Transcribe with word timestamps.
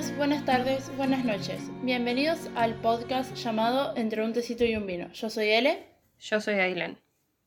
días, 0.00 0.16
buenas 0.16 0.44
tardes, 0.44 0.96
buenas 0.96 1.24
noches. 1.24 1.70
Bienvenidos 1.82 2.48
al 2.54 2.74
podcast 2.74 3.34
llamado 3.34 3.94
Entre 3.96 4.24
un 4.24 4.32
tecito 4.32 4.64
y 4.64 4.74
un 4.74 4.86
vino. 4.86 5.12
Yo 5.12 5.28
soy 5.28 5.48
Ele. 5.48 5.84
Yo 6.18 6.40
soy 6.40 6.54
Ailen. 6.54 6.98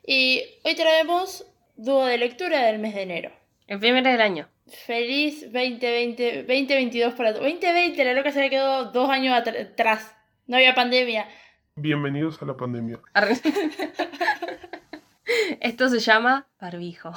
Y 0.05 0.43
hoy 0.63 0.75
traemos 0.75 1.47
dúo 1.75 2.05
de 2.05 2.18
lectura 2.18 2.65
del 2.65 2.79
mes 2.79 2.93
de 2.93 3.01
enero. 3.01 3.31
El 3.65 3.79
primero 3.79 4.09
del 4.09 4.21
año. 4.21 4.47
Feliz 4.68 5.51
2020, 5.51 6.43
2022 6.43 7.13
para 7.15 7.33
todos. 7.33 7.43
2020, 7.43 8.05
la 8.05 8.13
loca 8.13 8.31
se 8.31 8.39
había 8.39 8.51
quedado 8.51 8.91
dos 8.91 9.09
años 9.09 9.35
atrás. 9.35 10.15
No 10.45 10.57
había 10.57 10.75
pandemia. 10.75 11.27
Bienvenidos 11.75 12.41
a 12.41 12.45
la 12.45 12.55
pandemia. 12.55 13.00
Esto 15.59 15.89
se 15.89 16.00
llama 16.00 16.47
barbijo. 16.59 17.14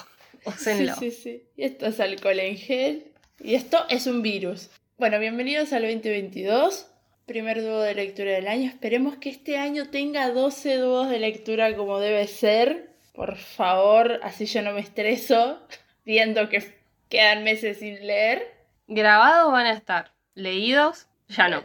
Sí, 0.56 0.88
sí, 0.98 1.10
sí. 1.10 1.42
Y 1.56 1.64
esto 1.64 1.86
es 1.86 2.00
alcohol 2.00 2.38
en 2.38 2.56
gel. 2.56 3.12
Y 3.40 3.54
esto 3.54 3.84
es 3.90 4.06
un 4.06 4.22
virus. 4.22 4.70
Bueno, 4.98 5.18
bienvenidos 5.18 5.74
al 5.74 5.82
2022. 5.82 6.90
Primer 7.26 7.60
dúo 7.60 7.82
de 7.82 7.94
lectura 7.94 8.32
del 8.32 8.48
año. 8.48 8.66
Esperemos 8.66 9.16
que 9.16 9.28
este 9.28 9.58
año 9.58 9.90
tenga 9.90 10.30
12 10.30 10.76
dúos 10.78 11.10
de 11.10 11.18
lectura 11.18 11.76
como 11.76 12.00
debe 12.00 12.26
ser. 12.26 12.88
Por 13.12 13.36
favor, 13.36 14.18
así 14.22 14.46
yo 14.46 14.62
no 14.62 14.72
me 14.72 14.80
estreso 14.80 15.60
viendo 16.06 16.48
que 16.48 16.72
quedan 17.10 17.44
meses 17.44 17.80
sin 17.80 18.06
leer. 18.06 18.54
Grabados 18.86 19.52
van 19.52 19.66
a 19.66 19.74
estar. 19.74 20.12
Leídos, 20.34 21.08
ya 21.28 21.48
no. 21.50 21.62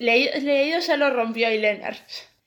leídos 0.00 0.84
ya 0.84 0.96
lo 0.96 1.10
rompió 1.10 1.46
Ailenar. 1.46 1.94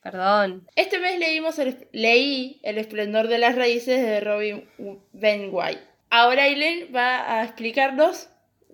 Perdón. 0.03 0.67
Este 0.75 0.99
mes 0.99 1.17
leímos 1.17 1.55
leí 1.93 2.59
El 2.61 2.77
esplendor 2.77 3.29
de 3.29 3.37
las 3.37 3.55
raíces 3.55 4.01
de 4.01 4.19
Robin 4.19 4.69
Benway. 5.13 5.79
Ahora 6.09 6.43
Aileen 6.43 6.93
va 6.93 7.39
a 7.39 7.45
explicarnos 7.45 8.27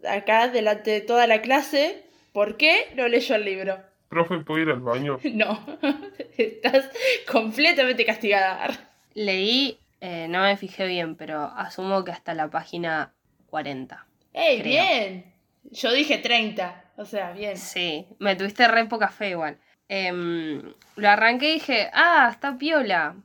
acá 0.07 0.47
delante 0.47 0.91
de 0.91 1.01
toda 1.01 1.27
la 1.27 1.41
clase 1.41 2.03
por 2.33 2.57
qué 2.57 2.91
no 2.95 3.07
leyó 3.07 3.35
el 3.35 3.45
libro. 3.45 3.79
Profe, 4.09 4.39
¿puedo 4.39 4.61
ir 4.61 4.69
al 4.69 4.81
baño? 4.81 5.19
No, 5.33 5.65
estás 6.37 6.89
completamente 7.31 8.05
castigada. 8.05 8.69
Leí, 9.13 9.79
eh, 10.01 10.27
no 10.29 10.41
me 10.41 10.57
fijé 10.57 10.85
bien, 10.87 11.15
pero 11.15 11.43
asumo 11.43 12.03
que 12.03 12.11
hasta 12.11 12.33
la 12.33 12.49
página 12.49 13.13
40. 13.47 14.05
¡Ey, 14.33 14.61
bien! 14.61 15.33
Yo 15.63 15.91
dije 15.91 16.17
30, 16.17 16.85
o 16.97 17.05
sea, 17.05 17.31
bien. 17.31 17.57
Sí, 17.57 18.07
me 18.19 18.35
tuviste 18.35 18.67
re 18.67 18.85
poca 18.85 19.09
fe 19.09 19.29
igual. 19.31 19.57
Em, 19.87 20.73
lo 20.95 21.09
arranqué 21.09 21.49
y 21.49 21.53
dije, 21.55 21.89
ah, 21.93 22.29
está 22.31 22.57
piola. 22.57 23.15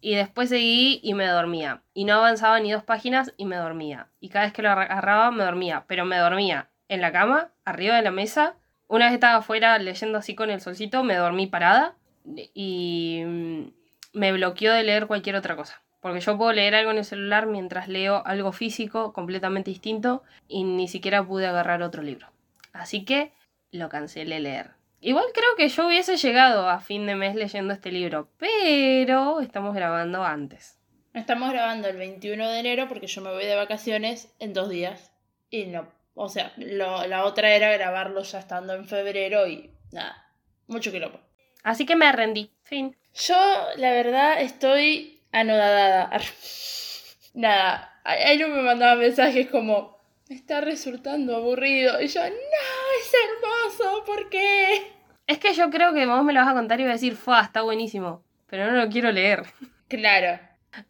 Y 0.00 0.14
después 0.14 0.48
seguí 0.48 1.00
y 1.02 1.14
me 1.14 1.26
dormía. 1.26 1.82
Y 1.94 2.04
no 2.04 2.14
avanzaba 2.14 2.60
ni 2.60 2.70
dos 2.70 2.84
páginas 2.84 3.32
y 3.36 3.46
me 3.46 3.56
dormía. 3.56 4.08
Y 4.20 4.28
cada 4.28 4.44
vez 4.44 4.54
que 4.54 4.62
lo 4.62 4.70
agarraba 4.70 5.30
me 5.30 5.44
dormía. 5.44 5.84
Pero 5.88 6.04
me 6.04 6.18
dormía 6.18 6.68
en 6.88 7.00
la 7.00 7.12
cama, 7.12 7.50
arriba 7.64 7.96
de 7.96 8.02
la 8.02 8.10
mesa. 8.10 8.54
Una 8.86 9.06
vez 9.06 9.14
estaba 9.14 9.38
afuera 9.38 9.78
leyendo 9.78 10.18
así 10.18 10.34
con 10.34 10.50
el 10.50 10.60
solcito, 10.60 11.02
me 11.02 11.16
dormí 11.16 11.46
parada. 11.46 11.96
Y 12.54 13.22
mm, 13.26 13.62
me 14.12 14.32
bloqueó 14.32 14.72
de 14.72 14.84
leer 14.84 15.06
cualquier 15.06 15.36
otra 15.36 15.56
cosa. 15.56 15.82
Porque 16.00 16.20
yo 16.20 16.38
puedo 16.38 16.52
leer 16.52 16.74
algo 16.74 16.92
en 16.92 16.98
el 16.98 17.04
celular 17.04 17.46
mientras 17.46 17.88
leo 17.88 18.22
algo 18.24 18.52
físico 18.52 19.12
completamente 19.12 19.70
distinto 19.70 20.22
y 20.46 20.62
ni 20.62 20.86
siquiera 20.86 21.26
pude 21.26 21.46
agarrar 21.46 21.82
otro 21.82 22.02
libro. 22.02 22.28
Así 22.72 23.04
que 23.04 23.32
lo 23.72 23.88
cancelé 23.88 24.38
leer. 24.38 24.77
Igual 25.00 25.26
creo 25.32 25.54
que 25.56 25.68
yo 25.68 25.86
hubiese 25.86 26.16
llegado 26.16 26.68
a 26.68 26.80
fin 26.80 27.06
de 27.06 27.14
mes 27.14 27.34
leyendo 27.34 27.72
este 27.72 27.92
libro, 27.92 28.28
pero 28.36 29.40
estamos 29.40 29.74
grabando 29.74 30.24
antes. 30.24 30.78
Estamos 31.14 31.50
grabando 31.50 31.88
el 31.88 31.96
21 31.96 32.48
de 32.48 32.60
enero 32.60 32.88
porque 32.88 33.06
yo 33.06 33.22
me 33.22 33.32
voy 33.32 33.44
de 33.44 33.54
vacaciones 33.54 34.34
en 34.38 34.52
dos 34.52 34.68
días. 34.68 35.12
Y 35.50 35.66
no, 35.66 35.88
o 36.14 36.28
sea, 36.28 36.52
la 36.56 37.24
otra 37.24 37.54
era 37.54 37.72
grabarlo 37.72 38.22
ya 38.22 38.40
estando 38.40 38.74
en 38.74 38.86
febrero 38.86 39.46
y 39.46 39.70
nada, 39.92 40.32
mucho 40.66 40.90
quilombo. 40.90 41.20
Así 41.62 41.86
que 41.86 41.96
me 41.96 42.10
rendí, 42.12 42.50
fin. 42.62 42.96
Yo, 43.14 43.36
la 43.76 43.92
verdad, 43.92 44.40
estoy 44.40 45.22
anodada. 45.32 46.10
nada, 47.34 48.00
ahí 48.04 48.38
no 48.38 48.48
me 48.48 48.62
mandaba 48.62 48.96
mensajes 48.96 49.48
como, 49.48 49.97
me 50.28 50.36
está 50.36 50.60
resultando 50.60 51.36
aburrido. 51.36 52.00
Y 52.00 52.08
yo, 52.08 52.20
no, 52.20 52.28
es 52.28 53.12
hermoso, 53.24 54.04
¿por 54.04 54.28
qué? 54.28 54.92
Es 55.26 55.38
que 55.38 55.54
yo 55.54 55.70
creo 55.70 55.92
que 55.92 56.06
vos 56.06 56.24
me 56.24 56.32
lo 56.32 56.40
vas 56.40 56.48
a 56.48 56.54
contar 56.54 56.80
y 56.80 56.84
vas 56.84 56.90
a 56.90 56.94
decir, 56.94 57.16
fue, 57.16 57.40
está 57.40 57.62
buenísimo. 57.62 58.22
Pero 58.46 58.70
no 58.70 58.72
lo 58.72 58.88
quiero 58.88 59.12
leer. 59.12 59.44
Claro. 59.88 60.40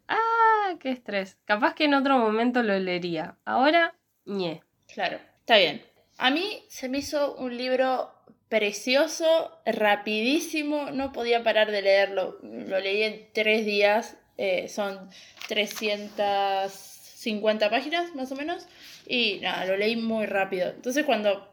Ah, 0.07 0.75
qué 0.79 0.91
estrés. 0.91 1.37
Capaz 1.45 1.73
que 1.73 1.85
en 1.85 1.93
otro 1.93 2.17
momento 2.17 2.63
lo 2.63 2.77
leería. 2.79 3.37
Ahora, 3.45 3.95
ñe. 4.25 4.61
Claro, 4.93 5.19
está 5.39 5.57
bien. 5.57 5.83
A 6.17 6.31
mí 6.31 6.63
se 6.67 6.89
me 6.89 6.97
hizo 6.99 7.35
un 7.35 7.57
libro 7.57 8.13
precioso, 8.49 9.57
rapidísimo, 9.65 10.91
no 10.91 11.13
podía 11.13 11.43
parar 11.43 11.71
de 11.71 11.81
leerlo. 11.81 12.37
Lo 12.41 12.79
leí 12.79 13.03
en 13.03 13.27
tres 13.33 13.65
días, 13.65 14.17
eh, 14.37 14.67
son 14.67 15.09
350 15.47 17.69
páginas 17.69 18.13
más 18.15 18.31
o 18.31 18.35
menos. 18.35 18.67
Y 19.09 19.39
nada, 19.39 19.65
lo 19.65 19.75
leí 19.75 19.95
muy 19.95 20.27
rápido. 20.27 20.69
Entonces 20.69 21.03
cuando... 21.03 21.49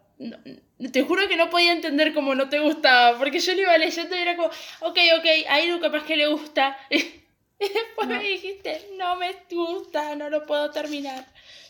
Te 0.92 1.02
juro 1.02 1.26
que 1.26 1.36
no 1.36 1.50
podía 1.50 1.72
entender 1.72 2.12
cómo 2.12 2.34
no 2.34 2.48
te 2.48 2.58
gustaba, 2.60 3.18
porque 3.18 3.38
yo 3.40 3.54
lo 3.54 3.62
iba 3.62 3.78
leyendo 3.78 4.14
y 4.14 4.18
era 4.18 4.36
como, 4.36 4.48
ok, 4.48 4.98
ok, 5.18 5.26
a 5.48 5.60
Iru 5.60 5.80
capaz 5.80 6.04
que 6.04 6.16
le 6.16 6.28
gusta. 6.28 6.76
Y 7.58 7.72
después 7.72 8.06
me 8.06 8.22
dijiste, 8.22 8.86
no 8.98 9.16
me 9.16 9.34
gusta, 9.50 10.14
no 10.14 10.28
lo 10.28 10.44
puedo 10.44 10.70
terminar. 10.70 11.24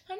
No. 0.08 0.16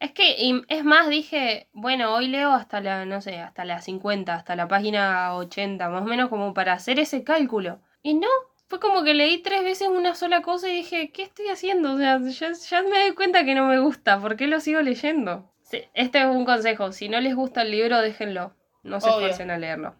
Es 0.00 0.10
que, 0.10 0.64
es 0.66 0.84
más, 0.84 1.08
dije, 1.08 1.68
bueno, 1.72 2.12
hoy 2.12 2.26
leo 2.26 2.50
hasta 2.50 2.80
la, 2.80 3.04
no 3.04 3.20
sé, 3.20 3.38
hasta 3.38 3.64
la 3.64 3.80
50, 3.82 4.34
hasta 4.34 4.56
la 4.56 4.66
página 4.66 5.36
80, 5.36 5.88
más 5.90 6.02
o 6.02 6.06
menos 6.06 6.28
como 6.28 6.54
para 6.54 6.72
hacer 6.72 6.98
ese 6.98 7.22
cálculo. 7.22 7.80
Y 8.02 8.14
no, 8.14 8.26
fue 8.70 8.78
como 8.78 9.02
que 9.02 9.14
leí 9.14 9.38
tres 9.38 9.64
veces 9.64 9.88
una 9.88 10.14
sola 10.14 10.42
cosa 10.42 10.68
y 10.68 10.76
dije, 10.76 11.10
¿qué 11.10 11.24
estoy 11.24 11.48
haciendo? 11.48 11.94
O 11.94 11.98
sea, 11.98 12.20
ya, 12.20 12.82
me 12.82 13.00
doy 13.00 13.14
cuenta 13.16 13.44
que 13.44 13.56
no 13.56 13.66
me 13.66 13.80
gusta, 13.80 14.20
¿por 14.20 14.36
qué 14.36 14.46
lo 14.46 14.60
sigo 14.60 14.80
leyendo? 14.80 15.50
este 15.94 16.20
es 16.20 16.26
un 16.26 16.44
consejo, 16.44 16.92
si 16.92 17.08
no 17.08 17.20
les 17.20 17.34
gusta 17.34 17.62
el 17.62 17.72
libro, 17.72 18.00
déjenlo. 18.00 18.54
No 18.84 19.00
se 19.00 19.08
esfuercen 19.08 19.50
a 19.50 19.58
leerlo. 19.58 19.96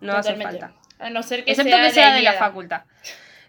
No 0.00 0.14
hace 0.14 0.34
falta. 0.36 0.74
A 0.98 1.10
no 1.10 1.22
ser 1.22 1.44
que 1.44 1.50
Excepto 1.52 1.76
sea 1.76 1.86
que 1.86 1.92
sea 1.92 2.14
de 2.14 2.22
la 2.22 2.32
facultad. 2.32 2.82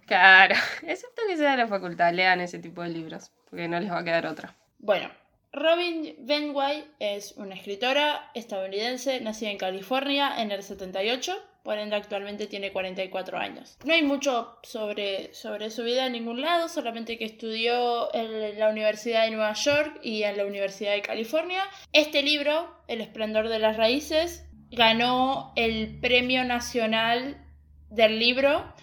Claro, 0.05 0.55
excepto 0.85 1.21
que 1.27 1.37
sea 1.37 1.51
de 1.51 1.57
la 1.57 1.67
facultad, 1.67 2.13
lean 2.13 2.41
ese 2.41 2.59
tipo 2.59 2.83
de 2.83 2.89
libros, 2.89 3.31
porque 3.49 3.69
no 3.69 3.79
les 3.79 3.89
va 3.89 3.99
a 3.99 4.03
quedar 4.03 4.27
otra. 4.27 4.53
Bueno, 4.79 5.09
Robin 5.53 6.13
Benway 6.19 6.85
es 6.99 7.33
una 7.37 7.55
escritora 7.55 8.31
estadounidense 8.33 9.21
nacida 9.21 9.49
en 9.49 9.57
California 9.57 10.41
en 10.41 10.51
el 10.51 10.61
78 10.61 11.41
por 11.67 11.77
ende 11.77 11.97
actualmente 11.97 12.47
tiene 12.47 12.71
44 12.71 13.37
años. 13.37 13.77
No 13.83 13.93
hay 13.93 14.01
mucho 14.01 14.57
sobre, 14.63 15.33
sobre 15.33 15.69
su 15.69 15.83
vida 15.83 16.05
en 16.05 16.13
ningún 16.13 16.39
lado, 16.39 16.69
solamente 16.69 17.17
que 17.17 17.25
estudió 17.25 18.07
en 18.15 18.57
la 18.57 18.69
Universidad 18.69 19.25
de 19.25 19.31
Nueva 19.31 19.51
York 19.51 19.99
y 20.01 20.23
en 20.23 20.37
la 20.37 20.45
Universidad 20.45 20.93
de 20.93 21.01
California. 21.01 21.61
Este 21.91 22.23
libro, 22.23 22.73
El 22.87 23.01
esplendor 23.01 23.49
de 23.49 23.59
las 23.59 23.75
raíces, 23.75 24.45
ganó 24.71 25.51
el 25.57 25.99
Premio 25.99 26.45
Nacional 26.45 27.45
del 27.89 28.17
Libro 28.17 28.73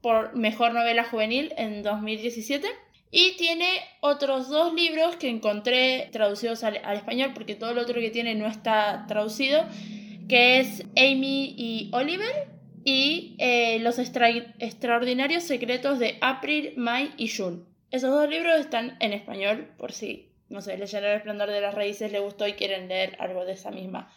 por 0.00 0.36
Mejor 0.36 0.74
Novela 0.74 1.02
Juvenil 1.02 1.52
en 1.56 1.82
2017. 1.82 2.68
Y 3.10 3.36
tiene 3.36 3.66
otros 4.00 4.48
dos 4.48 4.72
libros 4.74 5.16
que 5.16 5.28
encontré 5.28 6.08
traducidos 6.12 6.62
al, 6.62 6.80
al 6.84 6.98
español, 6.98 7.32
porque 7.34 7.56
todo 7.56 7.74
lo 7.74 7.82
otro 7.82 8.00
que 8.00 8.10
tiene 8.10 8.36
no 8.36 8.46
está 8.46 9.06
traducido 9.08 9.66
que 10.32 10.60
es 10.60 10.80
Amy 10.96 11.54
y 11.58 11.90
Oliver, 11.92 12.48
y 12.86 13.36
eh, 13.38 13.80
Los 13.80 13.98
Extraordinarios 13.98 15.42
Secretos 15.42 15.98
de 15.98 16.16
April, 16.22 16.72
May 16.78 17.12
y 17.18 17.28
June. 17.28 17.64
Esos 17.90 18.12
dos 18.12 18.30
libros 18.30 18.58
están 18.58 18.96
en 19.00 19.12
español, 19.12 19.74
por 19.76 19.92
si, 19.92 20.32
no 20.48 20.62
sé, 20.62 20.78
leyeron 20.78 21.10
El 21.10 21.16
Esplendor 21.18 21.50
de 21.50 21.60
las 21.60 21.74
Raíces, 21.74 22.12
les 22.12 22.22
gustó 22.22 22.48
y 22.48 22.54
quieren 22.54 22.88
leer 22.88 23.14
algo 23.18 23.44
de 23.44 23.52
esa 23.52 23.70
misma 23.70 24.10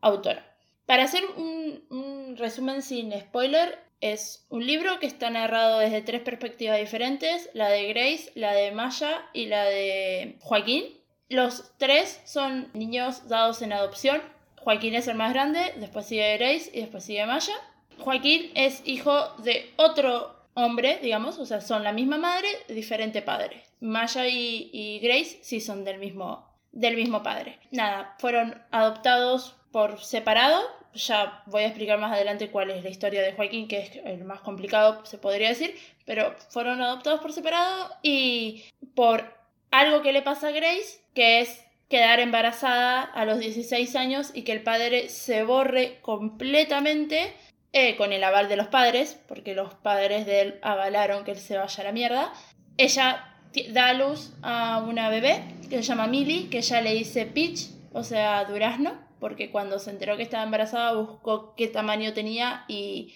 autora. 0.00 0.44
Para 0.86 1.04
hacer 1.04 1.22
un, 1.36 1.84
un 1.88 2.36
resumen 2.36 2.82
sin 2.82 3.12
spoiler, 3.12 3.78
es 4.00 4.46
un 4.48 4.66
libro 4.66 4.98
que 4.98 5.06
está 5.06 5.30
narrado 5.30 5.78
desde 5.78 6.02
tres 6.02 6.22
perspectivas 6.22 6.80
diferentes, 6.80 7.48
la 7.54 7.68
de 7.68 7.86
Grace, 7.92 8.32
la 8.34 8.54
de 8.54 8.72
Maya 8.72 9.24
y 9.32 9.46
la 9.46 9.62
de 9.66 10.36
Joaquín. 10.40 10.82
Los 11.28 11.72
tres 11.78 12.20
son 12.24 12.70
niños 12.74 13.28
dados 13.28 13.62
en 13.62 13.72
adopción 13.72 14.33
Joaquín 14.64 14.94
es 14.94 15.08
el 15.08 15.16
más 15.16 15.32
grande, 15.32 15.74
después 15.76 16.06
sigue 16.06 16.38
Grace 16.38 16.70
y 16.72 16.80
después 16.80 17.04
sigue 17.04 17.26
Maya. 17.26 17.52
Joaquín 17.98 18.50
es 18.54 18.82
hijo 18.86 19.28
de 19.38 19.70
otro 19.76 20.34
hombre, 20.54 20.98
digamos, 21.02 21.38
o 21.38 21.44
sea, 21.44 21.60
son 21.60 21.84
la 21.84 21.92
misma 21.92 22.16
madre, 22.16 22.48
diferente 22.68 23.20
padre. 23.20 23.62
Maya 23.80 24.26
y, 24.26 25.00
Grace 25.02 25.38
sí 25.42 25.60
son 25.60 25.84
del 25.84 25.98
mismo, 25.98 26.48
del 26.72 26.96
mismo 26.96 27.22
padre. 27.22 27.58
Nada, 27.72 28.16
fueron 28.18 28.62
adoptados 28.70 29.54
por 29.70 30.00
separado. 30.00 30.62
Ya 30.94 31.42
voy 31.46 31.64
a 31.64 31.66
explicar 31.66 31.98
más 31.98 32.12
adelante 32.12 32.50
cuál 32.50 32.70
es 32.70 32.82
la 32.82 32.90
historia 32.90 33.20
de 33.20 33.32
Joaquín, 33.32 33.68
que 33.68 33.80
es 33.80 33.96
el 34.04 34.24
más 34.24 34.40
complicado, 34.40 35.04
se 35.04 35.18
podría 35.18 35.48
decir, 35.48 35.76
pero 36.06 36.34
fueron 36.48 36.80
adoptados 36.80 37.20
por 37.20 37.32
separado 37.32 37.90
y 38.02 38.64
por 38.94 39.34
algo 39.70 40.02
que 40.02 40.12
le 40.12 40.22
pasa 40.22 40.48
a 40.48 40.52
Grace, 40.52 41.00
que 41.14 41.40
es 41.40 41.63
quedar 41.88 42.20
embarazada 42.20 43.02
a 43.02 43.24
los 43.24 43.38
16 43.38 43.94
años 43.96 44.30
y 44.34 44.42
que 44.42 44.52
el 44.52 44.62
padre 44.62 45.08
se 45.08 45.44
borre 45.44 45.98
completamente 46.00 47.34
eh, 47.72 47.96
con 47.96 48.12
el 48.12 48.22
aval 48.22 48.48
de 48.48 48.56
los 48.56 48.68
padres, 48.68 49.20
porque 49.26 49.54
los 49.54 49.74
padres 49.74 50.26
de 50.26 50.40
él 50.40 50.58
avalaron 50.62 51.24
que 51.24 51.32
él 51.32 51.38
se 51.38 51.56
vaya 51.56 51.82
a 51.82 51.84
la 51.84 51.92
mierda. 51.92 52.32
Ella 52.76 53.34
da 53.72 53.88
a 53.88 53.94
luz 53.94 54.32
a 54.42 54.84
una 54.86 55.08
bebé 55.08 55.42
que 55.68 55.76
se 55.76 55.82
llama 55.82 56.06
Millie, 56.06 56.48
que 56.48 56.58
ella 56.58 56.80
le 56.80 56.94
dice 56.94 57.26
Peach, 57.26 57.70
o 57.92 58.02
sea, 58.02 58.44
durazno, 58.44 58.98
porque 59.20 59.50
cuando 59.50 59.78
se 59.78 59.90
enteró 59.90 60.16
que 60.16 60.22
estaba 60.22 60.44
embarazada 60.44 60.94
buscó 60.94 61.54
qué 61.56 61.68
tamaño 61.68 62.12
tenía 62.12 62.64
y 62.68 63.14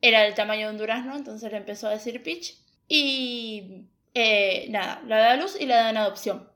era 0.00 0.26
el 0.26 0.34
tamaño 0.34 0.68
de 0.68 0.72
un 0.72 0.78
durazno, 0.78 1.16
entonces 1.16 1.50
le 1.50 1.58
empezó 1.58 1.88
a 1.88 1.92
decir 1.92 2.22
Peach. 2.22 2.54
Y 2.88 3.84
eh, 4.14 4.66
nada, 4.70 5.02
la 5.06 5.18
da 5.18 5.32
a 5.32 5.36
luz 5.36 5.56
y 5.60 5.66
la 5.66 5.76
da 5.76 5.90
en 5.90 5.96
adopción. 5.96 6.48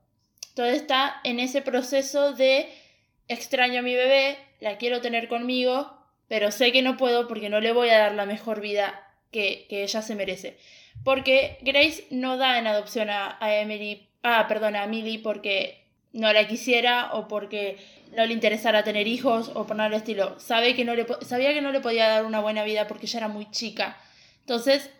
Entonces 0.52 0.82
está 0.82 1.18
en 1.24 1.40
ese 1.40 1.62
proceso 1.62 2.34
de 2.34 2.68
extraño 3.26 3.78
a 3.78 3.82
mi 3.82 3.94
bebé, 3.94 4.36
la 4.60 4.76
quiero 4.76 5.00
tener 5.00 5.26
conmigo, 5.26 5.90
pero 6.28 6.50
sé 6.50 6.72
que 6.72 6.82
no 6.82 6.98
puedo 6.98 7.26
porque 7.26 7.48
no 7.48 7.60
le 7.60 7.72
voy 7.72 7.88
a 7.88 7.98
dar 7.98 8.12
la 8.12 8.26
mejor 8.26 8.60
vida 8.60 9.02
que, 9.30 9.66
ella 9.70 10.02
se 10.02 10.14
merece. 10.14 10.58
Porque 11.04 11.56
Grace 11.62 12.06
no 12.10 12.36
da 12.36 12.58
en 12.58 12.66
adopción 12.66 13.08
a, 13.08 13.38
Emily, 13.40 14.10
ah, 14.22 14.44
perdón, 14.46 14.76
a 14.76 14.86
Millie 14.86 15.20
porque 15.20 15.86
no 16.12 16.30
la 16.34 16.46
quisiera 16.46 17.14
o 17.14 17.28
porque 17.28 17.78
no 18.14 18.26
le 18.26 18.34
interesara 18.34 18.84
tener 18.84 19.06
hijos 19.06 19.50
o 19.54 19.66
por 19.66 19.76
nada 19.76 19.88
del 19.88 20.00
estilo. 20.00 20.38
Sabe 20.38 20.74
que 20.74 20.84
no 20.84 20.94
le, 20.94 21.06
sabía 21.22 21.54
que 21.54 21.62
no 21.62 21.72
le 21.72 21.80
podía 21.80 22.08
dar 22.08 22.26
una 22.26 22.40
buena 22.40 22.62
vida 22.62 22.86
porque 22.88 23.06
ella 23.06 23.20
era 23.20 23.28
muy 23.28 23.50
chica. 23.50 23.96
Entonces 24.40 24.90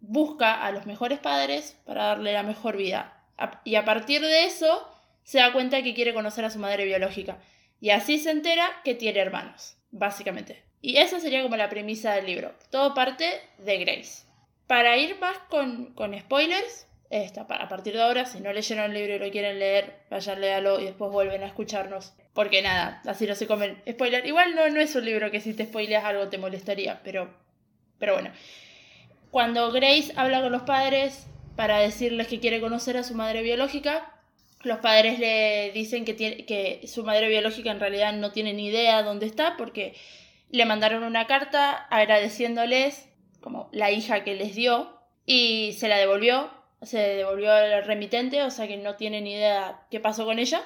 busca 0.00 0.64
a 0.64 0.70
los 0.70 0.86
mejores 0.86 1.18
padres 1.18 1.76
para 1.84 2.04
darle 2.04 2.32
la 2.32 2.44
mejor 2.44 2.76
vida. 2.76 3.21
Y 3.64 3.76
a 3.76 3.84
partir 3.84 4.20
de 4.20 4.44
eso 4.44 4.88
se 5.24 5.38
da 5.38 5.52
cuenta 5.52 5.82
que 5.82 5.94
quiere 5.94 6.14
conocer 6.14 6.44
a 6.44 6.50
su 6.50 6.58
madre 6.58 6.84
biológica. 6.84 7.38
Y 7.80 7.90
así 7.90 8.18
se 8.18 8.30
entera 8.30 8.68
que 8.84 8.94
tiene 8.94 9.20
hermanos, 9.20 9.76
básicamente. 9.90 10.62
Y 10.80 10.96
esa 10.98 11.20
sería 11.20 11.42
como 11.42 11.56
la 11.56 11.68
premisa 11.68 12.14
del 12.14 12.26
libro. 12.26 12.54
Todo 12.70 12.94
parte 12.94 13.40
de 13.58 13.78
Grace. 13.78 14.24
Para 14.66 14.96
ir 14.96 15.18
más 15.20 15.38
con, 15.48 15.94
spoilers, 16.20 16.86
esta, 17.10 17.42
a 17.42 17.68
partir 17.68 17.94
de 17.94 18.02
ahora, 18.02 18.24
si 18.24 18.40
no 18.40 18.52
leyeron 18.52 18.86
el 18.86 18.94
libro 18.94 19.14
y 19.14 19.18
lo 19.18 19.30
quieren 19.30 19.58
leer, 19.58 20.00
vayan, 20.10 20.40
léalo 20.40 20.80
y 20.80 20.86
después 20.86 21.10
vuelven 21.12 21.42
a 21.42 21.46
escucharnos. 21.46 22.14
Porque 22.32 22.62
nada, 22.62 23.02
así 23.06 23.26
no 23.26 23.34
se 23.34 23.46
comen 23.46 23.82
spoiler. 23.88 24.26
Igual 24.26 24.54
no, 24.54 24.68
no 24.70 24.80
es 24.80 24.94
un 24.94 25.04
libro 25.04 25.30
que 25.30 25.40
si 25.40 25.54
te 25.54 25.66
spoileas 25.66 26.04
algo 26.04 26.28
te 26.28 26.38
molestaría, 26.38 27.00
pero, 27.04 27.32
pero 27.98 28.14
bueno. 28.14 28.32
Cuando 29.30 29.70
Grace 29.70 30.12
habla 30.16 30.40
con 30.40 30.52
los 30.52 30.62
padres 30.62 31.26
para 31.56 31.78
decirles 31.78 32.26
que 32.26 32.40
quiere 32.40 32.60
conocer 32.60 32.96
a 32.96 33.04
su 33.04 33.14
madre 33.14 33.42
biológica, 33.42 34.12
los 34.62 34.78
padres 34.78 35.18
le 35.18 35.72
dicen 35.72 36.04
que, 36.04 36.14
tiene, 36.14 36.46
que 36.46 36.86
su 36.86 37.04
madre 37.04 37.28
biológica 37.28 37.70
en 37.70 37.80
realidad 37.80 38.12
no 38.12 38.32
tiene 38.32 38.52
ni 38.52 38.66
idea 38.66 39.02
dónde 39.02 39.26
está 39.26 39.56
porque 39.56 39.94
le 40.50 40.66
mandaron 40.66 41.02
una 41.02 41.26
carta 41.26 41.72
agradeciéndoles 41.90 43.08
como 43.40 43.68
la 43.72 43.90
hija 43.90 44.22
que 44.22 44.34
les 44.34 44.54
dio 44.54 45.00
y 45.26 45.72
se 45.78 45.88
la 45.88 45.98
devolvió, 45.98 46.50
se 46.82 46.98
devolvió 46.98 47.52
al 47.52 47.84
remitente, 47.84 48.42
o 48.42 48.50
sea 48.50 48.68
que 48.68 48.76
no 48.76 48.96
tiene 48.96 49.20
ni 49.20 49.34
idea 49.34 49.86
qué 49.90 50.00
pasó 50.00 50.24
con 50.24 50.38
ella, 50.38 50.62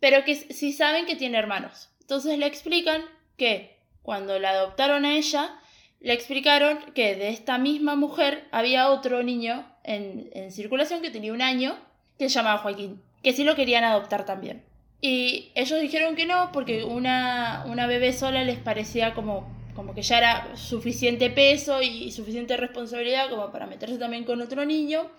pero 0.00 0.24
que 0.24 0.34
sí 0.34 0.72
saben 0.72 1.06
que 1.06 1.16
tiene 1.16 1.38
hermanos. 1.38 1.90
Entonces 2.00 2.38
le 2.38 2.46
explican 2.46 3.02
que 3.36 3.78
cuando 4.02 4.38
la 4.38 4.50
adoptaron 4.50 5.04
a 5.04 5.16
ella, 5.16 5.58
le 6.00 6.12
explicaron 6.12 6.92
que 6.94 7.16
de 7.16 7.30
esta 7.30 7.58
misma 7.58 7.96
mujer 7.96 8.46
había 8.52 8.90
otro 8.90 9.22
niño 9.22 9.66
en, 9.86 10.50
circulación 10.50 11.00
que 11.00 11.10
tenía 11.10 11.32
un 11.32 11.42
año 11.42 11.78
que 12.18 12.28
se 12.28 12.34
llamaba 12.34 12.58
Joaquín 12.58 13.00
que 13.26 13.32
sí 13.32 13.42
lo 13.42 13.56
querían 13.56 13.82
adoptar 13.82 14.24
también. 14.24 14.62
Y 15.00 15.50
ellos 15.56 15.80
dijeron 15.80 16.14
que 16.14 16.26
no, 16.26 16.52
porque 16.52 16.84
una, 16.84 17.64
una 17.66 17.88
bebé 17.88 18.12
sola 18.12 18.44
les 18.44 18.56
parecía 18.56 19.14
como, 19.14 19.52
como 19.74 19.96
que 19.96 20.02
ya 20.02 20.18
era 20.18 20.56
suficiente 20.56 21.28
peso 21.28 21.82
y 21.82 22.12
suficiente 22.12 22.56
responsabilidad 22.56 23.28
como 23.28 23.50
para 23.50 23.66
meterse 23.66 23.98
también 23.98 24.22
con 24.22 24.40
otro 24.40 24.64
niño. 24.64 25.10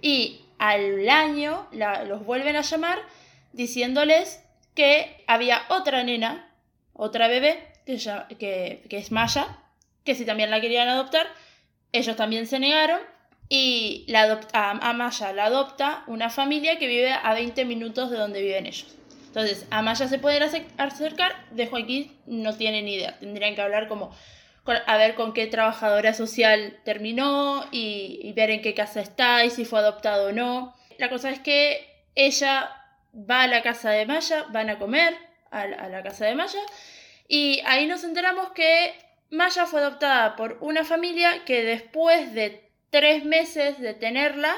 Y 0.00 0.40
al 0.58 1.08
año 1.08 1.68
los 2.08 2.26
vuelven 2.26 2.56
a 2.56 2.62
llamar 2.62 2.98
diciéndoles 3.52 4.42
que 4.74 5.22
había 5.28 5.62
otra 5.68 6.02
nena, 6.02 6.50
otra 6.94 7.28
bebé, 7.28 7.62
que, 7.86 7.96
que, 8.40 8.82
que 8.90 8.98
es 8.98 9.12
Maya, 9.12 9.56
que 10.02 10.16
si 10.16 10.24
también 10.24 10.50
la 10.50 10.60
querían 10.60 10.88
adoptar, 10.88 11.28
ellos 11.92 12.16
también 12.16 12.48
se 12.48 12.58
negaron 12.58 12.98
y 13.54 14.06
la 14.08 14.22
adopta, 14.22 14.70
a 14.70 14.92
Maya 14.94 15.34
la 15.34 15.44
adopta 15.44 16.04
una 16.06 16.30
familia 16.30 16.78
que 16.78 16.86
vive 16.86 17.12
a 17.12 17.34
20 17.34 17.66
minutos 17.66 18.10
de 18.10 18.16
donde 18.16 18.40
viven 18.40 18.64
ellos. 18.64 18.96
Entonces, 19.26 19.66
a 19.70 19.82
Maya 19.82 20.08
se 20.08 20.18
puede 20.18 20.42
acercar, 20.78 21.34
de 21.50 21.66
Joaquín 21.66 22.16
no 22.24 22.56
tiene 22.56 22.80
ni 22.80 22.94
idea. 22.94 23.18
Tendrían 23.18 23.54
que 23.54 23.60
hablar 23.60 23.88
como 23.88 24.10
a 24.86 24.96
ver 24.96 25.16
con 25.16 25.34
qué 25.34 25.48
trabajadora 25.48 26.14
social 26.14 26.80
terminó 26.86 27.66
y, 27.70 28.32
ver 28.34 28.48
en 28.48 28.62
qué 28.62 28.72
casa 28.72 29.02
está 29.02 29.44
y 29.44 29.50
si 29.50 29.66
fue 29.66 29.80
adoptado 29.80 30.30
o 30.30 30.32
no. 30.32 30.74
La 30.96 31.10
cosa 31.10 31.28
es 31.28 31.38
que 31.38 31.86
ella 32.14 32.70
va 33.14 33.42
a 33.42 33.48
la 33.48 33.60
casa 33.60 33.90
de 33.90 34.06
Maya, 34.06 34.46
van 34.48 34.70
a 34.70 34.78
comer 34.78 35.14
a 35.50 35.66
la 35.66 36.02
casa 36.02 36.24
de 36.24 36.34
Maya 36.34 36.60
y 37.28 37.60
ahí 37.66 37.86
nos 37.86 38.02
enteramos 38.02 38.52
que 38.52 38.94
Maya 39.28 39.66
fue 39.66 39.80
adoptada 39.80 40.36
por 40.36 40.56
una 40.62 40.84
familia 40.84 41.44
que 41.44 41.62
después 41.64 42.32
de 42.32 42.61
tres 42.92 43.24
meses 43.24 43.80
de 43.80 43.94
tenerla, 43.94 44.54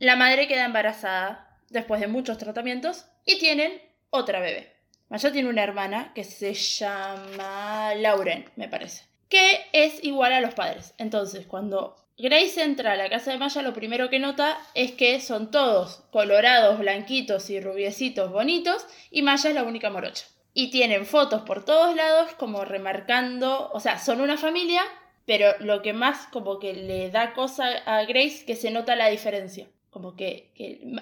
la 0.00 0.16
madre 0.16 0.48
queda 0.48 0.64
embarazada 0.66 1.56
después 1.70 2.00
de 2.00 2.08
muchos 2.08 2.36
tratamientos 2.36 3.06
y 3.24 3.38
tienen 3.38 3.80
otra 4.10 4.40
bebé. 4.40 4.74
Maya 5.08 5.32
tiene 5.32 5.48
una 5.48 5.62
hermana 5.62 6.12
que 6.12 6.24
se 6.24 6.52
llama 6.52 7.94
Lauren, 7.94 8.50
me 8.56 8.68
parece, 8.68 9.04
que 9.28 9.66
es 9.72 10.02
igual 10.02 10.32
a 10.32 10.40
los 10.40 10.54
padres. 10.54 10.94
Entonces, 10.98 11.46
cuando 11.46 11.96
Grace 12.18 12.60
entra 12.60 12.92
a 12.92 12.96
la 12.96 13.08
casa 13.08 13.30
de 13.30 13.38
Maya, 13.38 13.62
lo 13.62 13.72
primero 13.72 14.10
que 14.10 14.18
nota 14.18 14.58
es 14.74 14.92
que 14.92 15.20
son 15.20 15.52
todos 15.52 16.02
colorados, 16.10 16.80
blanquitos 16.80 17.50
y 17.50 17.60
rubiecitos 17.60 18.32
bonitos, 18.32 18.84
y 19.12 19.22
Maya 19.22 19.48
es 19.48 19.54
la 19.54 19.62
única 19.62 19.90
morocha. 19.90 20.26
Y 20.54 20.70
tienen 20.72 21.06
fotos 21.06 21.42
por 21.42 21.64
todos 21.64 21.94
lados 21.94 22.32
como 22.34 22.64
remarcando, 22.64 23.70
o 23.72 23.78
sea, 23.78 23.98
son 23.98 24.20
una 24.20 24.36
familia, 24.36 24.82
pero 25.30 25.54
lo 25.60 25.80
que 25.80 25.92
más 25.92 26.26
como 26.32 26.58
que 26.58 26.74
le 26.74 27.08
da 27.08 27.34
cosa 27.34 27.68
a 27.86 28.02
Grace 28.02 28.44
que 28.44 28.56
se 28.56 28.72
nota 28.72 28.96
la 28.96 29.10
diferencia. 29.10 29.68
Como 29.88 30.16
que, 30.16 30.50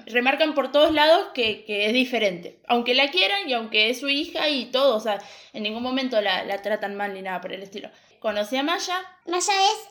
remarcan 0.05 0.55
por 0.55 0.71
todos 0.71 0.93
lados 0.93 1.29
que, 1.33 1.65
es 1.67 1.95
diferente. 1.95 2.61
Aunque 2.67 2.95
la 2.95 3.11
quieran 3.11 3.49
y 3.49 3.55
aunque 3.55 3.89
es 3.89 4.01
su 4.01 4.11
hija 4.11 4.51
y 4.51 4.67
todo, 4.67 4.97
o 4.97 5.01
sea, 5.01 5.19
en 5.55 5.63
ningún 5.63 5.83
momento 5.83 6.21
la, 6.21 6.61
tratan 6.61 6.95
mal 6.95 7.15
ni 7.15 7.23
nada 7.23 7.41
por 7.41 7.55
el 7.55 7.63
estilo. 7.63 7.89
Conoce 8.19 8.59
a 8.59 8.63
Maya. 8.63 9.01
Maya 9.27 9.53
es 9.73 9.89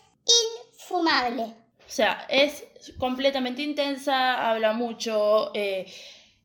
infumable. 0.83 1.41
O 1.41 1.89
sea, 1.89 2.23
es 2.29 2.67
completamente 2.99 3.63
intensa, 3.63 4.51
habla 4.51 4.71
mucho, 4.73 5.49
eh, 5.55 5.91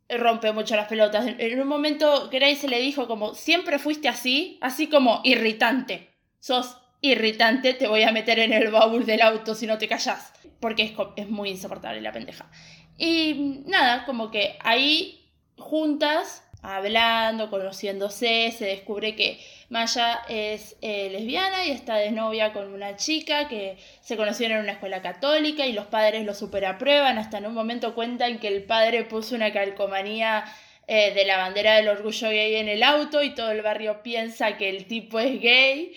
rompe 0.09 0.51
mucho 0.53 0.77
las 0.77 0.89
pelotas. 0.89 1.27
En 1.27 1.61
un 1.61 1.69
momento 1.69 2.31
Grace 2.33 2.69
le 2.69 2.81
dijo 2.81 3.07
como, 3.07 3.35
siempre 3.35 3.79
fuiste 3.79 4.09
así, 4.09 4.57
así 4.63 4.87
como 4.87 5.21
irritante. 5.25 6.09
Sos 6.41 6.79
irritante, 7.03 7.75
te 7.75 7.89
voy 7.89 8.05
a 8.05 8.13
meter 8.13 8.39
en 8.39 8.55
el 8.55 8.71
baúl 8.71 9.05
del 9.05 9.21
auto 9.21 9.55
si 9.55 9.67
no 9.67 9.77
te 9.77 9.89
callas. 9.89 10.33
Porque 10.61 10.85
es, 10.85 10.93
es 11.17 11.29
muy 11.29 11.51
insoportable 11.51 12.01
la 12.01 12.13
pendeja. 12.13 12.51
Y 12.97 13.63
nada, 13.67 14.07
como 14.07 14.31
que 14.31 14.57
ahí 14.61 15.29
juntas, 15.59 16.45
hablando, 16.63 17.51
conociéndose, 17.51 18.53
se 18.57 18.67
descubre 18.67 19.17
que 19.17 19.41
Maya 19.69 20.21
es 20.29 20.77
eh, 20.83 21.09
lesbiana 21.11 21.65
y 21.65 21.71
está 21.71 21.97
de 21.97 22.13
novia 22.13 22.53
con 22.53 22.73
una 22.73 22.97
chica 22.97 23.49
que 23.49 23.79
se 24.01 24.17
conocieron 24.17 24.59
en 24.59 24.65
una 24.65 24.73
escuela 24.75 25.03
católica 25.03 25.67
y 25.67 25.73
los 25.73 25.87
padres 25.87 26.25
lo 26.25 26.35
superaprueban. 26.35 27.19
Hasta 27.19 27.39
en 27.39 27.47
un 27.47 27.55
momento 27.55 27.95
cuentan 27.95 28.39
que 28.39 28.49
el 28.49 28.63
padre 28.63 29.05
puso 29.05 29.35
una 29.35 29.53
calcomanía 29.53 30.45
eh, 30.87 31.13
de 31.15 31.25
la 31.25 31.39
bandera 31.39 31.77
del 31.77 31.89
orgullo 31.89 32.29
gay 32.29 32.57
en 32.57 32.69
el 32.69 32.83
auto 32.83 33.23
y 33.23 33.35
todo 33.35 33.51
el 33.51 33.63
barrio 33.63 34.03
piensa 34.03 34.57
que 34.57 34.69
el 34.69 34.87
tipo 34.87 35.19
es 35.19 35.41
gay. 35.41 35.93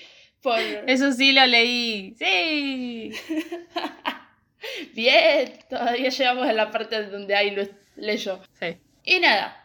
Eso 0.88 1.12
sí 1.12 1.32
lo 1.32 1.46
leí. 1.46 2.16
Sí. 2.18 3.12
Bien, 4.94 5.54
todavía 5.70 6.10
llegamos 6.10 6.48
a 6.48 6.54
la 6.54 6.72
parte 6.72 7.04
donde 7.08 7.36
ahí 7.36 7.52
lo 7.52 7.64
leyó. 7.96 8.40
Sí. 8.60 8.78
Y 9.04 9.20
nada. 9.20 9.62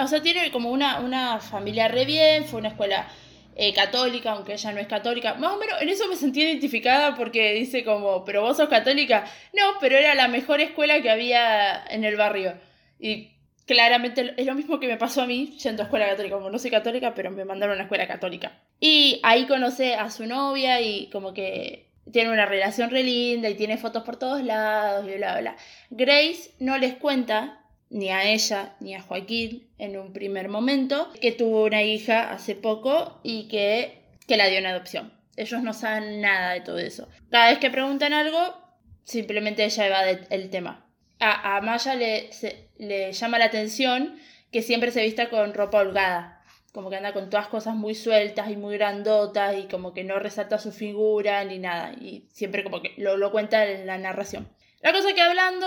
O 0.00 0.06
sea, 0.06 0.22
tiene 0.22 0.50
como 0.50 0.70
una, 0.70 1.00
una 1.00 1.40
familia 1.40 1.88
re 1.88 2.04
bien, 2.04 2.44
fue 2.44 2.60
una 2.60 2.68
escuela 2.68 3.08
eh, 3.56 3.72
católica, 3.74 4.32
aunque 4.32 4.52
ella 4.52 4.72
no 4.72 4.80
es 4.80 4.86
católica. 4.86 5.34
Más 5.34 5.52
o 5.52 5.58
menos 5.58 5.80
en 5.80 5.88
eso 5.88 6.06
me 6.08 6.16
sentí 6.16 6.42
identificada 6.42 7.16
porque 7.16 7.54
dice 7.54 7.84
como, 7.84 8.24
pero 8.24 8.42
vos 8.42 8.56
sos 8.56 8.68
católica. 8.68 9.24
No, 9.52 9.78
pero 9.80 9.96
era 9.96 10.14
la 10.14 10.28
mejor 10.28 10.60
escuela 10.60 11.02
que 11.02 11.10
había 11.10 11.84
en 11.88 12.04
el 12.04 12.16
barrio. 12.16 12.54
Y 13.00 13.32
claramente 13.68 14.34
es 14.36 14.46
lo 14.46 14.54
mismo 14.54 14.80
que 14.80 14.88
me 14.88 14.96
pasó 14.96 15.22
a 15.22 15.26
mí 15.26 15.56
yendo 15.62 15.82
a 15.82 15.84
escuela 15.84 16.08
católica. 16.08 16.36
Como 16.36 16.50
no 16.50 16.58
soy 16.58 16.70
católica, 16.70 17.14
pero 17.14 17.30
me 17.30 17.44
mandaron 17.44 17.74
a 17.74 17.76
una 17.76 17.84
escuela 17.84 18.08
católica. 18.08 18.60
Y 18.80 19.20
ahí 19.22 19.46
conoce 19.46 19.94
a 19.94 20.10
su 20.10 20.26
novia 20.26 20.80
y 20.80 21.08
como 21.10 21.34
que 21.34 21.90
tiene 22.10 22.32
una 22.32 22.46
relación 22.46 22.90
re 22.90 23.02
linda 23.02 23.50
y 23.50 23.54
tiene 23.54 23.76
fotos 23.76 24.02
por 24.02 24.16
todos 24.16 24.42
lados 24.42 25.06
y 25.06 25.16
bla, 25.18 25.38
bla. 25.38 25.56
Grace 25.90 26.52
no 26.58 26.78
les 26.78 26.94
cuenta 26.94 27.60
ni 27.90 28.08
a 28.08 28.24
ella 28.24 28.74
ni 28.80 28.94
a 28.94 29.02
Joaquín 29.02 29.68
en 29.76 29.98
un 29.98 30.14
primer 30.14 30.48
momento, 30.48 31.12
que 31.20 31.32
tuvo 31.32 31.64
una 31.64 31.82
hija 31.82 32.32
hace 32.32 32.54
poco 32.54 33.20
y 33.22 33.48
que, 33.48 34.02
que 34.26 34.38
la 34.38 34.46
dio 34.46 34.58
en 34.58 34.66
adopción. 34.66 35.12
Ellos 35.36 35.62
no 35.62 35.74
saben 35.74 36.22
nada 36.22 36.54
de 36.54 36.62
todo 36.62 36.78
eso. 36.78 37.06
Cada 37.30 37.50
vez 37.50 37.58
que 37.58 37.70
preguntan 37.70 38.14
algo, 38.14 38.56
simplemente 39.04 39.64
ella 39.64 39.86
evade 39.86 40.26
el 40.30 40.48
tema. 40.48 40.87
A, 41.20 41.56
a 41.56 41.60
Maya 41.60 41.94
le, 41.94 42.32
se- 42.32 42.68
le 42.78 43.12
llama 43.12 43.38
la 43.38 43.46
atención 43.46 44.16
que 44.52 44.62
siempre 44.62 44.90
se 44.92 45.02
vista 45.02 45.28
con 45.30 45.54
ropa 45.54 45.78
holgada. 45.78 46.34
Como 46.72 46.90
que 46.90 46.96
anda 46.96 47.12
con 47.12 47.28
todas 47.30 47.48
cosas 47.48 47.74
muy 47.74 47.94
sueltas 47.94 48.50
y 48.50 48.56
muy 48.56 48.76
grandotas 48.76 49.56
y 49.56 49.64
como 49.68 49.94
que 49.94 50.04
no 50.04 50.18
resalta 50.18 50.58
su 50.58 50.70
figura 50.70 51.42
ni 51.44 51.58
nada. 51.58 51.92
Y 51.94 52.28
siempre 52.30 52.62
como 52.62 52.82
que 52.82 52.92
lo, 52.98 53.16
lo 53.16 53.32
cuenta 53.32 53.66
en 53.66 53.86
la 53.86 53.98
narración. 53.98 54.48
La 54.82 54.92
cosa 54.92 55.12
que 55.14 55.20
hablando, 55.22 55.66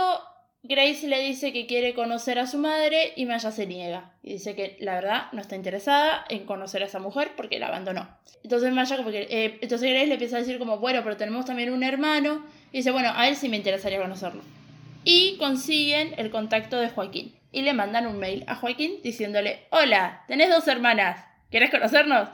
Grace 0.64 1.08
le 1.08 1.20
dice 1.20 1.52
que 1.52 1.66
quiere 1.66 1.94
conocer 1.96 2.40
a 2.40 2.48
su 2.48 2.60
madre 2.60 3.14
y 3.16 3.26
Maya 3.26 3.52
se 3.52 3.66
niega. 3.66 4.14
Y 4.24 4.34
dice 4.34 4.56
que 4.56 4.78
la 4.80 4.94
verdad 4.96 5.24
no 5.34 5.42
está 5.42 5.56
interesada 5.56 6.24
en 6.30 6.46
conocer 6.46 6.82
a 6.84 6.86
esa 6.86 7.00
mujer 7.00 7.32
porque 7.36 7.60
la 7.60 7.68
abandonó. 7.68 8.08
Entonces 8.44 8.72
Maya 8.72 8.96
como 8.96 9.10
que... 9.12 9.24
eh, 9.30 9.58
entonces 9.62 9.90
Grace 9.90 10.08
le 10.08 10.14
empieza 10.14 10.38
a 10.38 10.40
decir 10.40 10.60
como, 10.60 10.78
bueno, 10.78 11.02
pero 11.04 11.18
tenemos 11.18 11.46
también 11.46 11.74
un 11.74 11.84
hermano. 11.84 12.46
Y 12.72 12.78
dice, 12.78 12.92
bueno, 12.92 13.12
a 13.14 13.28
él 13.28 13.36
sí 13.36 13.50
me 13.50 13.58
interesaría 13.58 14.00
conocerlo. 14.00 14.44
Y 15.04 15.38
consiguen 15.38 16.14
el 16.18 16.30
contacto 16.30 16.80
de 16.80 16.90
Joaquín. 16.90 17.36
Y 17.52 17.64
le 17.64 17.74
mandan 17.74 18.08
un 18.08 18.20
mail 18.20 18.44
a 18.48 18.56
Joaquín 18.56 19.00
diciéndole, 19.04 19.66
hola, 19.72 20.24
tenés 20.28 20.50
dos 20.50 20.68
hermanas. 20.68 21.26
¿Querés 21.50 21.70
conocernos? 21.70 22.30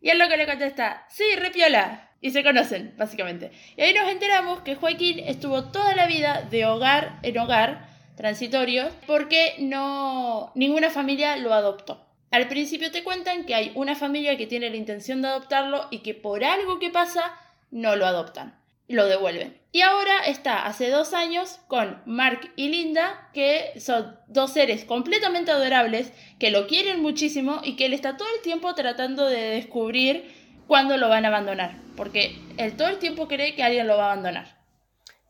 Y 0.00 0.10
él 0.10 0.18
lo 0.18 0.28
que 0.28 0.36
le 0.36 0.46
contesta, 0.46 1.06
sí, 1.08 1.24
repiola. 1.36 2.10
Y 2.20 2.30
se 2.30 2.42
conocen, 2.42 2.94
básicamente. 2.96 3.50
Y 3.76 3.82
ahí 3.82 3.92
nos 3.92 4.10
enteramos 4.10 4.60
que 4.60 4.76
Joaquín 4.76 5.18
estuvo 5.18 5.64
toda 5.64 5.94
la 5.94 6.06
vida 6.06 6.46
de 6.50 6.64
hogar 6.64 7.18
en 7.22 7.38
hogar, 7.38 7.86
transitorio, 8.16 8.88
porque 9.06 9.56
no 9.58 10.52
ninguna 10.54 10.88
familia 10.88 11.36
lo 11.36 11.52
adoptó. 11.52 12.06
Al 12.30 12.48
principio 12.48 12.90
te 12.90 13.04
cuentan 13.04 13.44
que 13.44 13.54
hay 13.54 13.72
una 13.74 13.94
familia 13.94 14.36
que 14.36 14.46
tiene 14.46 14.70
la 14.70 14.76
intención 14.76 15.22
de 15.22 15.28
adoptarlo 15.28 15.86
y 15.90 15.98
que 15.98 16.14
por 16.14 16.44
algo 16.44 16.78
que 16.78 16.90
pasa 16.90 17.36
no 17.70 17.94
lo 17.94 18.06
adoptan, 18.06 18.58
lo 18.88 19.06
devuelven. 19.06 19.63
Y 19.74 19.82
ahora 19.82 20.20
está 20.20 20.66
hace 20.66 20.88
dos 20.88 21.14
años 21.14 21.58
con 21.66 22.00
Mark 22.06 22.52
y 22.54 22.68
Linda, 22.68 23.28
que 23.34 23.72
son 23.80 24.16
dos 24.28 24.52
seres 24.52 24.84
completamente 24.84 25.50
adorables, 25.50 26.12
que 26.38 26.52
lo 26.52 26.68
quieren 26.68 27.02
muchísimo 27.02 27.60
y 27.64 27.74
que 27.74 27.86
él 27.86 27.92
está 27.92 28.16
todo 28.16 28.28
el 28.36 28.42
tiempo 28.42 28.72
tratando 28.76 29.26
de 29.26 29.40
descubrir 29.40 30.32
cuándo 30.68 30.96
lo 30.96 31.08
van 31.08 31.24
a 31.24 31.28
abandonar. 31.28 31.76
Porque 31.96 32.38
él 32.56 32.76
todo 32.76 32.86
el 32.86 33.00
tiempo 33.00 33.26
cree 33.26 33.56
que 33.56 33.64
alguien 33.64 33.88
lo 33.88 33.96
va 33.96 34.04
a 34.04 34.12
abandonar. 34.12 34.58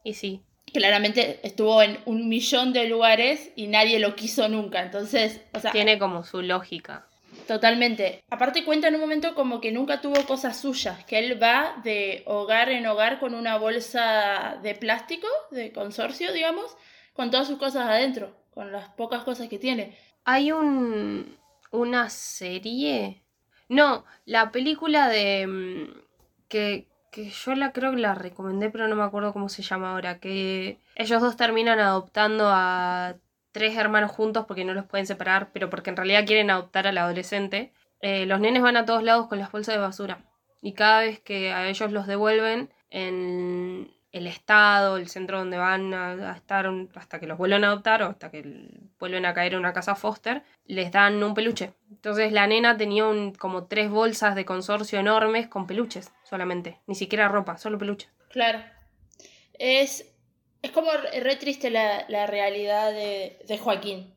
Y 0.05 0.13
sí, 0.13 0.43
Claramente 0.75 1.41
estuvo 1.43 1.81
en 1.81 1.99
un 2.05 2.29
millón 2.29 2.75
de 2.75 2.87
lugares 2.87 3.51
y 3.57 3.69
nadie 3.69 3.99
lo 3.99 4.15
quiso 4.15 4.51
nunca. 4.51 4.83
Entonces, 4.83 5.41
o 5.55 5.61
sea, 5.61 5.71
tiene 5.71 5.99
como 5.99 6.23
su 6.23 6.43
lógica. 6.43 7.07
Totalmente. 7.47 8.25
Aparte 8.31 8.65
cuenta 8.65 8.89
en 8.89 8.95
un 8.95 9.01
momento 9.03 9.35
como 9.35 9.61
que 9.61 9.73
nunca 9.73 10.01
tuvo 10.01 10.25
cosas 10.27 10.59
suyas, 10.59 11.05
que 11.05 11.19
él 11.19 11.43
va 11.43 11.77
de 11.85 12.23
hogar 12.27 12.71
en 12.71 12.87
hogar 12.87 13.21
con 13.21 13.35
una 13.35 13.59
bolsa 13.59 14.59
de 14.63 14.75
plástico, 14.75 15.27
de 15.51 15.73
consorcio, 15.73 16.33
digamos, 16.33 16.77
con 17.13 17.31
todas 17.31 17.47
sus 17.47 17.59
cosas 17.59 17.89
adentro, 17.89 18.35
con 18.53 18.73
las 18.73 18.89
pocas 18.91 19.25
cosas 19.25 19.49
que 19.49 19.59
tiene. 19.59 19.97
Hay 20.25 20.53
un. 20.53 21.37
una 21.71 22.09
serie. 22.09 23.23
No, 23.69 24.05
la 24.25 24.51
película 24.51 25.09
de. 25.09 25.47
mm, 25.47 26.01
que, 26.49 26.89
que 27.11 27.29
yo 27.29 27.55
la 27.55 27.73
creo 27.73 27.91
que 27.93 27.99
la 27.99 28.15
recomendé, 28.15 28.71
pero 28.71 28.89
no 28.89 28.97
me 28.97 29.03
acuerdo 29.03 29.35
cómo 29.35 29.51
se 29.51 29.63
llama 29.63 29.93
ahora. 29.93 30.19
Que 30.19 30.79
ellos 30.97 31.21
dos 31.21 31.37
terminan 31.37 31.79
adoptando 31.79 32.49
a 32.49 33.17
tres 33.55 33.77
hermanos 33.77 34.11
juntos 34.11 34.47
porque 34.47 34.65
no 34.65 34.75
los 34.75 34.85
pueden 34.85 35.07
separar, 35.07 35.51
pero 35.53 35.71
porque 35.71 35.91
en 35.91 35.97
realidad 35.97 36.27
quieren 36.27 36.51
adoptar 36.51 36.89
al 36.89 36.99
adolescente. 36.99 37.73
Eh, 38.01 38.27
los 38.27 38.41
nenes 38.41 38.63
van 38.63 38.77
a 38.77 38.85
todos 38.85 39.05
lados 39.05 39.29
con 39.29 39.39
las 39.39 39.53
bolsas 39.53 39.77
de 39.77 39.81
basura. 39.81 40.25
Y 40.61 40.73
cada 40.73 41.01
vez 41.01 41.21
que 41.21 41.53
a 41.53 41.69
ellos 41.69 41.93
los 41.93 42.09
devuelven 42.09 42.71
en 42.91 43.95
el 44.11 44.27
estado, 44.27 44.97
el 44.97 45.09
centro 45.09 45.39
donde 45.39 45.57
van 45.57 45.95
a, 45.95 46.37
estar 46.37 46.69
hasta 46.97 47.21
que 47.21 47.29
los 47.29 47.39
vuelven 47.39 47.63
a 47.63 47.69
adoptar 47.69 48.03
o 48.03 48.07
hasta 48.07 48.29
que 48.29 48.71
vuelven 48.99 49.25
a 49.25 49.35
caer 49.35 49.53
en 49.53 49.61
una 49.61 49.73
casa 49.73 49.95
foster, 49.95 50.43
les 50.65 50.91
dan 50.91 51.23
un 51.23 51.35
peluche. 51.35 51.75
Entonces 51.91 52.33
la 52.33 52.49
nena 52.49 52.77
tenía 52.77 53.07
un, 53.07 53.33
como 53.35 53.67
tres 53.67 53.89
bolsas 53.89 54.35
de 54.35 54.45
consorcio 54.45 54.99
enormes 54.99 55.47
con 55.47 55.69
peluches 55.69 56.13
solamente. 56.25 56.81
Ni 56.89 56.97
siquiera 56.97 57.29
ropa, 57.29 57.57
solo 57.57 57.79
peluches. 57.79 58.11
Claro. 58.31 58.61
Es, 59.59 60.13
es 60.65 60.71
como 60.73 60.91
re 60.93 61.37
triste 61.37 61.71
la, 61.71 62.07
la 62.09 62.27
realidad 62.27 62.93
de, 62.93 63.39
de 63.47 63.59
Joaquín. 63.59 64.13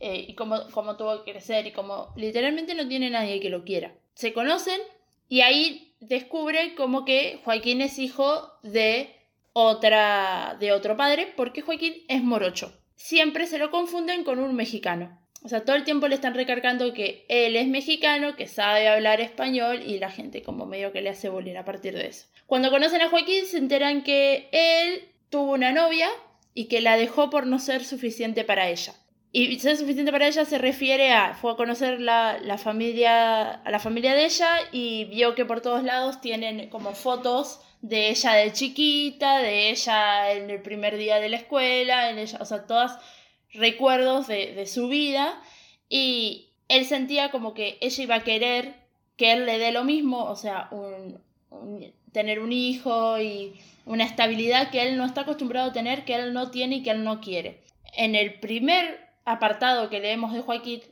eh, 0.00 0.26
y 0.28 0.34
cómo, 0.34 0.68
cómo 0.70 0.96
tuvo 0.96 1.24
que 1.24 1.32
crecer 1.32 1.66
y 1.66 1.72
cómo 1.72 2.12
literalmente 2.16 2.74
no 2.74 2.86
tiene 2.86 3.10
nadie 3.10 3.40
que 3.40 3.50
lo 3.50 3.64
quiera. 3.64 3.92
Se 4.14 4.32
conocen 4.32 4.80
y 5.28 5.40
ahí 5.40 5.94
descubre 6.00 6.74
como 6.76 7.04
que 7.04 7.40
Joaquín 7.44 7.80
es 7.80 7.98
hijo 7.98 8.52
de 8.62 9.10
otra 9.52 10.56
de 10.60 10.70
otro 10.72 10.96
padre 10.96 11.32
porque 11.36 11.62
Joaquín 11.62 11.94
es 12.08 12.22
morocho. 12.22 12.72
Siempre 12.94 13.46
se 13.46 13.58
lo 13.58 13.70
confunden 13.70 14.22
con 14.24 14.38
un 14.38 14.54
mexicano. 14.54 15.18
O 15.44 15.48
sea, 15.48 15.64
todo 15.64 15.76
el 15.76 15.84
tiempo 15.84 16.08
le 16.08 16.16
están 16.16 16.34
recargando 16.34 16.92
que 16.92 17.24
él 17.28 17.54
es 17.56 17.68
mexicano, 17.68 18.34
que 18.36 18.46
sabe 18.46 18.88
hablar 18.88 19.20
español 19.20 19.82
y 19.86 19.98
la 19.98 20.10
gente 20.10 20.42
como 20.42 20.66
medio 20.66 20.92
que 20.92 21.00
le 21.00 21.10
hace 21.10 21.28
bullying 21.28 21.56
a 21.56 21.64
partir 21.64 21.94
de 21.94 22.06
eso. 22.08 22.26
Cuando 22.46 22.70
conocen 22.70 23.02
a 23.02 23.08
Joaquín 23.08 23.46
se 23.46 23.58
enteran 23.58 24.02
que 24.02 24.48
él 24.52 25.08
tuvo 25.30 25.52
una 25.52 25.72
novia 25.72 26.08
y 26.54 26.66
que 26.66 26.80
la 26.80 26.96
dejó 26.96 27.30
por 27.30 27.46
no 27.46 27.58
ser 27.58 27.84
suficiente 27.84 28.44
para 28.44 28.68
ella. 28.68 28.94
Y 29.30 29.60
ser 29.60 29.76
suficiente 29.76 30.10
para 30.10 30.26
ella 30.26 30.44
se 30.46 30.56
refiere 30.58 31.12
a, 31.12 31.34
fue 31.34 31.52
a 31.52 31.56
conocer 31.56 32.00
la, 32.00 32.38
la 32.42 32.56
familia, 32.56 33.50
a 33.50 33.70
la 33.70 33.78
familia 33.78 34.14
de 34.14 34.24
ella 34.24 34.48
y 34.72 35.04
vio 35.04 35.34
que 35.34 35.44
por 35.44 35.60
todos 35.60 35.82
lados 35.84 36.20
tienen 36.22 36.70
como 36.70 36.94
fotos 36.94 37.60
de 37.82 38.08
ella 38.08 38.32
de 38.32 38.52
chiquita, 38.52 39.38
de 39.38 39.70
ella 39.70 40.32
en 40.32 40.50
el 40.50 40.62
primer 40.62 40.96
día 40.96 41.20
de 41.20 41.28
la 41.28 41.36
escuela, 41.36 42.10
en 42.10 42.18
ella, 42.18 42.38
o 42.40 42.44
sea, 42.46 42.66
todas 42.66 42.98
recuerdos 43.52 44.26
de, 44.26 44.54
de 44.54 44.66
su 44.66 44.88
vida 44.88 45.40
y 45.88 46.48
él 46.68 46.86
sentía 46.86 47.30
como 47.30 47.54
que 47.54 47.78
ella 47.80 48.02
iba 48.02 48.14
a 48.16 48.24
querer 48.24 48.74
que 49.16 49.32
él 49.32 49.46
le 49.46 49.58
dé 49.58 49.72
lo 49.72 49.84
mismo, 49.84 50.24
o 50.24 50.36
sea, 50.36 50.68
un- 50.70 51.20
tener 52.12 52.40
un 52.40 52.52
hijo 52.52 53.18
y 53.20 53.60
una 53.86 54.04
estabilidad 54.04 54.70
que 54.70 54.82
él 54.82 54.96
no 54.96 55.04
está 55.04 55.22
acostumbrado 55.22 55.70
a 55.70 55.72
tener, 55.72 56.04
que 56.04 56.14
él 56.14 56.32
no 56.32 56.50
tiene 56.50 56.76
y 56.76 56.82
que 56.82 56.90
él 56.90 57.04
no 57.04 57.20
quiere. 57.20 57.60
En 57.94 58.14
el 58.14 58.34
primer 58.34 59.00
apartado 59.24 59.88
que 59.88 60.00
leemos 60.00 60.32
de 60.32 60.40
Joaquín, 60.40 60.82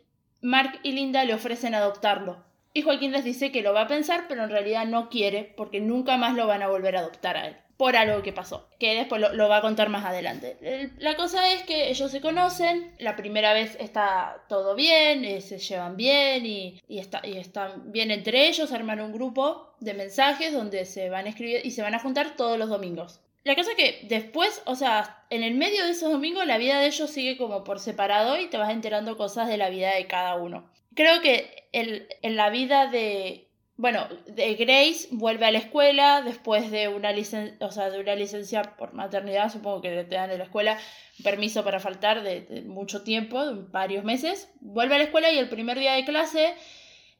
Mark 0.40 0.78
y 0.82 0.92
Linda 0.92 1.24
le 1.24 1.34
ofrecen 1.34 1.74
adoptarlo. 1.74 2.44
Y 2.72 2.82
Joaquín 2.82 3.12
les 3.12 3.24
dice 3.24 3.52
que 3.52 3.62
lo 3.62 3.72
va 3.72 3.82
a 3.82 3.88
pensar, 3.88 4.26
pero 4.28 4.44
en 4.44 4.50
realidad 4.50 4.86
no 4.86 5.08
quiere, 5.08 5.54
porque 5.56 5.80
nunca 5.80 6.18
más 6.18 6.34
lo 6.34 6.46
van 6.46 6.62
a 6.62 6.68
volver 6.68 6.96
a 6.96 7.00
adoptar 7.00 7.36
a 7.36 7.46
él. 7.48 7.56
Por 7.76 7.94
algo 7.94 8.22
que 8.22 8.32
pasó, 8.32 8.68
que 8.78 8.94
después 8.94 9.20
lo, 9.20 9.48
va 9.50 9.58
a 9.58 9.60
contar 9.60 9.90
más 9.90 10.04
adelante. 10.04 10.56
El- 10.62 10.92
La 10.98 11.14
cosa 11.14 11.52
es 11.52 11.62
que 11.64 11.90
ellos 11.90 12.10
se 12.10 12.22
conocen, 12.22 12.90
la 12.98 13.16
primera 13.16 13.52
vez 13.52 13.76
está 13.78 14.44
todo 14.48 14.74
bien, 14.74 15.24
eh, 15.26 15.42
se 15.42 15.58
llevan 15.58 15.96
bien 15.96 16.46
y, 16.46 16.80
está, 16.88 17.20
y 17.22 17.36
están 17.36 17.92
bien 17.92 18.10
entre 18.10 18.48
ellos, 18.48 18.72
arman 18.72 19.00
un 19.02 19.12
grupo 19.12 19.74
de 19.80 19.92
mensajes 19.92 20.54
donde 20.54 20.86
se 20.86 21.10
van 21.10 21.26
a 21.26 21.28
escribir 21.28 21.60
y 21.64 21.70
se 21.72 21.82
van 21.82 21.94
a 21.94 21.98
juntar 22.00 22.34
todos 22.36 22.58
los 22.58 22.70
domingos. 22.70 23.20
La 23.44 23.54
cosa 23.54 23.70
es 23.72 23.76
que 23.76 24.00
después, 24.08 24.62
o 24.64 24.74
sea, 24.74 25.24
en 25.30 25.42
el 25.44 25.54
medio 25.54 25.84
de 25.84 25.90
esos 25.92 26.10
domingos 26.10 26.46
la 26.46 26.58
vida 26.58 26.80
de 26.80 26.86
ellos 26.86 27.10
sigue 27.10 27.36
como 27.36 27.62
por 27.62 27.78
separado 27.78 28.40
y 28.40 28.48
te 28.48 28.56
vas 28.56 28.70
enterando 28.72 29.16
cosas 29.16 29.48
de 29.48 29.56
la 29.58 29.68
vida 29.68 29.94
de 29.94 30.06
cada 30.06 30.34
uno. 30.36 30.68
Creo 30.94 31.20
que 31.20 31.68
en 31.72 32.36
la 32.36 32.48
vida 32.50 32.86
de, 32.86 33.45
bueno, 33.76 34.08
de 34.26 34.54
Grace 34.54 35.08
vuelve 35.10 35.46
a 35.46 35.50
la 35.50 35.58
escuela 35.58 36.22
después 36.22 36.70
de 36.70 36.88
una, 36.88 37.12
licen 37.12 37.56
o 37.60 37.70
sea, 37.70 37.90
de 37.90 38.00
una 38.00 38.14
licencia 38.14 38.62
por 38.76 38.94
maternidad, 38.94 39.52
supongo 39.52 39.82
que 39.82 40.04
te 40.04 40.14
dan 40.14 40.30
en 40.30 40.38
la 40.38 40.44
escuela 40.44 40.78
permiso 41.22 41.62
para 41.62 41.80
faltar 41.80 42.22
de, 42.22 42.40
de 42.42 42.62
mucho 42.62 43.02
tiempo, 43.02 43.44
de 43.44 43.62
varios 43.70 44.04
meses. 44.04 44.50
Vuelve 44.60 44.94
a 44.94 44.98
la 44.98 45.04
escuela 45.04 45.30
y 45.30 45.38
el 45.38 45.48
primer 45.48 45.78
día 45.78 45.92
de 45.92 46.04
clase, 46.04 46.54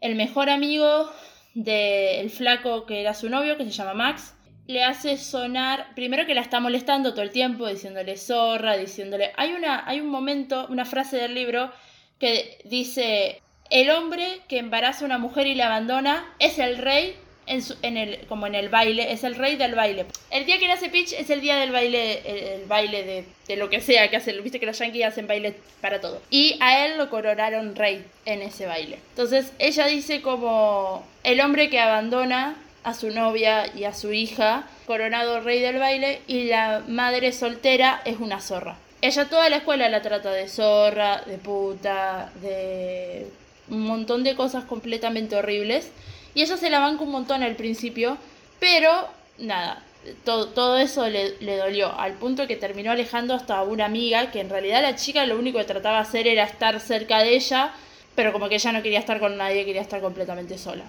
el 0.00 0.14
mejor 0.16 0.48
amigo 0.48 1.10
del 1.54 2.30
flaco 2.30 2.86
que 2.86 3.00
era 3.00 3.14
su 3.14 3.30
novio, 3.30 3.56
que 3.56 3.64
se 3.64 3.70
llama 3.70 3.94
Max, 3.94 4.34
le 4.66 4.82
hace 4.82 5.16
sonar, 5.16 5.94
primero 5.94 6.26
que 6.26 6.34
la 6.34 6.40
está 6.40 6.60
molestando 6.60 7.12
todo 7.12 7.22
el 7.22 7.30
tiempo, 7.30 7.66
diciéndole 7.66 8.16
zorra, 8.16 8.76
diciéndole... 8.76 9.32
Hay, 9.36 9.52
una, 9.52 9.88
hay 9.88 10.00
un 10.00 10.08
momento, 10.08 10.66
una 10.68 10.84
frase 10.84 11.16
del 11.16 11.34
libro 11.34 11.70
que 12.18 12.58
dice, 12.64 13.42
el 13.70 13.90
hombre 13.90 14.40
que 14.48 14.58
embaraza 14.58 15.04
a 15.04 15.06
una 15.06 15.18
mujer 15.18 15.46
y 15.46 15.54
la 15.54 15.66
abandona 15.66 16.24
es 16.38 16.58
el 16.58 16.78
rey, 16.78 17.16
en 17.46 17.96
el, 17.96 18.26
como 18.26 18.46
en 18.46 18.54
el 18.54 18.68
baile, 18.68 19.12
es 19.12 19.22
el 19.24 19.36
rey 19.36 19.56
del 19.56 19.74
baile. 19.74 20.06
El 20.30 20.46
día 20.46 20.58
que 20.58 20.68
nace 20.68 20.88
Peach 20.88 21.12
es 21.12 21.30
el 21.30 21.40
día 21.40 21.56
del 21.56 21.70
baile, 21.70 22.20
el, 22.24 22.60
el 22.60 22.66
baile 22.66 23.04
de, 23.04 23.24
de 23.46 23.56
lo 23.56 23.70
que 23.70 23.80
sea 23.80 24.10
que 24.10 24.16
hacen, 24.16 24.42
viste 24.42 24.58
que 24.58 24.66
los 24.66 24.78
yankees 24.78 25.06
hacen 25.06 25.26
baile 25.26 25.54
para 25.80 26.00
todo. 26.00 26.20
Y 26.30 26.56
a 26.60 26.84
él 26.84 26.98
lo 26.98 27.08
coronaron 27.08 27.76
rey 27.76 28.04
en 28.24 28.42
ese 28.42 28.66
baile. 28.66 28.98
Entonces 29.10 29.52
ella 29.58 29.86
dice 29.86 30.22
como 30.22 31.06
el 31.22 31.40
hombre 31.40 31.70
que 31.70 31.78
abandona 31.78 32.56
a 32.82 32.94
su 32.94 33.10
novia 33.10 33.66
y 33.74 33.84
a 33.84 33.94
su 33.94 34.12
hija, 34.12 34.68
coronado 34.86 35.40
rey 35.40 35.60
del 35.60 35.78
baile, 35.78 36.20
y 36.26 36.44
la 36.44 36.82
madre 36.86 37.32
soltera 37.32 38.00
es 38.04 38.18
una 38.18 38.40
zorra. 38.40 38.76
ella 39.02 39.28
toda 39.28 39.48
la 39.48 39.56
escuela 39.56 39.88
la 39.88 40.02
trata 40.02 40.30
de 40.30 40.48
zorra, 40.48 41.22
de 41.26 41.38
puta, 41.38 42.30
de 42.40 43.26
un 43.68 43.82
montón 43.82 44.24
de 44.24 44.36
cosas 44.36 44.64
completamente 44.64 45.36
horribles. 45.36 45.92
Y 46.34 46.42
ella 46.42 46.56
se 46.56 46.70
la 46.70 46.80
banca 46.80 47.04
un 47.04 47.10
montón 47.10 47.42
al 47.42 47.56
principio, 47.56 48.18
pero 48.60 48.90
nada, 49.38 49.82
todo, 50.24 50.48
todo 50.48 50.78
eso 50.78 51.08
le, 51.08 51.36
le 51.40 51.56
dolió, 51.56 51.98
al 51.98 52.14
punto 52.14 52.46
que 52.46 52.56
terminó 52.56 52.92
alejando 52.92 53.34
hasta 53.34 53.62
una 53.62 53.86
amiga, 53.86 54.30
que 54.30 54.40
en 54.40 54.50
realidad 54.50 54.82
la 54.82 54.96
chica 54.96 55.24
lo 55.26 55.38
único 55.38 55.58
que 55.58 55.64
trataba 55.64 55.96
de 55.96 56.02
hacer 56.02 56.26
era 56.26 56.44
estar 56.44 56.78
cerca 56.80 57.20
de 57.20 57.36
ella, 57.36 57.72
pero 58.14 58.32
como 58.32 58.48
que 58.48 58.56
ella 58.56 58.72
no 58.72 58.82
quería 58.82 58.98
estar 58.98 59.18
con 59.18 59.36
nadie, 59.36 59.64
quería 59.64 59.82
estar 59.82 60.00
completamente 60.00 60.58
sola. 60.58 60.84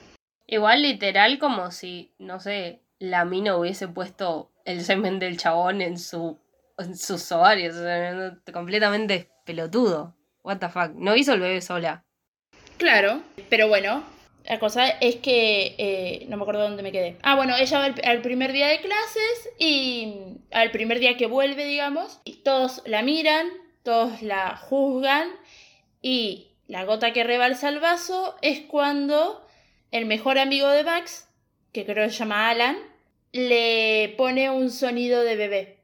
Igual 0.48 0.81
literal 0.81 1.39
como 1.39 1.72
si, 1.72 2.13
no 2.19 2.39
sé, 2.39 2.81
la 3.00 3.25
mina 3.25 3.55
hubiese 3.55 3.88
puesto 3.88 4.51
el 4.65 4.84
semen 4.84 5.19
del 5.19 5.38
chabón 5.38 5.81
en 5.81 5.98
su 5.98 6.39
en 6.77 6.96
sus 6.96 7.31
ovarios, 7.31 7.75
completamente 8.53 9.29
pelotudo. 9.46 10.15
What 10.43 10.60
the 10.60 10.69
fuck, 10.69 10.91
no 10.93 11.15
hizo 11.15 11.34
el 11.34 11.41
bebé 11.41 11.62
sola. 11.62 12.05
Claro, 12.77 13.22
pero 13.50 13.67
bueno, 13.67 14.03
la 14.48 14.60
cosa 14.60 14.88
es 14.88 15.17
que 15.17 15.75
eh, 15.77 16.25
no 16.29 16.38
me 16.38 16.43
acuerdo 16.43 16.62
dónde 16.62 16.84
me 16.84 16.91
quedé. 16.91 17.17
Ah, 17.22 17.36
bueno, 17.36 17.55
ella 17.57 17.79
va 17.79 17.86
al, 18.03 18.22
primer 18.22 18.53
día 18.53 18.67
de 18.67 18.79
clases 18.79 19.50
y 19.60 20.15
al 20.51 20.72
primer 20.72 21.00
día 21.00 21.17
que 21.17 21.27
vuelve, 21.27 21.65
digamos, 21.65 22.22
y 22.24 22.38
todos 22.43 22.81
la 22.86 23.01
miran, 23.01 23.48
todos 23.84 24.22
la 24.22 24.55
juzgan 24.55 25.27
y 26.01 26.48
la 26.67 26.86
gota 26.86 27.13
que 27.13 27.24
rebalsa 27.24 27.69
el 27.69 27.79
vaso 27.79 28.38
es 28.41 28.62
cuando 28.62 29.46
el 29.91 30.05
mejor 30.05 30.38
amigo 30.38 30.69
de 30.69 30.84
Max, 30.84 31.27
que 31.74 31.86
creo 31.86 32.05
que 32.05 32.13
se 32.13 32.19
llama 32.19 32.50
Alan, 32.50 32.77
le 33.34 34.13
pone 34.17 34.50
un 34.50 34.72
sonido 34.72 35.24
de 35.24 35.36
bebé 35.36 35.77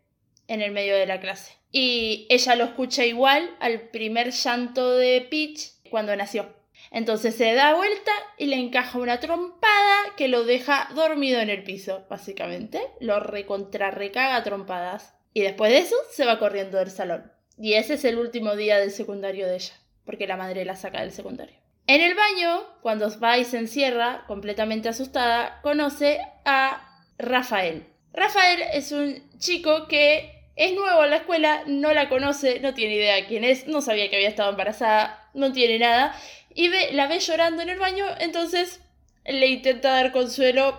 en 0.47 0.62
el 0.62 0.71
medio 0.71 0.95
de 0.95 1.05
la 1.05 1.19
clase. 1.19 1.57
Y 1.71 2.27
ella 2.29 2.55
lo 2.55 2.65
escucha 2.65 3.03
igual 3.05 3.50
al 3.59 3.89
primer 3.89 4.31
llanto 4.31 4.95
de 4.95 5.21
Peach 5.29 5.71
cuando 5.89 6.15
nació. 6.15 6.62
Entonces 6.93 7.35
se 7.35 7.53
da 7.53 7.73
vuelta 7.73 8.12
y 8.38 8.45
le 8.45 8.55
encaja 8.55 9.00
una 9.00 9.19
trompada 9.19 9.95
que 10.15 10.27
lo 10.27 10.45
deja 10.45 10.89
dormido 10.93 11.41
en 11.41 11.50
el 11.50 11.63
piso, 11.63 12.05
básicamente. 12.07 12.79
Lo 13.00 13.19
recontra 13.19 13.89
recaga 13.89 14.35
a 14.35 14.43
trompadas. 14.43 15.15
Y 15.33 15.41
después 15.41 15.71
de 15.71 15.79
eso 15.79 15.95
se 16.12 16.25
va 16.25 16.38
corriendo 16.38 16.77
del 16.77 16.91
salón. 16.91 17.31
Y 17.57 17.73
ese 17.73 17.95
es 17.95 18.05
el 18.05 18.19
último 18.19 18.55
día 18.55 18.77
del 18.77 18.91
secundario 18.91 19.47
de 19.47 19.55
ella, 19.55 19.73
porque 20.05 20.27
la 20.27 20.38
madre 20.38 20.65
la 20.65 20.75
saca 20.75 21.01
del 21.01 21.12
secundario. 21.12 21.57
En 21.88 22.00
el 22.00 22.13
baño, 22.13 22.63
cuando 22.81 23.09
va 23.19 23.39
y 23.39 23.43
se 23.43 23.57
encierra, 23.57 24.23
completamente 24.27 24.88
asustada, 24.88 25.62
conoce 25.63 26.19
a 26.45 27.03
Rafael. 27.17 27.88
Rafael 28.13 28.62
es 28.71 28.91
un 28.91 29.31
chico 29.39 29.88
que 29.88 30.47
es 30.55 30.73
nuevo 30.75 31.03
en 31.03 31.09
la 31.09 31.17
escuela, 31.17 31.63
no 31.65 31.91
la 31.93 32.07
conoce, 32.07 32.59
no 32.59 32.75
tiene 32.75 32.95
idea 32.95 33.25
quién 33.27 33.43
es, 33.43 33.67
no 33.67 33.81
sabía 33.81 34.09
que 34.12 34.15
había 34.17 34.29
estado 34.29 34.51
embarazada, 34.51 35.23
no 35.33 35.51
tiene 35.51 35.79
nada, 35.79 36.15
y 36.53 36.67
ve, 36.69 36.89
la 36.93 37.07
ve 37.07 37.19
llorando 37.19 37.61
en 37.61 37.69
el 37.69 37.79
baño, 37.79 38.05
entonces 38.19 38.79
le 39.25 39.47
intenta 39.47 39.91
dar 39.91 40.11
consuelo, 40.11 40.77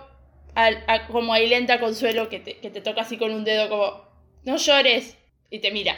al- 0.55 0.83
a- 0.87 1.07
como 1.07 1.33
a 1.33 1.39
Ilenta 1.41 1.79
consuelo, 1.79 2.29
que 2.29 2.39
te, 2.39 2.57
que 2.59 2.69
te 2.69 2.81
toca 2.81 3.01
así 3.01 3.17
con 3.17 3.31
un 3.31 3.43
dedo 3.43 3.69
como, 3.69 4.01
no 4.43 4.57
llores, 4.57 5.17
y 5.49 5.59
te 5.59 5.71
mira. 5.71 5.97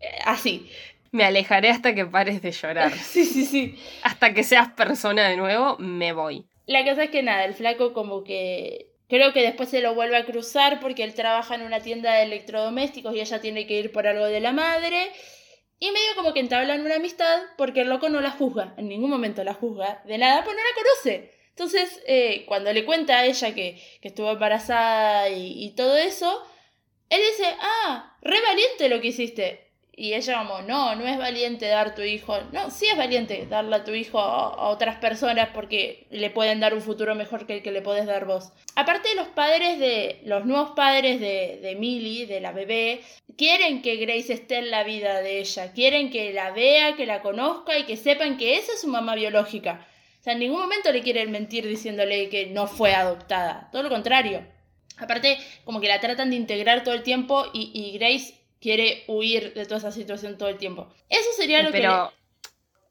Eh, 0.00 0.08
Así. 0.24 0.70
Me 1.10 1.24
alejaré 1.24 1.68
hasta 1.68 1.94
que 1.94 2.06
pares 2.06 2.40
de 2.42 2.52
llorar. 2.52 2.92
Sí, 2.98 3.24
sí, 3.26 3.44
sí. 3.44 3.78
Hasta 4.02 4.32
que 4.32 4.42
seas 4.44 4.70
persona 4.70 5.28
de 5.28 5.36
nuevo, 5.36 5.76
me 5.78 6.12
voy. 6.12 6.46
La 6.66 6.84
cosa 6.84 7.04
es 7.04 7.10
que 7.10 7.22
nada, 7.22 7.44
el 7.44 7.54
flaco 7.54 7.92
como 7.92 8.24
que... 8.24 8.88
Creo 9.08 9.34
que 9.34 9.42
después 9.42 9.68
se 9.68 9.82
lo 9.82 9.94
vuelve 9.94 10.16
a 10.16 10.24
cruzar 10.24 10.80
porque 10.80 11.04
él 11.04 11.12
trabaja 11.12 11.54
en 11.54 11.62
una 11.62 11.80
tienda 11.80 12.14
de 12.14 12.22
electrodomésticos 12.22 13.14
y 13.14 13.20
ella 13.20 13.42
tiene 13.42 13.66
que 13.66 13.78
ir 13.78 13.92
por 13.92 14.06
algo 14.06 14.24
de 14.24 14.40
la 14.40 14.52
madre. 14.52 15.12
Y 15.82 15.90
medio 15.90 16.14
como 16.14 16.32
que 16.32 16.38
entablan 16.38 16.84
una 16.84 16.94
amistad 16.94 17.42
porque 17.58 17.80
el 17.80 17.88
loco 17.88 18.08
no 18.08 18.20
la 18.20 18.30
juzga, 18.30 18.72
en 18.76 18.86
ningún 18.86 19.10
momento 19.10 19.42
la 19.42 19.52
juzga 19.52 20.00
de 20.06 20.16
nada, 20.16 20.44
pues 20.44 20.56
no 20.56 20.62
la 20.62 20.76
conoce. 20.76 21.32
Entonces, 21.48 22.00
eh, 22.06 22.44
cuando 22.46 22.72
le 22.72 22.84
cuenta 22.84 23.18
a 23.18 23.24
ella 23.26 23.52
que, 23.52 23.82
que 24.00 24.06
estuvo 24.06 24.30
embarazada 24.30 25.28
y, 25.28 25.74
todo 25.74 25.96
eso, 25.96 26.40
él 27.10 27.20
dice, 27.32 27.56
ah, 27.58 28.16
re 28.22 28.40
valiente 28.42 28.88
lo 28.88 29.00
que 29.00 29.08
hiciste. 29.08 29.71
Y 29.94 30.14
ella 30.14 30.38
como, 30.38 30.62
no, 30.62 30.94
no 30.94 31.06
es 31.06 31.18
valiente 31.18 31.66
dar 31.66 31.94
tu 31.94 32.00
hijo. 32.00 32.38
No, 32.50 32.70
sí 32.70 32.86
es 32.86 32.96
valiente 32.96 33.46
darle 33.46 33.76
a 33.76 33.84
tu 33.84 33.92
hijo 33.92 34.20
a, 34.20 34.70
otras 34.70 34.96
personas 34.96 35.50
porque 35.52 36.06
le 36.10 36.30
pueden 36.30 36.60
dar 36.60 36.72
un 36.72 36.80
futuro 36.80 37.14
mejor 37.14 37.46
que 37.46 37.56
el 37.56 37.62
que 37.62 37.72
le 37.72 37.82
podés 37.82 38.06
dar 38.06 38.24
vos. 38.24 38.52
Aparte 38.74 39.14
los 39.14 39.28
padres 39.28 39.78
de, 39.78 40.22
los 40.24 40.46
nuevos 40.46 40.70
padres 40.70 41.20
de, 41.20 41.58
de 41.60 41.74
Millie, 41.76 42.26
de 42.26 42.40
la 42.40 42.52
bebé, 42.52 43.02
quieren 43.36 43.82
que 43.82 43.96
Grace 43.96 44.32
esté 44.32 44.58
en 44.58 44.70
la 44.70 44.82
vida 44.82 45.20
de 45.20 45.40
ella. 45.40 45.72
Quieren 45.72 46.10
que 46.10 46.32
la 46.32 46.52
vea, 46.52 46.96
que 46.96 47.04
la 47.04 47.20
conozca 47.20 47.78
y 47.78 47.84
que 47.84 47.98
sepan 47.98 48.38
que 48.38 48.56
esa 48.56 48.72
es 48.72 48.80
su 48.80 48.88
mamá 48.88 49.14
biológica. 49.14 49.86
O 50.20 50.22
sea, 50.22 50.32
en 50.32 50.38
ningún 50.38 50.60
momento 50.60 50.90
le 50.90 51.02
quieren 51.02 51.30
mentir 51.32 51.66
diciéndole 51.66 52.30
que 52.30 52.46
no 52.46 52.66
fue 52.66 52.94
adoptada. 52.94 53.68
Todo 53.72 53.82
lo 53.82 53.88
contrario. 53.90 54.46
Aparte, 54.96 55.36
como 55.64 55.80
que 55.80 55.88
la 55.88 56.00
tratan 56.00 56.30
de 56.30 56.36
integrar 56.36 56.84
todo 56.84 56.94
el 56.94 57.02
tiempo 57.02 57.44
y, 57.52 57.72
y 57.74 57.98
Grace 57.98 58.41
quiere 58.62 59.02
huir 59.08 59.52
de 59.52 59.64
toda 59.64 59.78
esa 59.78 59.92
situación 59.92 60.38
todo 60.38 60.48
el 60.48 60.56
tiempo. 60.56 60.88
Eso 61.08 61.28
sería 61.36 61.62
lo 61.62 61.72
Pero, 61.72 62.12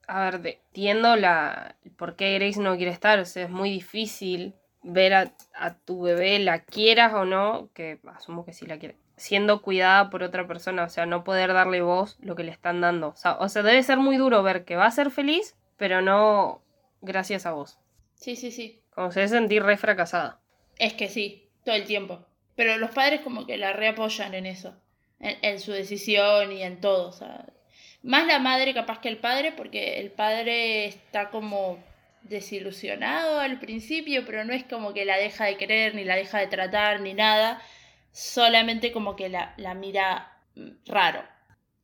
a 0.06 0.30
ver, 0.30 0.60
entiendo 0.68 1.16
la 1.16 1.78
por 1.96 2.16
qué 2.16 2.38
Grace 2.38 2.60
no 2.60 2.76
quiere 2.76 2.92
estar. 2.92 3.18
O 3.20 3.26
sea, 3.26 3.46
es 3.46 3.50
muy 3.50 3.72
difícil 3.72 4.54
ver 4.84 5.14
a, 5.14 5.34
a 5.56 5.76
tu 5.76 6.02
bebé, 6.02 6.38
la 6.40 6.64
quieras 6.64 7.14
o 7.14 7.26
no, 7.26 7.70
que 7.74 8.00
asumo 8.14 8.46
que 8.46 8.54
sí 8.54 8.66
la 8.66 8.78
quiere, 8.78 8.98
siendo 9.16 9.62
cuidada 9.62 10.10
por 10.10 10.22
otra 10.22 10.46
persona. 10.46 10.84
O 10.84 10.90
sea, 10.90 11.06
no 11.06 11.24
poder 11.24 11.54
darle 11.54 11.82
voz 11.82 12.18
lo 12.22 12.36
que 12.36 12.44
le 12.44 12.52
están 12.52 12.82
dando. 12.82 13.10
O 13.10 13.16
sea, 13.16 13.38
o 13.38 13.48
sea, 13.48 13.64
debe 13.64 13.82
ser 13.82 13.98
muy 13.98 14.18
duro 14.18 14.44
ver 14.44 14.66
que 14.66 14.76
va 14.76 14.86
a 14.86 14.92
ser 14.92 15.10
feliz, 15.10 15.56
pero 15.78 16.02
no 16.02 16.62
gracias 17.02 17.46
a 17.46 17.54
vos. 17.54 17.76
que... 17.76 17.82
Sí, 18.16 18.36
sí, 18.36 18.52
sí. 18.52 18.82
Como 18.94 19.12
se 19.12 19.22
debe 19.22 19.30
sentir 19.30 19.64
re 19.64 19.78
fracasada. 19.78 20.42
Es 20.78 20.94
que 20.94 21.08
sí, 21.08 21.50
todo 21.64 21.76
el 21.76 21.86
tiempo. 21.86 22.26
Pero 22.56 22.78
los 22.78 22.92
padres 22.92 23.22
como 23.22 23.46
que 23.46 23.58
la 23.58 23.72
reapoyan 23.72 24.34
en 24.34 24.46
eso. 24.46 24.76
En, 25.22 25.38
en 25.42 25.60
su 25.60 25.72
decisión 25.72 26.52
y 26.52 26.64
en 26.64 26.82
todo. 26.82 27.10
O 27.10 27.12
sea, 27.12 27.46
más 28.04 28.26
la 28.26 28.40
madre 28.40 28.74
capaz 28.74 29.00
que 29.00 29.10
el 29.10 29.18
padre, 29.18 29.52
porque 29.52 30.00
el 30.00 30.12
padre 30.12 30.86
está 30.86 31.30
como 31.30 31.78
desilusionado 32.24 33.40
al 33.40 33.60
principio, 33.60 34.26
pero 34.26 34.44
no 34.46 34.54
es 34.54 34.64
como 34.64 34.94
que 34.94 35.06
la 35.06 35.18
deja 35.18 35.46
de 35.46 35.58
querer, 35.58 35.96
ni 35.96 36.04
la 36.04 36.16
deja 36.16 36.40
de 36.40 36.48
tratar, 36.48 37.02
ni 37.02 37.14
nada. 37.14 37.62
Solamente 38.12 38.92
como 38.92 39.16
que 39.16 39.30
la, 39.30 39.54
la 39.58 39.74
mira 39.74 40.38
mm, 40.56 40.70
raro. 40.86 41.24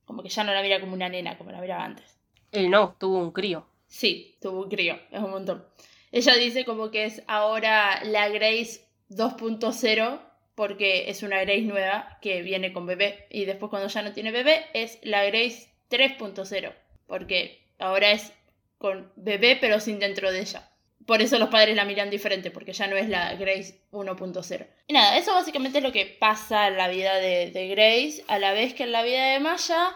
Como 0.06 0.23
que 0.23 0.30
ya 0.30 0.43
no 0.43 0.54
la 0.54 0.62
mira 0.62 0.80
como 0.80 0.93
una 0.93 1.10
nena, 1.10 1.38
como 1.38 1.52
la 1.52 1.62
miraba 1.62 1.84
antes. 1.84 2.17
Él 2.52 2.69
no, 2.69 2.95
tuvo 2.97 3.17
un 3.19 3.32
crío. 3.32 3.67
Sí, 3.88 4.38
tuvo 4.41 4.63
un 4.63 4.69
crío, 4.69 5.00
es 5.12 5.19
un 5.21 5.32
montón. 5.32 5.65
Ella 6.12 6.36
dice 6.36 6.65
como 6.65 6.91
que 6.91 7.06
es 7.06 7.23
ahora 7.28 8.04
la 8.04 8.30
Grace 8.30 8.86
2.0 9.10 10.19
porque 10.58 11.12
es 11.12 11.22
una 11.22 11.39
Grace 11.41 11.62
nueva 11.62 12.17
que 12.20 12.41
viene 12.41 12.74
con 12.74 12.88
bebé 12.88 13.28
y 13.30 13.46
después 13.46 13.70
cuando 13.70 13.89
ya 13.89 14.02
no 14.02 14.12
tiene 14.12 14.32
bebé 14.32 14.65
es 14.74 14.98
la 15.04 15.24
Grace 15.24 15.70
3.0 15.91 16.74
porque 17.06 17.62
ahora 17.78 18.10
es 18.10 18.34
con 18.80 19.12
bebé 19.15 19.56
pero 19.62 19.80
sin 19.80 20.00
dentro 20.00 20.32
de 20.32 20.39
ella. 20.39 20.67
Por 21.06 21.22
eso 21.22 21.38
los 21.38 21.50
padres 21.50 21.76
la 21.76 21.86
miran 21.86 22.10
diferente 22.10 22.50
porque 22.50 22.74
ya 22.74 22.88
no 22.88 22.96
es 22.96 23.08
la 23.08 23.36
Grace 23.36 23.82
1.0. 23.91 24.67
Y 24.88 24.93
nada, 24.93 25.15
eso 25.20 25.32
básicamente 25.36 25.78
es 25.78 25.84
lo 25.84 25.91
que 25.91 26.08
pasa 26.08 26.67
en 26.70 26.78
la 26.78 26.88
vida 26.88 27.17
de, 27.17 27.52
de 27.52 27.67
Grace, 27.67 28.24
a 28.28 28.39
la 28.39 28.52
vez 28.52 28.74
que 28.74 28.82
en 28.82 28.93
la 28.93 29.04
vida 29.04 29.34
de 29.34 29.39
Maya 29.39 29.93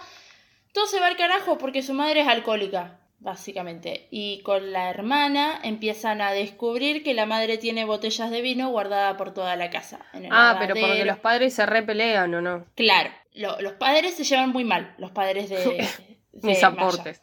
todo 0.74 0.86
se 0.86 1.00
va 1.00 1.08
al 1.08 1.18
carajo 1.18 1.58
porque 1.58 1.82
su 1.82 1.96
madre 1.96 2.22
es 2.22 2.28
alcohólica 2.28 3.01
básicamente. 3.22 4.08
Y 4.12 4.42
con 4.42 4.74
la 4.74 4.90
hermana 4.90 5.60
empiezan 5.64 6.22
a 6.22 6.32
descubrir 6.34 7.04
que 7.04 7.14
la 7.14 7.26
madre 7.26 7.58
tiene 7.58 7.86
botellas 7.86 8.30
de 8.32 8.42
vino 8.42 8.70
guardada 8.70 9.16
por 9.18 9.34
toda 9.34 9.56
la 9.56 9.70
casa. 9.70 10.00
en 10.14 10.26
el 10.26 10.32
Ah, 10.34 10.58
pero 10.60 10.76
porque 10.76 11.06
los 11.06 11.20
padres 11.20 11.54
se 11.54 11.66
repelean 11.66 12.34
o 12.36 12.42
no. 12.42 12.66
Claro, 12.76 13.12
lo- 13.34 13.62
los 13.62 13.74
padres 13.74 14.16
se 14.16 14.24
llevan 14.24 14.50
muy 14.50 14.64
mal, 14.66 14.94
los 14.98 15.12
padres 15.12 15.50
de... 15.50 15.58
de 16.34 16.48
Mis 16.48 16.62
Maya. 16.62 16.68
aportes. 16.68 17.22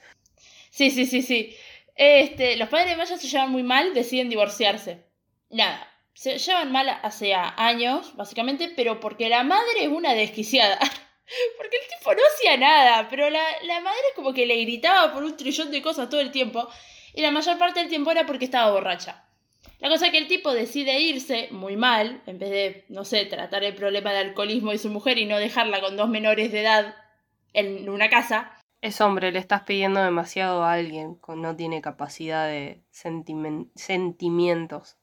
Sí, 0.70 0.90
sí, 0.90 1.06
sí, 1.06 1.22
sí. 1.22 1.54
Este, 1.96 2.56
los 2.56 2.68
padres 2.68 2.90
de 2.90 2.96
Maya 2.96 3.16
se 3.16 3.26
llevan 3.28 3.50
muy 3.50 3.62
mal, 3.64 3.92
deciden 3.92 4.28
divorciarse. 4.28 5.04
Nada, 5.50 5.84
se 6.14 6.38
llevan 6.38 6.70
mal 6.70 6.88
hace 7.02 7.34
años, 7.34 8.14
básicamente, 8.16 8.72
pero 8.76 9.00
porque 9.00 9.28
la 9.28 9.42
madre 9.42 9.82
es 9.82 9.88
una 9.88 10.14
desquiciada. 10.14 10.78
Porque 11.58 11.76
no 12.16 12.22
hacía 12.34 12.56
nada, 12.56 13.08
pero 13.08 13.28
la, 13.30 13.42
la 13.64 13.80
madre 13.80 13.98
como 14.16 14.32
que 14.32 14.46
le 14.46 14.60
gritaba 14.62 15.12
por 15.12 15.24
un 15.24 15.36
trillón 15.36 15.70
de 15.70 15.82
cosas 15.82 16.08
todo 16.08 16.20
el 16.20 16.30
tiempo, 16.30 16.68
y 17.14 17.22
la 17.22 17.30
mayor 17.30 17.58
parte 17.58 17.80
del 17.80 17.88
tiempo 17.88 18.10
era 18.10 18.26
porque 18.26 18.44
estaba 18.44 18.70
borracha. 18.70 19.24
La 19.80 19.88
cosa 19.88 20.06
es 20.06 20.12
que 20.12 20.18
el 20.18 20.26
tipo 20.28 20.52
decide 20.52 20.98
irse 21.00 21.48
muy 21.52 21.76
mal, 21.76 22.22
en 22.26 22.38
vez 22.38 22.50
de, 22.50 22.84
no 22.88 23.04
sé, 23.04 23.24
tratar 23.26 23.62
el 23.64 23.74
problema 23.74 24.12
de 24.12 24.18
alcoholismo 24.18 24.72
de 24.72 24.78
su 24.78 24.88
mujer 24.90 25.18
y 25.18 25.26
no 25.26 25.38
dejarla 25.38 25.80
con 25.80 25.96
dos 25.96 26.08
menores 26.08 26.50
de 26.52 26.60
edad 26.62 26.94
en 27.52 27.88
una 27.88 28.08
casa, 28.08 28.52
Es 28.80 29.00
hombre, 29.00 29.32
le 29.32 29.40
estás 29.40 29.62
pidiendo 29.62 30.00
demasiado 30.02 30.62
a 30.62 30.72
alguien 30.74 31.16
que 31.16 31.32
no 31.34 31.56
tiene 31.56 31.80
capacidad 31.82 32.46
de 32.46 32.80
sentimen- 32.92 33.70
sentimientos. 33.74 34.96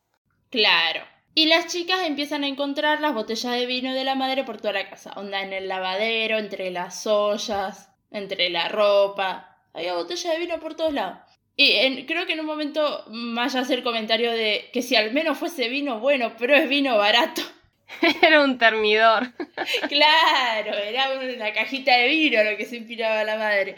Claro. 0.49 1.01
Y 1.37 1.47
las 1.47 1.67
chicas 1.67 1.99
empiezan 2.05 2.43
a 2.43 2.47
encontrar 2.47 3.01
las 3.01 3.13
botellas 3.13 3.51
de 3.53 3.65
vino 3.65 3.93
de 3.93 4.05
la 4.05 4.15
madre 4.15 4.43
por 4.45 4.57
toda 4.57 4.73
la 4.73 4.89
casa. 4.89 5.11
Onda 5.17 5.41
en 5.43 5.51
el 5.53 5.67
lavadero, 5.67 6.37
entre 6.37 6.71
las 6.71 7.05
ollas, 7.05 7.89
entre 8.09 8.49
la 8.49 8.69
ropa. 8.69 9.57
Había 9.73 9.95
botellas 9.95 10.33
de 10.33 10.39
vino 10.39 10.59
por 10.61 10.75
todos 10.75 10.93
lados. 10.93 11.19
Y 11.57 11.71
en- 11.73 12.05
creo 12.05 12.25
que 12.25 12.33
en 12.33 12.39
un 12.39 12.45
momento 12.45 13.03
Maya 13.07 13.59
hace 13.61 13.73
el 13.73 13.83
comentario 13.83 14.31
de 14.31 14.69
que 14.73 14.81
si 14.81 14.95
al 14.95 15.11
menos 15.11 15.37
fuese 15.37 15.67
vino 15.69 15.99
bueno, 15.99 16.33
pero 16.37 16.55
es 16.55 16.69
vino 16.69 16.97
barato. 16.97 17.41
Era 18.21 18.41
un 18.41 18.57
termidor. 18.57 19.31
Claro, 19.89 20.73
era 20.73 21.11
una 21.19 21.53
cajita 21.53 21.95
de 21.97 22.07
vino 22.07 22.43
lo 22.43 22.57
que 22.57 22.65
se 22.65 22.77
inspiraba 22.77 23.23
la 23.23 23.37
madre. 23.37 23.75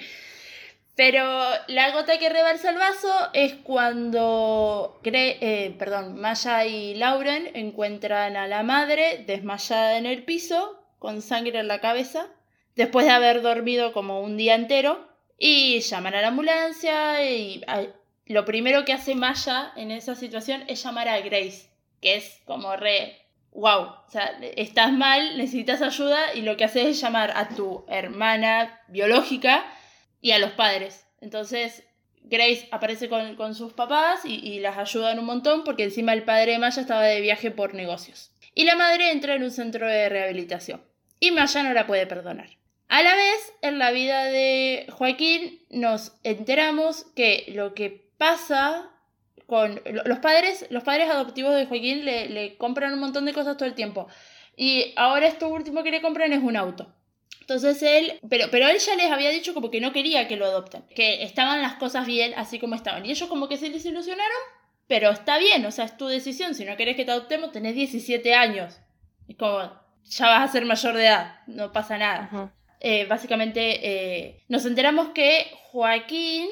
Pero 0.97 1.23
la 1.67 1.91
gota 1.91 2.17
que 2.17 2.27
rebalsa 2.27 2.71
el 2.71 2.77
vaso 2.77 3.13
es 3.33 3.53
cuando 3.63 4.99
Gre- 5.03 5.37
eh, 5.39 5.75
perdón, 5.77 6.19
Maya 6.19 6.65
y 6.65 6.95
Lauren 6.95 7.51
encuentran 7.53 8.35
a 8.35 8.47
la 8.47 8.63
madre 8.63 9.23
desmayada 9.27 9.97
en 9.99 10.07
el 10.07 10.23
piso, 10.23 10.81
con 10.97 11.21
sangre 11.21 11.59
en 11.59 11.67
la 11.67 11.79
cabeza, 11.81 12.25
después 12.75 13.05
de 13.05 13.11
haber 13.11 13.43
dormido 13.43 13.93
como 13.93 14.21
un 14.21 14.37
día 14.37 14.55
entero, 14.55 15.07
y 15.37 15.81
llaman 15.81 16.15
a 16.15 16.21
la 16.21 16.29
ambulancia 16.29 17.23
y 17.31 17.63
lo 18.25 18.43
primero 18.43 18.83
que 18.83 18.93
hace 18.93 19.13
Maya 19.13 19.71
en 19.75 19.91
esa 19.91 20.15
situación 20.15 20.63
es 20.67 20.83
llamar 20.83 21.07
a 21.09 21.19
Grace, 21.19 21.69
que 22.01 22.15
es 22.15 22.41
como 22.45 22.75
re 22.75 23.21
wow, 23.51 23.81
o 23.83 24.09
sea, 24.09 24.37
estás 24.55 24.91
mal, 24.91 25.37
necesitas 25.37 25.81
ayuda 25.83 26.33
y 26.33 26.41
lo 26.41 26.57
que 26.57 26.65
haces 26.65 26.85
es 26.87 27.01
llamar 27.01 27.33
a 27.35 27.49
tu 27.49 27.85
hermana 27.87 28.81
biológica 28.87 29.63
y 30.21 30.31
a 30.31 30.39
los 30.39 30.51
padres. 30.51 31.05
Entonces, 31.21 31.83
Grace 32.23 32.67
aparece 32.71 33.09
con, 33.09 33.35
con 33.35 33.55
sus 33.55 33.73
papás 33.73 34.25
y, 34.25 34.35
y 34.35 34.59
las 34.59 34.77
ayudan 34.77 35.19
un 35.19 35.25
montón 35.25 35.63
porque 35.63 35.83
encima 35.83 36.13
el 36.13 36.23
padre 36.23 36.53
de 36.53 36.59
Maya 36.59 36.81
estaba 36.81 37.03
de 37.03 37.21
viaje 37.21 37.51
por 37.51 37.73
negocios. 37.73 38.31
Y 38.53 38.65
la 38.65 38.75
madre 38.75 39.11
entra 39.11 39.35
en 39.35 39.43
un 39.43 39.51
centro 39.51 39.87
de 39.87 40.09
rehabilitación. 40.09 40.81
Y 41.19 41.31
Maya 41.31 41.63
no 41.63 41.73
la 41.73 41.87
puede 41.87 42.07
perdonar. 42.07 42.49
A 42.89 43.01
la 43.01 43.15
vez, 43.15 43.53
en 43.61 43.79
la 43.79 43.91
vida 43.91 44.25
de 44.25 44.87
Joaquín 44.91 45.61
nos 45.69 46.13
enteramos 46.23 47.05
que 47.15 47.45
lo 47.49 47.73
que 47.73 48.09
pasa 48.17 48.89
con 49.45 49.81
lo- 49.85 50.03
los 50.03 50.19
padres, 50.19 50.65
los 50.69 50.83
padres 50.83 51.09
adoptivos 51.09 51.53
de 51.55 51.65
Joaquín 51.65 52.05
le, 52.05 52.29
le 52.29 52.57
compran 52.57 52.93
un 52.93 52.99
montón 52.99 53.25
de 53.25 53.33
cosas 53.33 53.57
todo 53.57 53.67
el 53.67 53.75
tiempo. 53.75 54.07
Y 54.55 54.93
ahora 54.95 55.27
esto 55.27 55.47
último 55.49 55.83
que 55.83 55.91
le 55.91 56.01
compran 56.01 56.33
es 56.33 56.41
un 56.41 56.55
auto. 56.57 56.93
Entonces 57.41 57.81
él, 57.81 58.19
pero, 58.29 58.47
pero 58.51 58.67
él 58.67 58.77
ya 58.77 58.95
les 58.95 59.11
había 59.11 59.29
dicho 59.29 59.53
como 59.53 59.71
que 59.71 59.79
no 59.79 59.93
quería 59.93 60.27
que 60.27 60.35
lo 60.35 60.45
adopten, 60.45 60.83
que 60.95 61.23
estaban 61.23 61.61
las 61.61 61.75
cosas 61.75 62.05
bien 62.05 62.33
así 62.35 62.59
como 62.59 62.75
estaban. 62.75 63.05
Y 63.05 63.11
ellos 63.11 63.29
como 63.29 63.47
que 63.47 63.57
se 63.57 63.69
desilusionaron, 63.69 64.37
pero 64.87 65.11
está 65.11 65.37
bien, 65.37 65.65
o 65.65 65.71
sea, 65.71 65.85
es 65.85 65.97
tu 65.97 66.07
decisión. 66.07 66.55
Si 66.55 66.65
no 66.65 66.75
querés 66.75 66.95
que 66.95 67.05
te 67.05 67.11
adoptemos, 67.11 67.51
tenés 67.51 67.75
17 67.75 68.33
años. 68.33 68.79
Es 69.27 69.37
como, 69.37 69.59
ya 70.03 70.27
vas 70.27 70.49
a 70.49 70.51
ser 70.51 70.65
mayor 70.65 70.95
de 70.95 71.05
edad, 71.05 71.39
no 71.47 71.71
pasa 71.71 71.97
nada 71.97 72.53
eh, 72.79 73.05
básicamente 73.05 73.79
eh, 73.81 74.43
nos 74.49 74.65
enteramos 74.65 75.09
que 75.09 75.47
Joaquín 75.71 76.47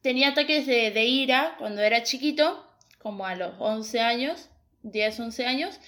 tenía 0.00 0.28
ataques 0.28 0.66
de, 0.66 0.90
de 0.90 1.04
ira 1.04 1.54
cuando 1.58 1.82
era 1.82 2.02
chiquito, 2.02 2.66
como 2.98 3.26
a 3.26 3.34
los 3.34 3.52
11 3.58 4.00
años, 4.00 4.48
10, 4.82 5.20
11 5.20 5.46
años, 5.46 5.80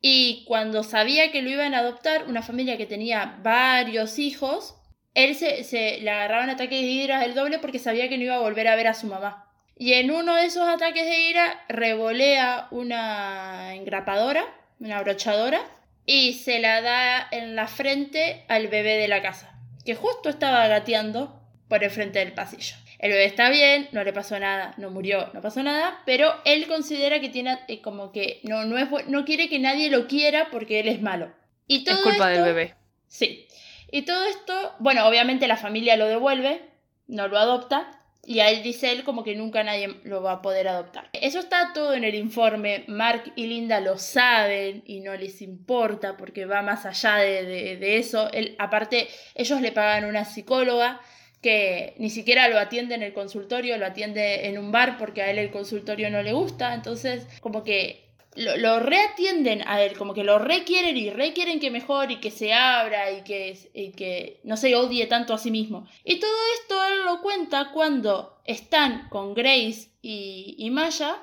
y 0.00 0.44
cuando 0.46 0.82
sabía 0.82 1.32
que 1.32 1.42
lo 1.42 1.50
iban 1.50 1.74
a 1.74 1.78
adoptar, 1.78 2.24
una 2.28 2.42
familia 2.42 2.76
que 2.76 2.86
tenía 2.86 3.38
varios 3.42 4.18
hijos, 4.18 4.76
él 5.14 5.34
se, 5.34 5.64
se 5.64 5.98
le 6.00 6.10
agarraban 6.10 6.50
ataques 6.50 6.80
de 6.80 6.86
ira 6.86 7.24
el 7.24 7.34
doble 7.34 7.58
porque 7.58 7.78
sabía 7.78 8.08
que 8.08 8.18
no 8.18 8.24
iba 8.24 8.36
a 8.36 8.40
volver 8.40 8.68
a 8.68 8.76
ver 8.76 8.88
a 8.88 8.94
su 8.94 9.06
mamá. 9.06 9.50
Y 9.78 9.94
en 9.94 10.10
uno 10.10 10.34
de 10.34 10.46
esos 10.46 10.68
ataques 10.68 11.04
de 11.04 11.20
ira 11.28 11.64
revolea 11.68 12.68
una 12.70 13.74
engrapadora, 13.74 14.44
una 14.78 14.98
abrochadora, 14.98 15.60
y 16.06 16.34
se 16.34 16.60
la 16.60 16.80
da 16.80 17.28
en 17.30 17.56
la 17.56 17.66
frente 17.66 18.44
al 18.48 18.68
bebé 18.68 18.96
de 18.96 19.08
la 19.08 19.22
casa, 19.22 19.58
que 19.84 19.94
justo 19.94 20.28
estaba 20.28 20.66
gateando 20.68 21.42
por 21.68 21.82
el 21.82 21.90
frente 21.90 22.20
del 22.20 22.32
pasillo. 22.32 22.76
El 22.98 23.10
bebé 23.12 23.24
está 23.26 23.50
bien, 23.50 23.88
no 23.92 24.02
le 24.04 24.12
pasó 24.12 24.38
nada, 24.38 24.74
no 24.78 24.90
murió, 24.90 25.30
no 25.34 25.40
pasó 25.40 25.62
nada, 25.62 26.02
pero 26.06 26.34
él 26.44 26.66
considera 26.66 27.20
que 27.20 27.28
tiene 27.28 27.58
eh, 27.68 27.80
como 27.82 28.10
que 28.12 28.40
no, 28.44 28.64
no, 28.64 28.78
es, 28.78 28.88
no 29.08 29.24
quiere 29.24 29.48
que 29.48 29.58
nadie 29.58 29.90
lo 29.90 30.06
quiera 30.06 30.48
porque 30.50 30.80
él 30.80 30.88
es 30.88 31.02
malo. 31.02 31.32
Y 31.66 31.84
todo 31.84 31.96
Es 31.96 32.02
culpa 32.02 32.28
del 32.28 32.44
bebé. 32.44 32.74
Sí. 33.08 33.46
Y 33.90 34.02
todo 34.02 34.24
esto, 34.24 34.74
bueno, 34.78 35.06
obviamente 35.06 35.46
la 35.46 35.56
familia 35.56 35.96
lo 35.96 36.06
devuelve, 36.06 36.60
no 37.06 37.28
lo 37.28 37.38
adopta, 37.38 37.90
y 38.28 38.40
a 38.40 38.50
él 38.50 38.64
dice 38.64 38.90
él 38.90 39.04
como 39.04 39.22
que 39.22 39.36
nunca 39.36 39.62
nadie 39.62 40.00
lo 40.02 40.20
va 40.22 40.32
a 40.32 40.42
poder 40.42 40.66
adoptar. 40.66 41.08
Eso 41.12 41.38
está 41.38 41.72
todo 41.72 41.94
en 41.94 42.02
el 42.02 42.16
informe, 42.16 42.84
Mark 42.88 43.32
y 43.36 43.46
Linda 43.46 43.78
lo 43.80 43.98
saben 43.98 44.82
y 44.86 44.98
no 45.00 45.14
les 45.14 45.40
importa 45.42 46.16
porque 46.16 46.44
va 46.44 46.62
más 46.62 46.86
allá 46.86 47.16
de, 47.18 47.44
de- 47.44 47.76
de 47.76 47.98
eso. 47.98 48.28
Él, 48.32 48.56
aparte, 48.58 49.06
ellos 49.36 49.60
le 49.60 49.70
pagan 49.70 50.06
una 50.06 50.24
psicóloga 50.24 51.00
que 51.46 51.94
ni 51.98 52.10
siquiera 52.10 52.48
lo 52.48 52.58
atiende 52.58 52.96
en 52.96 53.04
el 53.04 53.12
consultorio, 53.12 53.78
lo 53.78 53.86
atiende 53.86 54.48
en 54.48 54.58
un 54.58 54.72
bar 54.72 54.98
porque 54.98 55.22
a 55.22 55.30
él 55.30 55.38
el 55.38 55.52
consultorio 55.52 56.10
no 56.10 56.20
le 56.20 56.32
gusta, 56.32 56.74
entonces 56.74 57.24
como 57.40 57.62
que 57.62 58.10
lo, 58.34 58.56
lo 58.56 58.80
reatienden 58.80 59.62
a 59.64 59.80
él, 59.80 59.96
como 59.96 60.12
que 60.12 60.24
lo 60.24 60.40
requieren 60.40 60.96
y 60.96 61.08
requieren 61.10 61.60
que 61.60 61.70
mejore 61.70 62.14
y 62.14 62.16
que 62.16 62.32
se 62.32 62.52
abra 62.52 63.12
y 63.12 63.22
que, 63.22 64.40
no 64.42 64.56
se 64.56 64.74
odie 64.74 65.06
tanto 65.06 65.34
a 65.34 65.38
sí 65.38 65.52
mismo. 65.52 65.86
Y 66.02 66.18
todo 66.18 66.36
esto 66.60 66.84
él 66.84 67.04
lo 67.04 67.22
cuenta 67.22 67.70
cuando 67.72 68.40
están 68.44 69.08
con 69.08 69.32
Grace 69.32 69.90
y, 70.02 70.56
y 70.58 70.70
Maya, 70.70 71.16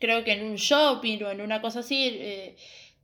creo 0.00 0.24
que 0.24 0.32
en 0.32 0.44
un 0.44 0.56
shopping 0.56 1.22
o 1.22 1.30
en 1.30 1.40
una 1.40 1.60
cosa 1.60 1.80
así, 1.80 2.04
eh, 2.04 2.56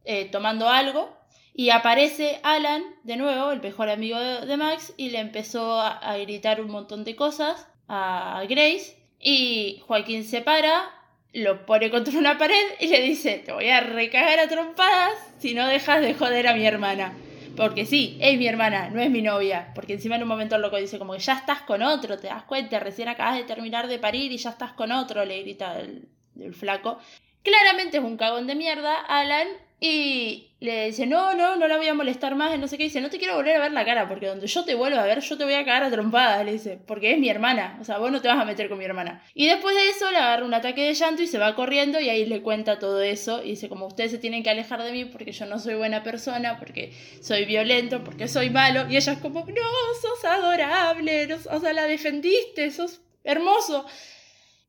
eh, 0.05 0.25
tomando 0.25 0.69
algo. 0.69 1.17
Y 1.57 1.71
aparece 1.71 2.41
Alan, 2.43 2.83
de 3.05 3.17
nuevo, 3.17 3.53
el 3.53 3.63
mejor 3.63 3.89
amigo 3.89 4.19
de, 4.19 4.57
Max, 4.57 4.93
y 4.97 5.11
le 5.11 5.21
empezó 5.21 5.81
a, 5.81 5.93
a 5.99 6.19
gritar 6.19 6.61
un 6.61 6.69
montón 6.69 7.05
de 7.05 7.15
cosas 7.15 7.69
a 7.89 8.43
Grace. 8.49 8.97
Y 9.21 9.81
Joaquín 9.87 10.25
se 10.25 10.41
para, 10.41 10.91
lo 11.33 11.65
pone 11.65 11.91
contra 11.91 12.19
una 12.19 12.39
pared 12.39 12.65
y 12.81 12.89
le 12.89 13.01
dice, 13.03 13.43
te 13.45 13.53
voy 13.53 13.69
a 13.69 13.81
recagar 13.81 14.41
a 14.41 14.49
trompadas 14.49 15.15
si 15.39 15.55
no 15.55 15.67
dejas 15.67 16.01
de 16.01 16.15
joder 16.15 16.49
a 16.49 16.55
mi 16.55 16.67
hermana. 16.67 17.13
Porque 17.57 17.87
sí, 17.87 18.19
es 18.21 18.37
mi 18.37 18.49
hermana, 18.49 18.91
no 18.91 19.01
es 19.01 19.11
mi 19.11 19.23
novia. 19.23 19.71
Porque 19.77 19.95
encima 19.95 20.17
en 20.17 20.23
un 20.23 20.29
momento 20.29 20.57
el 20.57 20.63
loco 20.63 20.77
dice 20.77 20.99
como 20.99 21.13
que 21.13 21.21
ya 21.21 21.35
estás 21.35 21.63
con 21.63 21.83
otro, 21.83 22.19
te 22.19 22.27
das 22.27 22.43
cuenta, 22.43 22.81
recién 22.81 23.09
acabas 23.09 23.37
de 23.37 23.45
terminar 23.45 23.87
de 23.87 23.99
parir 23.99 24.33
y 24.33 24.39
ya 24.39 24.51
estás 24.51 24.73
con 24.73 24.91
otro, 24.91 25.25
le 25.25 25.41
grita 25.43 25.79
el, 25.79 26.09
el 26.41 26.53
flaco. 26.53 26.99
Claramente 27.43 27.99
es 27.99 28.05
un 28.05 28.17
cagón 28.17 28.47
de 28.47 28.55
mierda, 28.57 29.01
Alan, 29.01 29.47
y 29.81 30.53
le 30.61 30.87
dice, 30.87 31.05
no, 31.07 31.35
no, 31.35 31.57
no 31.57 31.69
la 31.69 31.77
voy 31.77 31.89
a 31.89 31.95
molestar 31.95 32.35
más, 32.37 32.55
y 32.55 32.59
no 32.59 32.69
sé 32.69 32.79
qué, 32.79 32.85
dice, 32.85 33.03
no 33.03 33.11
te 33.11 33.19
quiero 33.19 33.35
volver 33.35 33.57
a 33.57 33.61
ver 33.61 33.73
la 33.73 33.85
cara, 33.85 34.09
porque 34.09 34.29
donde 34.29 34.47
yo 34.47 34.65
te 34.65 34.75
vuelva 34.75 35.03
a 35.03 35.07
ver, 35.07 35.21
yo 35.21 35.37
te 35.37 35.45
voy 35.45 35.53
a 35.53 35.65
cagar 35.65 35.83
a 35.83 35.91
trompadas, 35.91 36.43
le 36.43 36.53
dice, 36.53 36.79
porque 36.87 37.13
es 37.13 37.19
mi 37.19 37.29
hermana, 37.29 37.77
o 37.81 37.85
sea, 37.85 37.99
vos 37.99 38.11
no 38.11 38.23
te 38.23 38.29
vas 38.29 38.39
a 38.39 38.47
meter 38.47 38.71
con 38.71 38.79
mi 38.79 38.85
hermana. 38.87 39.23
Y 39.35 39.47
después 39.47 39.77
de 39.77 39.91
eso 39.91 40.11
le 40.11 40.17
agarra 40.17 40.47
un 40.47 40.55
ataque 40.55 40.81
de 40.87 40.95
llanto 40.95 41.23
y 41.23 41.27
se 41.27 41.37
va 41.39 41.55
corriendo, 41.55 42.01
y 42.01 42.09
ahí 42.09 42.25
le 42.25 42.41
cuenta 42.41 42.79
todo 42.79 43.03
eso, 43.03 43.43
y 43.45 43.51
dice, 43.51 43.69
como 43.69 43.87
ustedes 43.87 44.13
se 44.13 44.19
tienen 44.19 44.43
que 44.43 44.49
alejar 44.49 44.83
de 44.83 44.93
mí 44.93 45.05
porque 45.05 45.33
yo 45.33 45.45
no 45.45 45.59
soy 45.59 45.75
buena 45.75 46.03
persona, 46.03 46.59
porque 46.59 46.95
soy 47.21 47.45
violento, 47.45 48.03
porque 48.03 48.27
soy 48.27 48.49
malo, 48.49 48.87
y 48.89 48.97
ella 48.97 49.13
es 49.13 49.19
como, 49.19 49.41
no, 49.41 50.01
sos 50.01 50.25
adorable, 50.25 51.27
no- 51.27 51.37
o 51.51 51.61
sea, 51.61 51.73
la 51.75 51.85
defendiste, 51.87 52.71
sos 52.71 53.03
hermoso. 53.23 53.85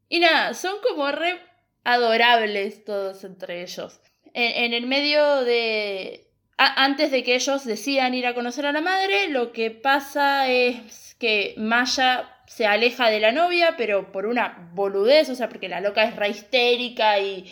Y 0.10 0.20
nada, 0.20 0.54
son 0.54 0.76
como 0.86 1.10
re 1.12 1.40
adorables 1.86 2.84
todos 2.84 3.24
entre 3.24 3.62
ellos. 3.64 4.02
En, 4.38 4.74
el 4.74 4.86
medio 4.86 5.46
de... 5.46 6.28
antes 6.58 7.10
de 7.10 7.24
que 7.24 7.36
ellos 7.36 7.64
decidan 7.64 8.14
ir 8.14 8.28
a 8.28 8.34
conocer 8.34 8.66
a 8.66 8.74
la 8.74 8.82
madre, 8.82 9.30
lo 9.30 9.54
que 9.54 9.72
pasa 9.72 10.50
es 10.50 11.16
que 11.18 11.54
Maya 11.56 12.30
se 12.46 12.66
aleja 12.66 13.10
de 13.10 13.22
la 13.22 13.32
novia, 13.32 13.76
pero 13.78 14.12
por 14.12 14.26
una 14.26 14.70
boludez, 14.74 15.30
o 15.30 15.36
sea, 15.36 15.48
porque 15.48 15.70
la 15.70 15.80
loca 15.80 16.04
es 16.04 16.18
re 16.18 16.28
histérica 16.28 17.18
y 17.18 17.50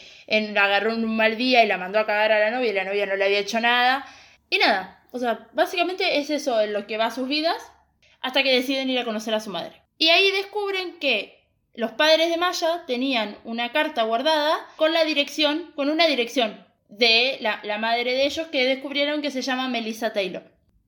agarró 0.57 0.93
un 0.93 1.15
mal 1.15 1.37
día 1.37 1.63
y 1.63 1.67
la 1.67 1.77
mandó 1.77 1.99
a 1.99 2.05
cagar 2.05 2.33
a 2.33 2.39
la 2.39 2.51
novia 2.51 2.71
y 2.71 2.73
la 2.73 2.83
novia 2.83 3.05
no 3.05 3.15
le 3.15 3.23
había 3.23 3.39
hecho 3.39 3.61
nada. 3.61 4.05
Y 4.49 4.57
nada, 4.57 5.01
o 5.11 5.19
sea, 5.19 5.47
básicamente 5.53 6.17
es 6.17 6.29
eso 6.29 6.59
en 6.59 6.73
lo 6.73 6.85
que 6.85 6.97
va 6.97 7.05
a 7.05 7.11
sus 7.11 7.29
vidas 7.29 7.71
hasta 8.19 8.43
que 8.43 8.53
deciden 8.53 8.89
ir 8.89 8.99
a 8.99 9.05
conocer 9.05 9.33
a 9.33 9.39
su 9.39 9.51
madre. 9.51 9.81
Y 9.97 10.09
ahí 10.09 10.31
descubren 10.31 10.99
que 10.99 11.47
los 11.75 11.93
padres 11.93 12.29
de 12.29 12.35
Maya 12.35 12.83
tenían 12.87 13.37
una 13.45 13.71
carta 13.71 14.03
guardada 14.03 14.57
con 14.75 14.91
la 14.91 15.05
dirección, 15.05 15.71
con 15.75 15.89
una 15.89 16.07
dirección 16.07 16.62
de 16.97 17.37
la, 17.41 17.59
la 17.63 17.77
madre 17.77 18.13
de 18.13 18.25
ellos 18.25 18.47
que 18.47 18.65
descubrieron 18.65 19.21
que 19.21 19.31
se 19.31 19.41
llama 19.41 19.67
Melissa 19.67 20.13
Taylor. 20.13 20.43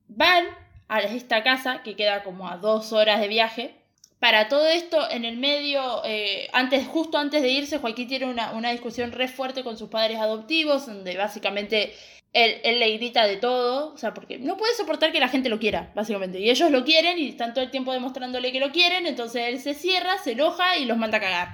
Van 0.08 0.44
a 0.88 1.00
esta 1.00 1.42
casa 1.42 1.82
que 1.82 1.96
queda 1.96 2.22
como 2.22 2.48
a 2.48 2.58
dos 2.58 2.92
horas 2.92 3.20
de 3.20 3.28
viaje. 3.28 3.74
Para 4.20 4.48
todo 4.48 4.66
esto, 4.66 5.10
en 5.10 5.24
el 5.24 5.36
medio, 5.36 6.02
eh, 6.04 6.48
antes, 6.52 6.86
justo 6.86 7.18
antes 7.18 7.42
de 7.42 7.50
irse, 7.50 7.78
Joaquín 7.78 8.08
tiene 8.08 8.26
una, 8.26 8.52
una 8.52 8.70
discusión 8.70 9.12
re 9.12 9.28
fuerte 9.28 9.62
con 9.62 9.76
sus 9.76 9.90
padres 9.90 10.18
adoptivos, 10.18 10.86
donde 10.86 11.16
básicamente 11.16 11.92
él, 12.32 12.60
él 12.64 12.78
le 12.78 12.96
grita 12.96 13.26
de 13.26 13.36
todo, 13.36 13.92
o 13.92 13.98
sea, 13.98 14.14
porque 14.14 14.38
no 14.38 14.56
puede 14.56 14.74
soportar 14.74 15.12
que 15.12 15.20
la 15.20 15.28
gente 15.28 15.48
lo 15.48 15.58
quiera, 15.58 15.92
básicamente. 15.94 16.40
Y 16.40 16.48
ellos 16.48 16.70
lo 16.70 16.84
quieren 16.84 17.18
y 17.18 17.28
están 17.28 17.52
todo 17.52 17.64
el 17.64 17.70
tiempo 17.70 17.92
demostrándole 17.92 18.52
que 18.52 18.60
lo 18.60 18.72
quieren, 18.72 19.06
entonces 19.06 19.48
él 19.48 19.60
se 19.60 19.74
cierra, 19.74 20.16
se 20.18 20.32
enoja 20.32 20.76
y 20.78 20.86
los 20.86 20.96
manda 20.96 21.18
a 21.18 21.20
cagar. 21.20 21.48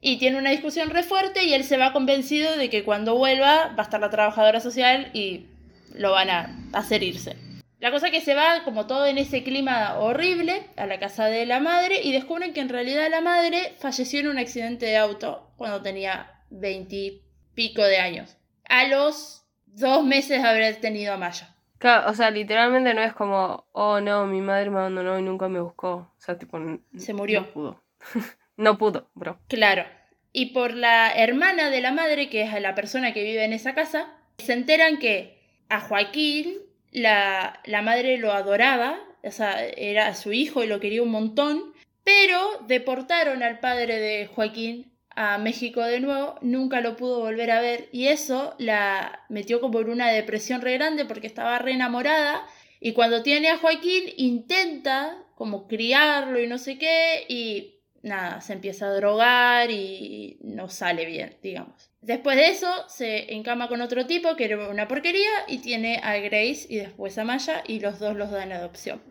Y 0.00 0.18
tiene 0.18 0.38
una 0.38 0.50
discusión 0.50 0.90
re 0.90 1.02
fuerte 1.02 1.44
y 1.44 1.52
él 1.52 1.64
se 1.64 1.76
va 1.76 1.92
convencido 1.92 2.56
de 2.56 2.70
que 2.70 2.84
cuando 2.84 3.16
vuelva 3.16 3.68
va 3.68 3.74
a 3.78 3.82
estar 3.82 4.00
la 4.00 4.10
trabajadora 4.10 4.60
social 4.60 5.10
y 5.12 5.46
lo 5.94 6.12
van 6.12 6.30
a 6.30 6.56
hacer 6.72 7.02
irse. 7.02 7.36
La 7.80 7.90
cosa 7.90 8.10
que 8.10 8.20
se 8.20 8.34
va, 8.34 8.62
como 8.64 8.86
todo 8.86 9.06
en 9.06 9.16
ese 9.16 9.42
clima 9.42 9.98
horrible, 9.98 10.66
a 10.76 10.86
la 10.86 10.98
casa 10.98 11.26
de 11.26 11.46
la 11.46 11.60
madre 11.60 12.02
y 12.02 12.12
descubren 12.12 12.52
que 12.52 12.60
en 12.60 12.68
realidad 12.68 13.08
la 13.10 13.22
madre 13.22 13.74
falleció 13.78 14.20
en 14.20 14.28
un 14.28 14.38
accidente 14.38 14.86
de 14.86 14.98
auto 14.98 15.50
cuando 15.56 15.80
tenía 15.80 16.42
veintipico 16.50 17.82
de 17.82 17.98
años. 17.98 18.36
A 18.68 18.86
los 18.86 19.46
dos 19.64 20.04
meses 20.04 20.42
de 20.42 20.48
haber 20.48 20.80
tenido 20.80 21.14
a 21.14 21.16
Maya. 21.16 21.56
Claro, 21.78 22.10
o 22.10 22.14
sea, 22.14 22.30
literalmente 22.30 22.92
no 22.92 23.02
es 23.02 23.14
como, 23.14 23.64
oh 23.72 24.00
no, 24.00 24.26
mi 24.26 24.42
madre 24.42 24.68
me 24.68 24.80
abandonó 24.80 25.18
y 25.18 25.22
nunca 25.22 25.48
me 25.48 25.60
buscó. 25.60 25.90
O 25.90 26.14
sea, 26.18 26.38
tipo, 26.38 26.58
Se 26.98 27.14
murió. 27.14 27.40
No 27.40 27.46
pudo. 27.46 27.82
no 28.60 28.78
pudo, 28.78 29.10
bro. 29.14 29.38
Claro. 29.48 29.84
Y 30.32 30.46
por 30.46 30.74
la 30.74 31.12
hermana 31.12 31.70
de 31.70 31.80
la 31.80 31.92
madre, 31.92 32.28
que 32.28 32.42
es 32.42 32.60
la 32.60 32.74
persona 32.74 33.12
que 33.12 33.24
vive 33.24 33.44
en 33.44 33.52
esa 33.52 33.74
casa, 33.74 34.14
se 34.38 34.52
enteran 34.52 34.98
que 34.98 35.38
a 35.68 35.80
Joaquín 35.80 36.54
la, 36.92 37.60
la 37.64 37.82
madre 37.82 38.18
lo 38.18 38.32
adoraba, 38.32 39.00
o 39.22 39.30
sea, 39.30 39.64
era 39.64 40.14
su 40.14 40.32
hijo 40.32 40.62
y 40.62 40.66
lo 40.66 40.78
quería 40.78 41.02
un 41.02 41.10
montón, 41.10 41.72
pero 42.04 42.38
deportaron 42.66 43.42
al 43.42 43.60
padre 43.60 43.98
de 43.98 44.26
Joaquín 44.26 44.92
a 45.16 45.38
México 45.38 45.82
de 45.82 46.00
nuevo, 46.00 46.36
nunca 46.40 46.80
lo 46.80 46.96
pudo 46.96 47.20
volver 47.20 47.50
a 47.50 47.60
ver 47.60 47.88
y 47.92 48.06
eso 48.06 48.54
la 48.58 49.24
metió 49.28 49.60
como 49.60 49.80
en 49.80 49.90
una 49.90 50.10
depresión 50.10 50.60
re 50.60 50.74
grande 50.74 51.04
porque 51.04 51.26
estaba 51.26 51.58
re 51.58 51.72
enamorada 51.72 52.46
y 52.78 52.92
cuando 52.92 53.22
tiene 53.22 53.50
a 53.50 53.58
Joaquín 53.58 54.04
intenta 54.16 55.18
como 55.34 55.66
criarlo 55.66 56.40
y 56.40 56.46
no 56.46 56.58
sé 56.58 56.78
qué 56.78 57.26
y 57.28 57.79
nada, 58.02 58.40
se 58.40 58.52
empieza 58.52 58.86
a 58.86 58.94
drogar 58.94 59.70
y 59.70 60.38
no 60.42 60.68
sale 60.68 61.04
bien, 61.04 61.36
digamos. 61.42 61.90
Después 62.00 62.36
de 62.36 62.48
eso 62.48 62.72
se 62.88 63.34
encama 63.34 63.68
con 63.68 63.82
otro 63.82 64.06
tipo 64.06 64.36
que 64.36 64.46
era 64.46 64.68
una 64.68 64.88
porquería 64.88 65.30
y 65.48 65.58
tiene 65.58 66.00
a 66.02 66.16
Grace 66.16 66.66
y 66.68 66.76
después 66.76 67.18
a 67.18 67.24
Maya 67.24 67.62
y 67.66 67.80
los 67.80 67.98
dos 67.98 68.16
los 68.16 68.30
dan 68.30 68.52
adopción. 68.52 69.02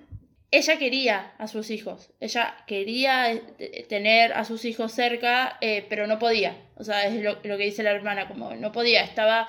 Ella 0.51 0.79
quería 0.79 1.33
a 1.37 1.47
sus 1.47 1.69
hijos, 1.69 2.11
ella 2.19 2.55
quería 2.65 3.31
eh, 3.31 3.85
tener 3.87 4.33
a 4.33 4.45
sus 4.45 4.65
hijos 4.65 4.91
cerca, 4.91 5.57
eh, 5.61 5.85
pero 5.87 6.07
no 6.07 6.17
podía. 6.17 6.57
O 6.75 6.83
sea, 6.83 7.05
es 7.05 7.21
lo, 7.21 7.37
lo 7.43 7.57
que 7.57 7.65
dice 7.65 7.83
la 7.83 7.91
hermana, 7.91 8.27
como 8.27 8.55
no 8.55 8.71
podía, 8.71 9.03
estaba 9.03 9.47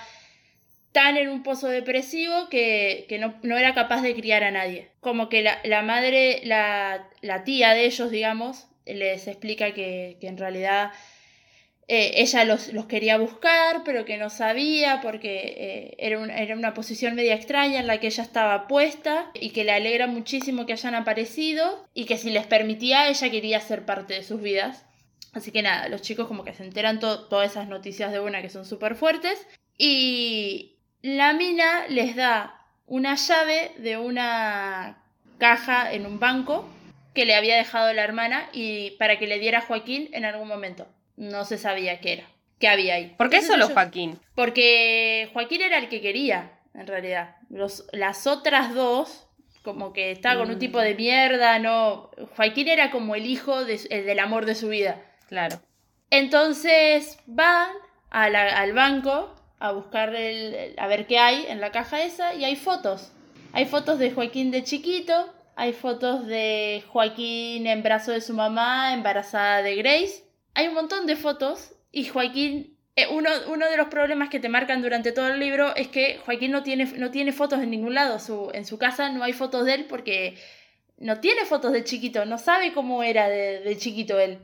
tan 0.92 1.16
en 1.16 1.28
un 1.28 1.42
pozo 1.42 1.68
depresivo 1.68 2.48
que, 2.50 3.06
que 3.08 3.18
no, 3.18 3.38
no 3.42 3.56
era 3.56 3.74
capaz 3.74 4.02
de 4.02 4.14
criar 4.14 4.44
a 4.44 4.50
nadie. 4.50 4.90
Como 5.00 5.30
que 5.30 5.42
la, 5.42 5.58
la 5.64 5.80
madre, 5.80 6.40
la, 6.44 7.08
la 7.22 7.44
tía 7.44 7.72
de 7.72 7.86
ellos, 7.86 8.10
digamos, 8.10 8.66
les 8.86 9.26
explica 9.28 9.72
que, 9.72 10.16
que 10.20 10.28
en 10.28 10.38
realidad 10.38 10.92
eh, 11.92 12.22
ella 12.22 12.44
los, 12.44 12.72
los, 12.72 12.86
quería 12.86 13.18
buscar, 13.18 13.82
pero 13.84 14.04
que 14.04 14.16
no 14.16 14.30
sabía 14.30 15.00
porque 15.02 15.56
eh, 15.58 15.94
era, 15.98 16.24
era, 16.36 16.54
una 16.54 16.72
posición 16.72 17.16
media 17.16 17.34
extraña 17.34 17.80
en 17.80 17.88
la 17.88 17.98
que 17.98 18.06
ella 18.06 18.22
estaba 18.22 18.68
puesta 18.68 19.32
y 19.34 19.50
que 19.50 19.64
le 19.64 19.72
alegra 19.72 20.06
muchísimo 20.06 20.66
que 20.66 20.74
hayan 20.74 20.94
aparecido 20.94 21.84
y 21.92 22.04
que 22.04 22.16
si 22.16 22.30
les 22.30 22.46
permitía 22.46 23.08
ella 23.08 23.28
quería 23.28 23.60
ser 23.60 23.84
parte 23.86 24.14
de 24.14 24.22
sus 24.22 24.40
vidas. 24.40 24.86
Así 25.32 25.50
que 25.50 25.62
nada, 25.62 25.88
los 25.88 26.00
chicos 26.00 26.28
como 26.28 26.44
que 26.44 26.54
se 26.54 26.62
enteran 26.62 27.00
to 27.00 27.26
todas 27.26 27.50
esas 27.50 27.66
noticias 27.66 28.12
de 28.12 28.20
una 28.20 28.40
que 28.40 28.50
son 28.50 28.64
súper 28.64 28.94
fuertes 28.94 29.44
y 29.76 30.76
la 31.02 31.32
mina 31.32 31.88
les 31.88 32.14
da 32.14 32.68
una 32.86 33.16
llave 33.16 33.72
de 33.78 33.96
una 33.96 35.02
caja 35.38 35.92
en 35.92 36.06
un 36.06 36.20
banco 36.20 36.68
que 37.14 37.24
le 37.24 37.34
había 37.34 37.56
dejado 37.56 37.92
la 37.92 38.04
hermana 38.04 38.48
y 38.52 38.92
para 38.92 39.18
que 39.18 39.26
le 39.26 39.38
diera 39.38 39.58
a 39.58 39.62
Joaquín 39.62 40.08
en 40.12 40.24
algún 40.24 40.48
momento 40.48 40.86
no 41.20 41.44
se 41.44 41.58
sabía 41.58 42.00
qué 42.00 42.14
era, 42.14 42.24
qué 42.58 42.68
había 42.68 42.94
ahí. 42.94 43.14
¿Por 43.16 43.28
qué 43.28 43.36
Entonces 43.36 43.52
solo 43.52 43.64
ellos, 43.66 43.74
Joaquín? 43.74 44.18
Porque 44.34 45.28
Joaquín 45.34 45.60
era 45.60 45.78
el 45.78 45.88
que 45.88 46.00
quería, 46.00 46.58
en 46.74 46.86
realidad. 46.86 47.36
Los, 47.50 47.84
las 47.92 48.26
otras 48.26 48.74
dos, 48.74 49.26
como 49.62 49.92
que 49.92 50.12
estaba 50.12 50.40
con 50.40 50.50
un 50.50 50.58
tipo 50.58 50.80
de 50.80 50.94
mierda, 50.94 51.58
no. 51.58 52.10
Joaquín 52.36 52.68
era 52.68 52.90
como 52.90 53.14
el 53.14 53.26
hijo 53.26 53.64
de, 53.66 53.80
el 53.90 54.06
del 54.06 54.18
amor 54.18 54.46
de 54.46 54.54
su 54.54 54.68
vida. 54.68 55.02
Claro. 55.28 55.60
Entonces 56.08 57.18
van 57.26 57.68
a 58.08 58.30
la, 58.30 58.58
al 58.58 58.72
banco 58.72 59.36
a 59.58 59.72
buscar 59.72 60.14
el, 60.14 60.74
a 60.78 60.86
ver 60.86 61.06
qué 61.06 61.18
hay 61.18 61.44
en 61.48 61.60
la 61.60 61.70
caja 61.70 62.02
esa 62.02 62.34
y 62.34 62.44
hay 62.44 62.56
fotos. 62.56 63.12
Hay 63.52 63.66
fotos 63.66 63.98
de 63.98 64.10
Joaquín 64.10 64.50
de 64.50 64.64
chiquito, 64.64 65.34
hay 65.56 65.72
fotos 65.72 66.26
de 66.26 66.82
Joaquín 66.88 67.66
en 67.66 67.82
brazo 67.82 68.12
de 68.12 68.20
su 68.20 68.34
mamá, 68.34 68.92
embarazada 68.94 69.62
de 69.62 69.76
Grace 69.76 70.30
hay 70.54 70.68
un 70.68 70.74
montón 70.74 71.06
de 71.06 71.16
fotos 71.16 71.72
y 71.92 72.04
Joaquín, 72.06 72.76
eh, 72.96 73.06
uno, 73.10 73.30
uno, 73.48 73.68
de 73.68 73.76
los 73.76 73.88
problemas 73.88 74.28
que 74.28 74.40
te 74.40 74.48
marcan 74.48 74.82
durante 74.82 75.12
todo 75.12 75.28
el 75.28 75.40
libro 75.40 75.74
es 75.76 75.88
que 75.88 76.18
Joaquín 76.24 76.50
no 76.50 76.62
tiene, 76.62 76.84
no 76.84 77.10
tiene 77.10 77.32
fotos 77.32 77.60
en 77.60 77.70
ningún 77.70 77.94
lado, 77.94 78.18
su, 78.18 78.50
en 78.52 78.64
su 78.64 78.78
casa 78.78 79.10
no 79.10 79.22
hay 79.22 79.32
fotos 79.32 79.64
de 79.64 79.74
él 79.74 79.86
porque 79.88 80.36
no 80.98 81.20
tiene 81.20 81.44
fotos 81.44 81.72
de 81.72 81.84
chiquito, 81.84 82.24
no 82.24 82.38
sabe 82.38 82.72
cómo 82.72 83.02
era 83.02 83.28
de, 83.28 83.60
de 83.60 83.76
chiquito 83.78 84.18
él, 84.18 84.38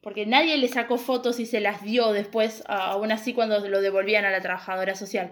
porque 0.00 0.26
nadie 0.26 0.56
le 0.56 0.68
sacó 0.68 0.98
fotos 0.98 1.38
y 1.40 1.46
se 1.46 1.60
las 1.60 1.82
dio 1.82 2.12
después, 2.12 2.64
aún 2.66 3.12
así 3.12 3.34
cuando 3.34 3.60
lo 3.68 3.80
devolvían 3.80 4.24
a 4.24 4.30
la 4.30 4.40
trabajadora 4.40 4.94
social. 4.94 5.26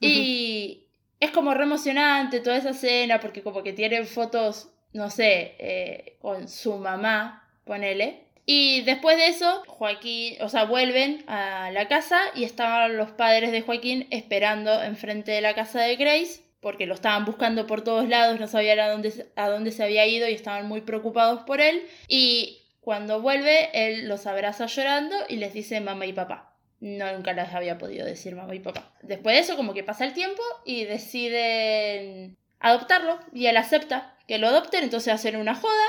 Uh 0.00 0.06
-huh. 0.06 0.08
Y 0.08 0.86
es 1.20 1.30
como 1.30 1.54
re 1.54 1.64
emocionante 1.64 2.40
toda 2.40 2.56
esa 2.56 2.70
escena 2.70 3.20
porque 3.20 3.42
como 3.42 3.62
que 3.62 3.72
tienen 3.72 4.06
fotos, 4.06 4.70
no 4.92 5.10
sé, 5.10 5.54
eh, 5.58 6.16
con 6.20 6.48
su 6.48 6.78
mamá, 6.78 7.48
ponele, 7.64 8.30
y 8.52 8.80
después 8.80 9.16
de 9.16 9.28
eso, 9.28 9.62
Joaquín, 9.68 10.34
o 10.40 10.48
sea, 10.48 10.64
vuelven 10.64 11.22
a 11.28 11.70
la 11.70 11.86
casa 11.86 12.18
y 12.34 12.42
estaban 12.42 12.96
los 12.96 13.12
padres 13.12 13.52
de 13.52 13.60
Joaquín 13.60 14.08
esperando 14.10 14.82
enfrente 14.82 15.30
de 15.30 15.40
la 15.40 15.54
casa 15.54 15.82
de 15.82 15.94
Grace, 15.94 16.42
porque 16.60 16.86
lo 16.86 16.94
estaban 16.94 17.24
buscando 17.24 17.68
por 17.68 17.84
todos 17.84 18.08
lados, 18.08 18.40
no 18.40 18.48
sabían 18.48 18.80
a 18.80 18.88
dónde, 18.88 19.30
a 19.36 19.48
dónde 19.48 19.70
se 19.70 19.84
había 19.84 20.04
ido 20.06 20.28
y 20.28 20.34
estaban 20.34 20.66
muy 20.66 20.80
preocupados 20.80 21.42
por 21.42 21.60
él. 21.60 21.86
Y 22.08 22.62
cuando 22.80 23.20
vuelve, 23.20 23.70
él 23.72 24.08
los 24.08 24.26
abraza 24.26 24.66
llorando 24.66 25.14
y 25.28 25.36
les 25.36 25.54
dice 25.54 25.80
mamá 25.80 26.06
y 26.06 26.12
papá. 26.12 26.49
No, 26.80 27.12
nunca 27.12 27.32
les 27.32 27.52
había 27.52 27.78
podido 27.78 28.06
decir 28.06 28.34
mamá 28.34 28.54
y 28.54 28.60
papá. 28.60 28.92
Después 29.02 29.36
de 29.36 29.42
eso, 29.42 29.56
como 29.56 29.74
que 29.74 29.84
pasa 29.84 30.04
el 30.04 30.14
tiempo 30.14 30.42
y 30.64 30.84
deciden 30.84 32.36
adoptarlo 32.58 33.20
y 33.32 33.46
él 33.46 33.56
acepta 33.56 34.16
que 34.26 34.38
lo 34.38 34.48
adopten, 34.48 34.84
entonces 34.84 35.12
hacen 35.12 35.36
una 35.36 35.54
joda 35.54 35.86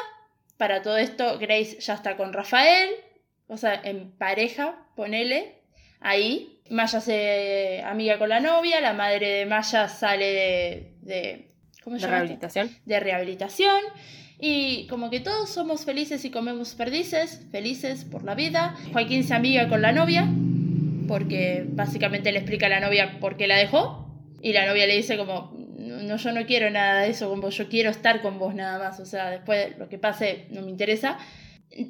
para 0.58 0.82
todo 0.82 0.98
esto, 0.98 1.40
Grace 1.40 1.80
ya 1.80 1.96
está 1.96 2.18
con 2.18 2.34
Rafael, 2.34 2.92
o 3.48 3.58
sea, 3.58 3.82
en 3.84 4.12
pareja, 4.12 4.86
ponele, 4.96 5.62
ahí. 6.00 6.60
Maya 6.70 7.02
se 7.02 7.82
amiga 7.86 8.18
con 8.18 8.30
la 8.30 8.40
novia, 8.40 8.80
la 8.80 8.94
madre 8.94 9.28
de 9.28 9.46
Maya 9.46 9.88
sale 9.88 10.26
de. 10.26 10.94
de 11.02 11.52
¿Cómo 11.84 11.98
se 11.98 12.04
llama? 12.04 12.18
rehabilitación. 12.18 12.70
De 12.86 13.00
rehabilitación. 13.00 13.82
Y 14.40 14.88
como 14.88 15.10
que 15.10 15.20
todos 15.20 15.50
somos 15.50 15.84
felices 15.84 16.24
y 16.26 16.32
comemos 16.32 16.76
perdices, 16.76 17.46
felices 17.52 18.06
por 18.06 18.24
la 18.24 18.36
vida. 18.36 18.76
Joaquín 18.94 19.24
se 19.24 19.34
amiga 19.34 19.68
con 19.68 19.82
la 19.82 19.92
novia, 19.92 20.28
porque 21.12 21.66
básicamente 21.68 22.32
le 22.32 22.40
explica 22.40 22.68
a 22.68 22.70
la 22.70 22.80
novia 22.80 23.20
por 23.20 23.36
qué 23.36 23.46
la 23.46 23.58
dejó. 23.58 24.08
Y 24.42 24.54
la 24.54 24.66
novia 24.66 24.88
le 24.88 24.96
dice 24.96 25.18
como, 25.18 25.54
no, 25.78 26.16
yo 26.16 26.32
no 26.32 26.46
quiero 26.46 26.70
nada 26.70 27.02
de 27.02 27.10
eso 27.10 27.30
con 27.30 27.42
vos, 27.42 27.58
yo 27.58 27.68
quiero 27.68 27.90
estar 27.90 28.22
con 28.22 28.40
vos 28.40 28.56
nada 28.56 28.80
más, 28.80 28.98
o 29.02 29.06
sea, 29.06 29.30
después 29.30 29.78
lo 29.78 29.90
que 29.90 29.98
pase 29.98 30.46
no 30.52 30.62
me 30.62 30.70
interesa. 30.70 31.18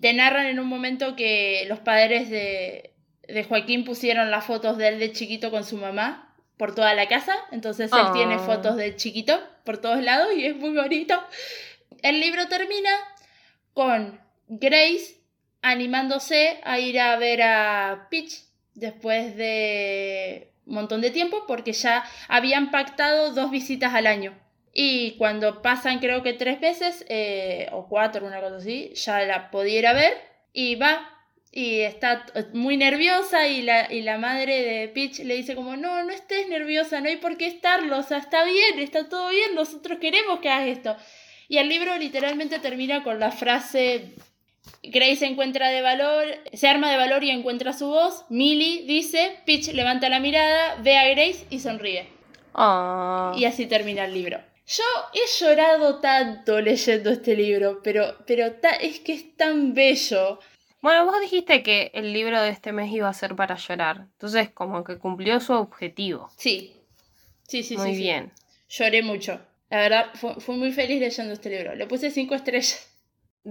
Te 0.02 0.12
narran 0.14 0.48
en 0.48 0.60
un 0.60 0.66
momento 0.66 1.16
que 1.16 1.66
los 1.70 1.78
padres 1.78 2.32
de, 2.32 2.96
de 3.28 3.44
Joaquín 3.44 3.86
pusieron 3.86 4.32
las 4.32 4.44
fotos 4.44 4.80
de 4.80 4.88
él 4.88 4.98
de 4.98 5.12
chiquito 5.12 5.52
con 5.52 5.66
su 5.66 5.78
mamá 5.78 6.34
por 6.58 6.74
toda 6.74 6.96
la 6.96 7.08
casa, 7.08 7.36
entonces 7.52 7.92
él 7.94 8.00
Oh. 8.08 8.14
tiene 8.14 8.40
fotos 8.40 8.76
de 8.76 8.96
chiquito 8.96 9.40
por 9.64 9.78
todos 9.78 10.02
lados 10.04 10.30
y 10.36 10.48
es 10.48 10.56
muy 10.56 10.72
bonito. 10.72 11.14
El 12.02 12.20
libro 12.20 12.48
termina 12.48 12.90
con 13.74 14.20
Grace 14.48 15.22
animándose 15.62 16.60
a 16.64 16.80
ir 16.80 17.00
a 17.00 17.18
ver 17.18 17.44
a 17.44 18.08
Peach 18.10 18.51
después 18.74 19.36
de 19.36 20.52
un 20.66 20.76
montón 20.76 21.02
de 21.02 21.12
tiempo 21.12 21.46
porque 21.48 21.74
ya 21.74 22.04
habían 22.28 22.72
pactado 22.72 23.34
dos 23.34 23.52
visitas 23.52 23.94
al 23.94 24.08
año. 24.08 24.38
Y 24.74 25.12
cuando 25.18 25.62
pasan 25.62 26.00
creo 26.00 26.24
que 26.24 26.34
tres 26.34 26.62
veces 26.62 27.06
eh, 27.10 27.68
o 27.74 27.88
cuatro, 27.88 28.26
una 28.26 28.40
cosa 28.40 28.58
así, 28.58 28.94
ya 28.96 29.22
la 29.22 29.52
pudiera 29.52 29.94
ver 29.94 30.14
y 30.54 30.76
va 30.76 31.10
y 31.52 31.82
está 31.82 32.26
muy 32.54 32.78
nerviosa 32.78 33.48
y 33.48 33.62
la, 33.62 33.92
y 33.92 34.02
la 34.02 34.18
madre 34.18 34.64
de 34.64 34.88
Peach 34.88 35.20
le 35.20 35.36
dice 35.36 35.56
como 35.56 35.76
no, 35.76 36.04
no 36.06 36.12
estés 36.12 36.48
nerviosa, 36.48 37.02
no 37.02 37.10
hay 37.10 37.18
por 37.18 37.36
qué 37.36 37.48
estarlo, 37.48 37.98
o 37.98 38.04
sea, 38.04 38.20
está 38.20 38.46
bien, 38.46 38.80
está 38.80 39.10
todo 39.10 39.30
bien, 39.30 39.54
nosotros 39.56 40.00
queremos 40.00 40.40
que 40.40 40.50
hagas 40.50 40.70
esto. 40.70 40.96
Y 41.50 41.58
el 41.58 41.68
libro 41.68 41.98
literalmente 41.98 42.60
termina 42.60 43.04
con 43.04 43.20
la 43.20 43.32
frase 43.32 44.14
Grace 44.84 45.18
se 45.18 45.26
encuentra 45.28 45.70
de 45.70 45.82
valor, 45.82 46.26
se 46.54 46.68
arma 46.68 46.90
de 46.92 46.98
valor 46.98 47.24
y 47.24 47.30
encuentra 47.32 47.74
su 47.74 47.88
voz. 47.88 48.26
Millie 48.30 48.84
dice, 48.86 49.38
Peach 49.46 49.68
levanta 49.74 50.10
la 50.10 50.20
mirada, 50.20 50.76
ve 50.82 50.98
a 50.98 51.08
Grace 51.10 51.46
y 51.50 51.60
sonríe. 51.60 52.08
Ah. 52.54 53.34
Y 53.38 53.46
así 53.46 53.66
termina 53.66 54.06
el 54.06 54.14
libro. 54.14 54.40
Yo 54.68 54.84
he 55.14 55.40
llorado 55.44 56.00
tanto 56.00 56.62
leyendo 56.62 57.10
este 57.10 57.36
libro, 57.36 57.82
pero, 57.84 58.16
pero 58.26 58.54
ta- 58.54 58.70
es 58.76 59.00
que 59.00 59.14
es 59.14 59.36
tan 59.36 59.74
bello. 59.74 60.40
Bueno, 60.82 61.06
vos 61.06 61.20
dijiste 61.22 61.62
que 61.62 61.92
el 61.94 62.12
libro 62.14 62.42
de 62.42 62.50
este 62.50 62.72
mes 62.72 62.92
iba 62.92 63.08
a 63.10 63.14
ser 63.14 63.36
para 63.36 63.56
llorar. 63.56 64.08
Entonces, 64.14 64.50
como 64.50 64.84
que 64.84 64.98
cumplió 64.98 65.40
su 65.40 65.54
objetivo. 65.54 66.30
Sí. 66.38 66.74
Sí, 67.48 67.64
sí, 67.64 67.78
Muy 67.78 67.90
sí. 67.92 67.96
sí. 67.98 68.02
bien. 68.02 68.32
Lloré 68.70 69.04
mucho. 69.04 69.40
La 69.70 69.78
verdad, 69.78 70.08
fu- 70.16 70.40
fui 70.40 70.56
muy 70.56 70.72
feliz 70.72 71.00
leyendo 71.00 71.34
este 71.34 71.50
libro. 71.50 71.76
Le 71.76 71.86
puse 71.88 72.10
cinco 72.12 72.34
estrellas. 72.36 72.88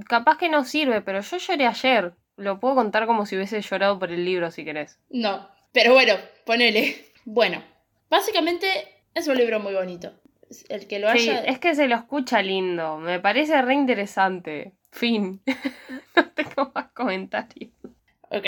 Capaz 0.09 0.39
que 0.39 0.49
no 0.49 0.65
sirve, 0.65 1.01
pero 1.03 1.21
yo 1.21 1.37
lloré 1.39 1.67
ayer. 1.67 2.13
Lo 2.37 2.59
puedo 2.61 2.75
contar 2.75 3.07
como 3.07 3.27
si 3.27 3.37
hubiese 3.37 3.61
llorado 3.61 3.99
por 3.99 4.11
el 4.11 4.25
libro, 4.25 4.51
si 4.51 4.65
querés. 4.65 4.99
No. 5.11 5.49
Pero 5.73 5.93
bueno, 5.93 6.15
ponele. 6.47 7.07
Bueno, 7.25 7.63
básicamente 8.09 8.67
es 9.15 9.29
un 9.29 9.37
libro 9.37 9.61
muy 9.61 9.75
bonito. 9.75 10.13
El 10.69 10.87
que 10.89 10.99
lo 10.99 11.11
Sí, 11.13 11.29
haya. 11.31 11.45
es 11.45 11.59
que 11.59 11.75
se 11.75 11.87
lo 11.87 11.95
escucha 11.97 12.43
lindo. 12.43 12.97
Me 12.99 13.21
parece 13.21 13.61
re 13.63 13.75
interesante. 13.75 14.73
Fin. 14.91 15.43
no 16.17 16.29
tengo 16.31 16.73
más 16.75 16.91
comentarios. 16.93 17.71
Ok. 18.31 18.47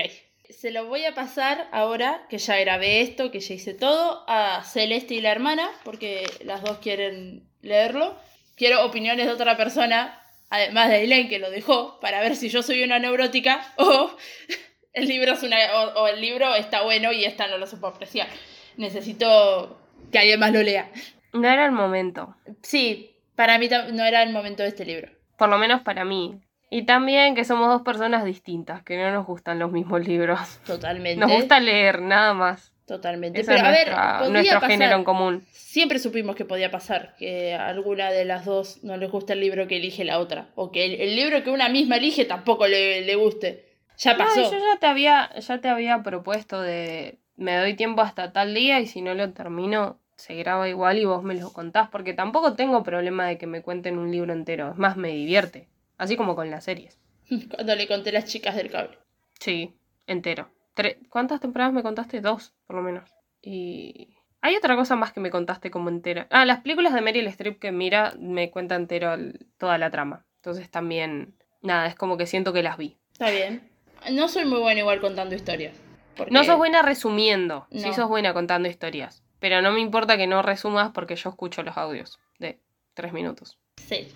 Se 0.50 0.70
lo 0.70 0.87
voy 0.87 1.05
a 1.05 1.14
pasar 1.14 1.68
ahora, 1.72 2.26
que 2.28 2.38
ya 2.38 2.57
grabé 2.59 3.00
esto, 3.00 3.31
que 3.31 3.40
ya 3.40 3.55
hice 3.55 3.74
todo, 3.74 4.24
a 4.28 4.62
Celeste 4.64 5.14
y 5.14 5.20
la 5.20 5.33
hermana, 5.33 5.68
porque 5.85 6.24
las 6.44 6.62
dos 6.62 6.78
quieren 6.78 7.48
leerlo. 7.62 8.16
Quiero 8.57 8.85
opiniones 8.85 9.26
de 9.26 9.33
otra 9.33 9.57
persona, 9.57 10.22
además 10.53 10.91
de 10.91 11.03
Elaine, 11.03 11.31
que 11.31 11.38
lo 11.38 11.51
dejó, 11.51 11.99
para 12.01 12.21
ver 12.21 12.37
si 12.37 12.51
yo 12.51 12.62
soy 12.62 12.85
una 12.85 12.99
neurótica 12.99 13.73
o 13.79 14.11
el 14.93 15.09
libro, 15.09 15.33
es 15.33 15.43
una, 15.43 15.57
o, 15.75 16.03
o 16.03 16.09
el 16.09 16.21
libro 16.21 16.55
está 16.55 16.83
bueno 16.83 17.11
y 17.11 17.25
esta 17.25 17.49
no 17.49 17.57
lo 17.57 17.67
supo 17.67 17.87
apreciar. 17.87 18.29
Necesito 18.77 19.81
que 20.12 20.19
alguien 20.19 20.38
más 20.38 20.53
lo 20.53 20.62
lea. 20.62 20.91
No 21.33 21.49
era 21.49 21.65
el 21.65 21.73
momento. 21.73 22.37
Sí, 22.61 23.17
para 23.35 23.59
mí 23.59 23.69
no 23.95 24.05
era 24.05 24.23
el 24.23 24.31
momento 24.31 24.62
de 24.62 24.69
este 24.69 24.85
libro. 24.85 25.11
Por 25.38 25.49
lo 25.49 25.57
menos 25.57 25.81
para 25.81 26.05
mí. 26.05 26.38
Y 26.69 26.85
también 26.85 27.35
que 27.35 27.45
somos 27.45 27.69
dos 27.69 27.83
personas 27.83 28.25
distintas, 28.25 28.83
que 28.83 28.99
no 28.99 29.11
nos 29.11 29.27
gustan 29.27 29.59
los 29.59 29.73
mismos 29.73 30.07
libros. 30.07 30.61
Totalmente. 30.67 31.19
Nos 31.19 31.33
gusta 31.33 31.61
leer, 31.61 32.03
nada 32.03 32.35
más. 32.35 32.72
Totalmente. 32.87 33.45
Pero 33.45 33.64
a 33.66 33.71
ver, 33.71 33.88
nuestro 34.31 34.57
pasar. 34.57 34.71
género 34.71 34.97
en 34.97 35.05
común. 35.05 35.47
Siempre 35.53 35.99
supimos 35.99 36.35
que 36.37 36.45
podía 36.45 36.71
pasar 36.71 37.14
que 37.16 37.55
a 37.55 37.68
alguna 37.68 38.11
de 38.11 38.25
las 38.25 38.45
dos 38.45 38.83
no 38.83 38.97
les 38.97 39.11
gusta 39.11 39.33
el 39.35 39.40
libro 39.40 39.66
que 39.68 39.77
elige 39.77 40.05
la 40.05 40.18
otra. 40.18 40.49
O 40.57 40.73
que 40.73 40.85
el, 40.85 41.01
el 41.01 41.16
libro 41.16 41.42
que 41.45 41.51
una 41.51 41.68
misma 41.68 41.97
elige 41.97 42.25
tampoco 42.25 42.66
le, 42.66 43.03
le 43.03 43.14
guste. 43.14 43.68
Ya 43.99 44.12
No, 44.14 44.18
pasó. 44.18 44.42
yo 44.51 44.59
ya 44.59 44.79
te 44.81 44.87
había, 44.87 45.31
ya 45.38 45.61
te 45.61 45.68
había 45.68 46.03
propuesto 46.03 46.61
de 46.61 47.18
me 47.37 47.57
doy 47.57 47.75
tiempo 47.75 48.03
hasta 48.03 48.33
tal 48.33 48.53
día 48.55 48.81
y 48.81 48.87
si 48.87 49.01
no 49.01 49.14
lo 49.14 49.33
termino, 49.33 49.99
se 50.16 50.35
graba 50.35 50.68
igual 50.68 50.99
y 50.99 51.05
vos 51.05 51.23
me 51.23 51.35
lo 51.35 51.53
contás, 51.53 51.88
porque 51.88 52.12
tampoco 52.12 52.55
tengo 52.55 52.83
problema 52.83 53.27
de 53.27 53.38
que 53.38 53.47
me 53.47 53.62
cuenten 53.62 53.99
un 53.99 54.11
libro 54.11 54.33
entero. 54.33 54.71
Es 54.73 54.77
más, 54.77 54.97
me 54.97 55.09
divierte. 55.09 55.68
Así 55.99 56.16
como 56.16 56.35
con 56.37 56.51
las 56.51 56.64
series. 56.64 56.99
Cuando 57.55 57.75
le 57.77 57.87
conté 57.87 58.12
las 58.12 58.25
chicas 58.27 58.57
del 58.57 58.71
cable. 58.71 58.99
Sí, 59.40 59.75
entero. 60.07 60.51
Tre- 60.75 60.99
¿Cuántas 61.09 61.41
temporadas 61.41 61.73
me 61.73 61.83
contaste? 61.83 62.21
Dos, 62.21 62.53
por 62.67 62.77
lo 62.77 62.83
menos. 62.83 63.11
Y. 63.43 64.17
Hay 64.45 64.57
otra 64.57 64.75
cosa 64.75 64.97
más 64.97 65.13
que 65.13 65.21
me 65.21 65.31
contaste 65.31 65.71
como 65.71 65.89
entera. 65.89 66.27
Ah, 66.31 66.45
las 66.45 66.61
películas 66.63 66.93
de 66.95 67.01
Meryl 67.01 67.27
Streep 67.29 67.61
que 67.61 67.71
mira 67.71 68.13
me 68.19 68.51
cuenta 68.51 68.75
entero 68.75 69.15
el- 69.15 69.47
toda 69.57 69.79
la 69.79 69.91
trama. 69.91 70.25
Entonces 70.37 70.69
también. 70.71 71.37
Nada, 71.61 71.87
es 71.87 71.95
como 71.95 72.17
que 72.17 72.27
siento 72.27 72.53
que 72.53 72.63
las 72.65 72.77
vi. 72.77 72.97
Está 73.13 73.31
bien. 73.31 73.71
No 74.11 74.27
soy 74.27 74.45
muy 74.45 74.59
buena 74.59 74.81
igual 74.81 75.01
contando 75.01 75.35
historias. 75.37 75.77
porque- 76.17 76.33
No 76.33 76.43
sos 76.45 76.59
buena 76.59 76.83
resumiendo, 76.83 77.67
sí 77.71 77.87
No. 77.87 77.93
sos 77.95 78.09
buena 78.09 78.35
contando 78.35 78.69
historias. 78.69 79.23
Pero 79.39 79.63
no 79.63 79.71
me 79.73 79.81
importa 79.81 80.17
que 80.19 80.27
no 80.27 80.43
resumas 80.43 80.91
porque 80.93 81.17
yo 81.17 81.31
escucho 81.31 81.63
los 81.63 81.77
audios 81.79 82.19
de 82.39 82.59
tres 82.95 83.13
minutos. 83.15 83.59
Sí. 83.77 84.09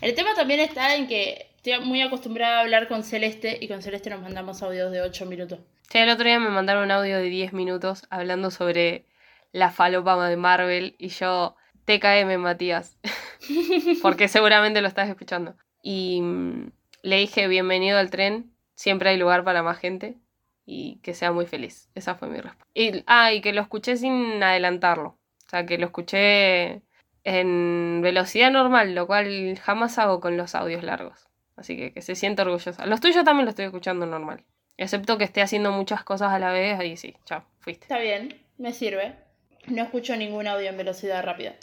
El 0.00 0.14
tema 0.14 0.34
también 0.34 0.58
está 0.60 0.96
en 0.96 1.06
que 1.06 1.50
estoy 1.56 1.78
muy 1.84 2.00
acostumbrada 2.02 2.58
a 2.58 2.60
hablar 2.62 2.88
con 2.88 3.04
Celeste 3.04 3.56
y 3.60 3.68
con 3.68 3.82
Celeste 3.82 4.10
nos 4.10 4.20
mandamos 4.22 4.62
audios 4.62 4.90
de 4.90 5.00
8 5.02 5.26
minutos. 5.26 5.60
Sí, 5.90 5.96
el 5.96 6.10
otro 6.10 6.26
día 6.26 6.38
me 6.38 6.50
mandaron 6.50 6.84
un 6.84 6.90
audio 6.90 7.16
de 7.16 7.30
10 7.30 7.54
minutos 7.54 8.06
hablando 8.10 8.50
sobre 8.50 9.06
la 9.52 9.70
falopa 9.70 10.28
de 10.28 10.36
Marvel 10.36 10.94
y 10.98 11.08
yo, 11.08 11.56
TKM 11.86 12.36
Matías, 12.36 12.98
porque 14.02 14.28
seguramente 14.28 14.82
lo 14.82 14.88
estás 14.88 15.08
escuchando. 15.08 15.54
Y 15.82 16.20
mm, 16.20 16.72
le 17.02 17.16
dije, 17.16 17.48
bienvenido 17.48 17.98
al 17.98 18.10
tren, 18.10 18.52
siempre 18.74 19.08
hay 19.08 19.16
lugar 19.16 19.44
para 19.44 19.62
más 19.62 19.78
gente 19.78 20.18
y 20.66 20.96
que 21.02 21.14
sea 21.14 21.32
muy 21.32 21.46
feliz. 21.46 21.88
Esa 21.94 22.14
fue 22.16 22.28
mi 22.28 22.36
respuesta. 22.36 22.66
Y, 22.74 23.02
ah, 23.06 23.32
y 23.32 23.40
que 23.40 23.54
lo 23.54 23.62
escuché 23.62 23.96
sin 23.96 24.42
adelantarlo. 24.42 25.16
O 25.46 25.48
sea, 25.48 25.64
que 25.64 25.78
lo 25.78 25.86
escuché 25.86 26.82
en 27.24 28.00
velocidad 28.02 28.50
normal, 28.50 28.94
lo 28.94 29.06
cual 29.06 29.58
jamás 29.58 29.98
hago 29.98 30.20
con 30.20 30.36
los 30.36 30.54
audios 30.54 30.82
largos. 30.82 31.30
Así 31.56 31.78
que 31.78 31.94
que 31.94 32.02
se 32.02 32.14
sienta 32.14 32.42
orgullosa. 32.42 32.84
Los 32.84 33.00
tuyos 33.00 33.24
también 33.24 33.46
lo 33.46 33.50
estoy 33.50 33.64
escuchando 33.64 34.04
normal. 34.04 34.44
Excepto 34.78 35.18
que 35.18 35.24
esté 35.24 35.42
haciendo 35.42 35.72
muchas 35.72 36.04
cosas 36.04 36.32
a 36.32 36.38
la 36.38 36.52
vez, 36.52 36.78
ahí 36.78 36.96
sí, 36.96 37.16
chao, 37.24 37.44
fuiste. 37.58 37.84
Está 37.84 37.98
bien, 37.98 38.40
me 38.58 38.72
sirve. 38.72 39.16
No 39.66 39.82
escucho 39.82 40.16
ningún 40.16 40.46
audio 40.46 40.68
en 40.68 40.76
velocidad 40.76 41.22
rápida. 41.24 41.56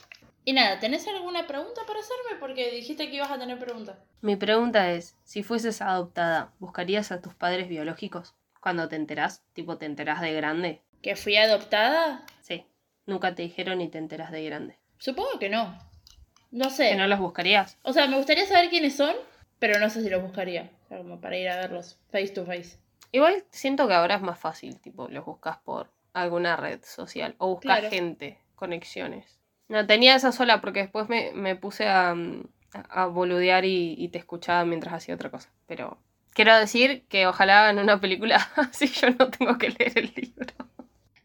Y 0.44 0.54
nada, 0.54 0.80
¿tenés 0.80 1.08
alguna 1.08 1.48
pregunta 1.48 1.82
para 1.88 2.00
hacerme? 2.02 2.40
Porque 2.40 2.70
dijiste 2.72 3.10
que 3.10 3.16
ibas 3.16 3.32
a 3.32 3.40
tener 3.40 3.58
preguntas. 3.58 3.98
Mi 4.22 4.36
pregunta 4.36 4.92
es, 4.92 5.16
si 5.24 5.44
fueses 5.44 5.82
adoptada, 5.82 6.52
¿buscarías 6.60 7.12
a 7.12 7.22
tus 7.22 7.34
padres 7.34 7.70
biológicos? 7.70 8.36
Cuando 8.60 8.90
te 8.90 8.98
enterás, 8.98 9.44
tipo 9.54 9.78
te 9.78 9.86
enterás 9.86 10.22
de 10.22 10.34
grande. 10.34 10.82
¿Que 11.02 11.16
fui 11.16 11.38
adoptada? 11.38 12.26
Sí, 12.42 12.66
nunca 13.06 13.34
te 13.34 13.44
dijeron 13.44 13.80
y 13.80 13.88
te 13.88 13.98
enterás 13.98 14.32
de 14.32 14.44
grande. 14.44 14.78
Supongo 15.00 15.40
que 15.40 15.50
no. 15.50 15.80
No 16.52 16.70
sé. 16.70 16.90
¿Que 16.90 16.96
no 16.96 17.08
los 17.08 17.20
buscarías? 17.20 17.78
O 17.82 17.94
sea, 17.94 18.08
me 18.08 18.18
gustaría 18.18 18.46
saber 18.46 18.70
quiénes 18.70 18.96
son, 18.96 19.16
pero 19.58 19.80
no 19.80 19.90
sé 19.90 20.04
si 20.04 20.10
los 20.10 20.22
buscaría. 20.22 20.70
O 20.84 20.88
sea, 20.90 20.98
como 20.98 21.22
para 21.22 21.38
ir 21.38 21.48
a 21.48 21.56
verlos 21.56 21.98
face 22.12 22.30
to 22.30 22.46
face. 22.46 22.78
Igual 23.16 23.44
siento 23.50 23.88
que 23.88 23.94
ahora 23.94 24.16
es 24.16 24.22
más 24.22 24.38
fácil, 24.40 24.80
tipo, 24.82 25.08
los 25.08 25.24
buscas 25.26 25.58
por 25.60 25.90
alguna 26.14 26.56
red 26.58 26.82
social 26.84 27.36
o 27.38 27.48
buscas 27.56 27.80
Claro. 27.80 27.90
gente, 27.90 28.38
conexiones. 28.56 29.40
No, 29.70 29.86
tenía 29.88 30.16
esa 30.16 30.32
sola 30.32 30.60
porque 30.62 30.82
después 30.82 31.08
me, 31.10 31.32
me 31.34 31.56
puse 31.56 31.88
a, 31.88 32.12
a- 32.12 32.16
a 32.90 33.06
boludear 33.08 33.64
y, 33.66 33.96
y 33.98 34.10
te 34.10 34.18
escuchaba 34.18 34.66
mientras 34.66 34.94
hacía 34.94 35.16
otra 35.16 35.32
cosa. 35.32 35.50
Pero 35.66 35.98
quiero 36.34 36.56
decir 36.58 37.06
que 37.08 37.26
ojalá 37.28 37.62
hagan 37.62 37.80
una 37.80 38.00
película 38.02 38.36
así 38.58 38.88
yo 38.88 39.10
no 39.12 39.30
tengo 39.32 39.58
que 39.58 39.70
leer 39.70 39.98
el 39.98 40.14
libro. 40.16 40.54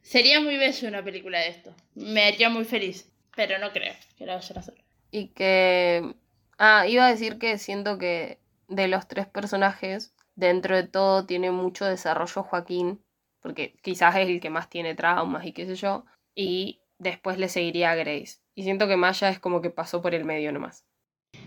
Sería 0.03 0.41
muy 0.41 0.57
bello 0.57 0.89
una 0.89 1.03
película 1.05 1.39
de 1.41 1.49
esto. 1.49 1.75
Me 1.95 2.25
haría 2.25 2.49
muy 2.51 2.65
feliz. 2.65 3.09
Pero 3.37 3.59
no 3.59 3.71
creo 3.73 3.95
que 4.17 4.27
la 4.27 4.35
vayan 4.37 4.57
a 4.57 4.61
hacer. 4.61 4.75
Y 5.11 5.29
que... 5.29 6.15
Ah, 6.59 6.87
iba 6.87 7.07
a 7.07 7.11
decir 7.11 7.39
que 7.39 7.59
siento 7.59 7.97
que 7.99 8.39
de 8.69 8.87
los 8.89 9.07
tres 9.09 9.27
personajes, 9.27 10.13
dentro 10.41 10.75
de 10.75 10.83
todo 10.83 11.27
tiene 11.27 11.51
mucho 11.51 11.85
desarrollo 11.85 12.43
Joaquín, 12.43 13.05
porque 13.41 13.75
quizás 13.83 14.17
es 14.17 14.29
el 14.29 14.41
que 14.41 14.51
más 14.51 14.69
tiene 14.69 14.95
traumas 14.95 15.47
y 15.47 15.53
qué 15.53 15.67
sé 15.67 15.77
yo, 15.77 16.05
y 16.35 16.81
después 16.99 17.39
le 17.39 17.49
seguiría 17.49 17.93
a 17.93 17.95
Grace. 17.95 18.39
Y 18.55 18.65
siento 18.65 18.89
que 18.89 18.97
Maya 18.97 19.29
es 19.29 19.39
como 19.39 19.61
que 19.61 19.71
pasó 19.71 20.03
por 20.03 20.15
el 20.15 20.25
medio 20.25 20.53
nomás. 20.53 20.85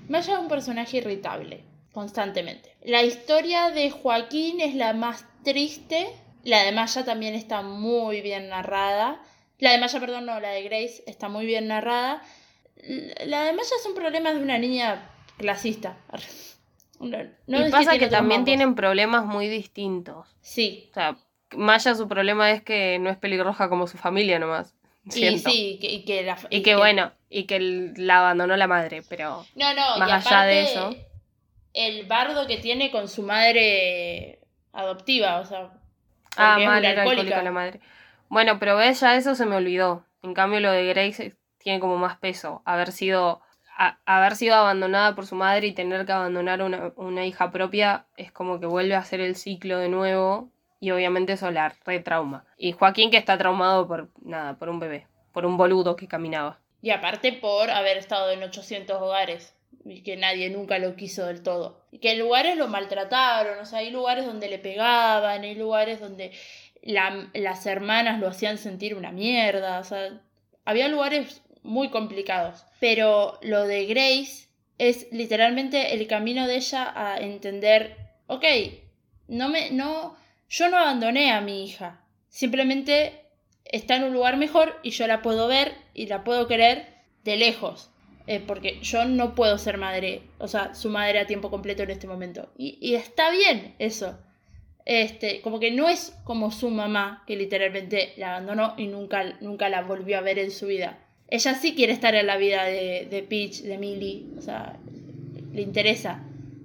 Maya 0.07 0.33
es 0.33 0.39
un 0.39 0.47
personaje 0.47 0.97
irritable, 0.97 1.63
constantemente. 1.91 2.75
La 2.83 3.03
historia 3.03 3.71
de 3.71 3.91
Joaquín 3.91 4.61
es 4.61 4.75
la 4.75 4.93
más 4.93 5.25
triste. 5.43 6.07
La 6.43 6.63
de 6.63 6.71
Maya 6.71 7.03
también 7.03 7.35
está 7.35 7.61
muy 7.61 8.21
bien 8.21 8.49
narrada. 8.49 9.21
La 9.59 9.71
de 9.71 9.79
Maya, 9.79 9.99
perdón, 9.99 10.25
no, 10.25 10.39
la 10.39 10.49
de 10.49 10.63
Grace 10.63 11.03
está 11.07 11.29
muy 11.29 11.45
bien 11.45 11.67
narrada. 11.67 12.21
La 13.25 13.43
de 13.43 13.53
Maya 13.53 13.75
son 13.81 13.93
problemas 13.95 14.35
de 14.35 14.41
una 14.41 14.57
niña 14.57 15.09
clasista. 15.37 15.97
No, 17.03 17.17
no 17.47 17.59
y 17.59 17.63
es 17.65 17.71
pasa 17.71 17.91
que, 17.91 17.97
otros 18.05 18.11
también 18.11 18.45
tienen 18.45 18.75
problemas 18.75 19.25
muy 19.25 19.47
distintos. 19.47 20.35
Sí, 20.41 20.87
O 20.91 20.93
sea, 20.93 21.17
Maya 21.55 21.93
su 21.95 22.07
problema 22.07 22.51
es 22.51 22.63
que 22.63 22.97
no 22.99 23.09
es 23.09 23.17
pelirroja 23.17 23.69
como 23.69 23.87
su 23.87 23.97
familia 23.97 24.39
nomás. 24.39 24.73
y 25.05 25.11
Siento. 25.11 25.49
sí, 25.49 25.77
que- 25.81 25.91
y 25.91 26.05
que 26.05 26.23
la... 26.23 26.37
Y 26.49 26.63
que 26.63 26.75
bueno, 26.75 27.11
y 27.29 27.43
que 27.43 27.59
la 27.95 28.19
abandonó 28.19 28.55
la 28.57 28.67
madre, 28.67 29.03
pero... 29.07 29.45
No, 29.55 29.73
no, 29.73 29.97
Más 29.99 30.09
y 30.09 30.11
allá 30.11 30.19
aparte, 30.19 30.47
de 30.53 30.63
eso. 30.63 30.95
El 31.73 32.05
bardo 32.07 32.47
que 32.47 32.57
tiene 32.57 32.91
con 32.91 33.07
su 33.07 33.23
madre 33.23 34.39
adoptiva, 34.71 35.39
o 35.39 35.45
sea. 35.45 35.71
Ah, 36.37 36.57
mal, 36.63 36.83
era 36.85 37.03
alcohólica 37.03 37.41
la 37.43 37.51
madre. 37.51 37.79
Bueno, 38.29 38.59
pero 38.59 38.75
ves, 38.77 38.99
ya 38.99 39.15
eso 39.15 39.35
se 39.35 39.45
me 39.45 39.55
olvidó. 39.55 40.05
En 40.23 40.33
cambio, 40.33 40.59
lo 40.59 40.71
de 40.71 40.85
Grace 40.85 41.35
tiene 41.57 41.79
como 41.79 41.97
más 41.97 42.17
peso. 42.17 42.61
Haber 42.65 42.91
sido, 42.91 43.41
haber 44.05 44.35
sido 44.35 44.55
abandonada 44.55 45.15
por 45.15 45.25
su 45.25 45.35
madre 45.35 45.67
y 45.67 45.73
tener 45.73 46.05
que 46.05 46.11
abandonar 46.11 46.61
una, 46.61 46.91
una 46.95 47.25
hija 47.25 47.51
propia 47.51 48.05
es 48.17 48.31
como 48.31 48.59
que 48.59 48.65
vuelve 48.65 48.95
a 48.95 48.99
hacer 48.99 49.19
el 49.21 49.35
ciclo 49.35 49.77
de 49.79 49.89
nuevo. 49.89 50.49
Y 50.79 50.91
obviamente 50.91 51.33
eso 51.33 51.49
la 51.49 51.73
retrauma. 51.85 52.45
Y 52.57 52.73
Joaquín 52.73 53.09
que 53.09 53.15
está 53.17 53.37
traumado 53.37 53.87
por 53.87 54.09
nada, 54.21 54.55
por 54.55 54.67
un 54.69 54.79
bebé. 54.79 55.07
Por 55.31 55.45
un 55.45 55.55
boludo 55.55 55.95
que 55.95 56.07
caminaba. 56.09 56.59
Y 56.81 56.89
aparte 56.89 57.31
por 57.31 57.69
haber 57.69 57.97
estado 57.97 58.31
en 58.31 58.43
800 58.43 59.01
hogares 59.01 59.55
y 59.85 60.03
que 60.03 60.17
nadie 60.17 60.49
nunca 60.49 60.79
lo 60.79 60.95
quiso 60.97 61.25
del 61.25 61.41
todo. 61.41 61.79
Y 61.91 61.99
que 61.99 62.11
en 62.11 62.19
lugares 62.19 62.57
lo 62.57 62.67
maltrataron, 62.67 63.59
o 63.59 63.65
sea, 63.65 63.79
hay 63.79 63.91
lugares 63.91 64.25
donde 64.25 64.49
le 64.49 64.59
pegaban, 64.59 65.43
hay 65.43 65.55
lugares 65.55 66.01
donde 66.01 66.31
la- 66.81 67.29
las 67.33 67.65
hermanas 67.65 68.19
lo 68.19 68.27
hacían 68.27 68.57
sentir 68.57 68.93
una 68.95 69.11
mierda, 69.13 69.79
o 69.79 69.83
sea, 69.85 70.19
había 70.65 70.89
lugares 70.89 71.41
muy 71.63 71.89
complicados. 71.89 72.65
Pero 72.79 73.39
lo 73.41 73.65
de 73.65 73.85
Grace 73.85 74.47
es 74.77 75.07
literalmente 75.11 75.93
el 75.93 76.07
camino 76.07 76.47
de 76.47 76.57
ella 76.57 76.91
a 76.95 77.17
entender, 77.17 77.97
ok, 78.27 78.45
no 79.27 79.49
me, 79.49 79.71
no, 79.71 80.15
yo 80.49 80.69
no 80.69 80.77
abandoné 80.77 81.31
a 81.31 81.41
mi 81.41 81.65
hija. 81.65 82.01
Simplemente 82.29 83.21
está 83.65 83.95
en 83.95 84.03
un 84.03 84.13
lugar 84.13 84.37
mejor 84.37 84.79
y 84.83 84.91
yo 84.91 85.07
la 85.07 85.21
puedo 85.21 85.47
ver 85.47 85.73
y 85.93 86.07
la 86.07 86.23
puedo 86.23 86.47
querer 86.47 86.87
de 87.23 87.37
lejos. 87.37 87.89
Eh, 88.25 88.39
porque 88.39 88.79
yo 88.81 89.03
no 89.03 89.35
puedo 89.35 89.57
ser 89.57 89.77
madre, 89.77 90.21
o 90.37 90.47
sea, 90.47 90.75
su 90.75 90.89
madre 90.89 91.19
a 91.19 91.27
tiempo 91.27 91.49
completo 91.49 91.83
en 91.83 91.91
este 91.91 92.07
momento. 92.07 92.53
Y, 92.57 92.77
y 92.79 92.95
está 92.95 93.29
bien 93.31 93.75
eso. 93.79 94.17
Este, 94.85 95.41
como 95.41 95.59
que 95.59 95.71
no 95.71 95.89
es 95.89 96.13
como 96.23 96.51
su 96.51 96.69
mamá, 96.69 97.23
que 97.27 97.35
literalmente 97.35 98.13
la 98.17 98.31
abandonó 98.31 98.75
y 98.77 98.87
nunca, 98.87 99.23
nunca 99.41 99.69
la 99.69 99.81
volvió 99.81 100.17
a 100.17 100.21
ver 100.21 100.39
en 100.39 100.51
su 100.51 100.67
vida. 100.67 100.99
Ella 101.29 101.55
sí 101.55 101.73
quiere 101.73 101.93
estar 101.93 102.13
en 102.15 102.27
la 102.27 102.37
vida 102.37 102.63
de, 102.65 103.07
de 103.09 103.23
Peach, 103.23 103.61
de 103.61 103.77
Millie, 103.77 104.25
o 104.37 104.41
sea, 104.41 104.77
le 105.51 105.61
interesa 105.61 106.23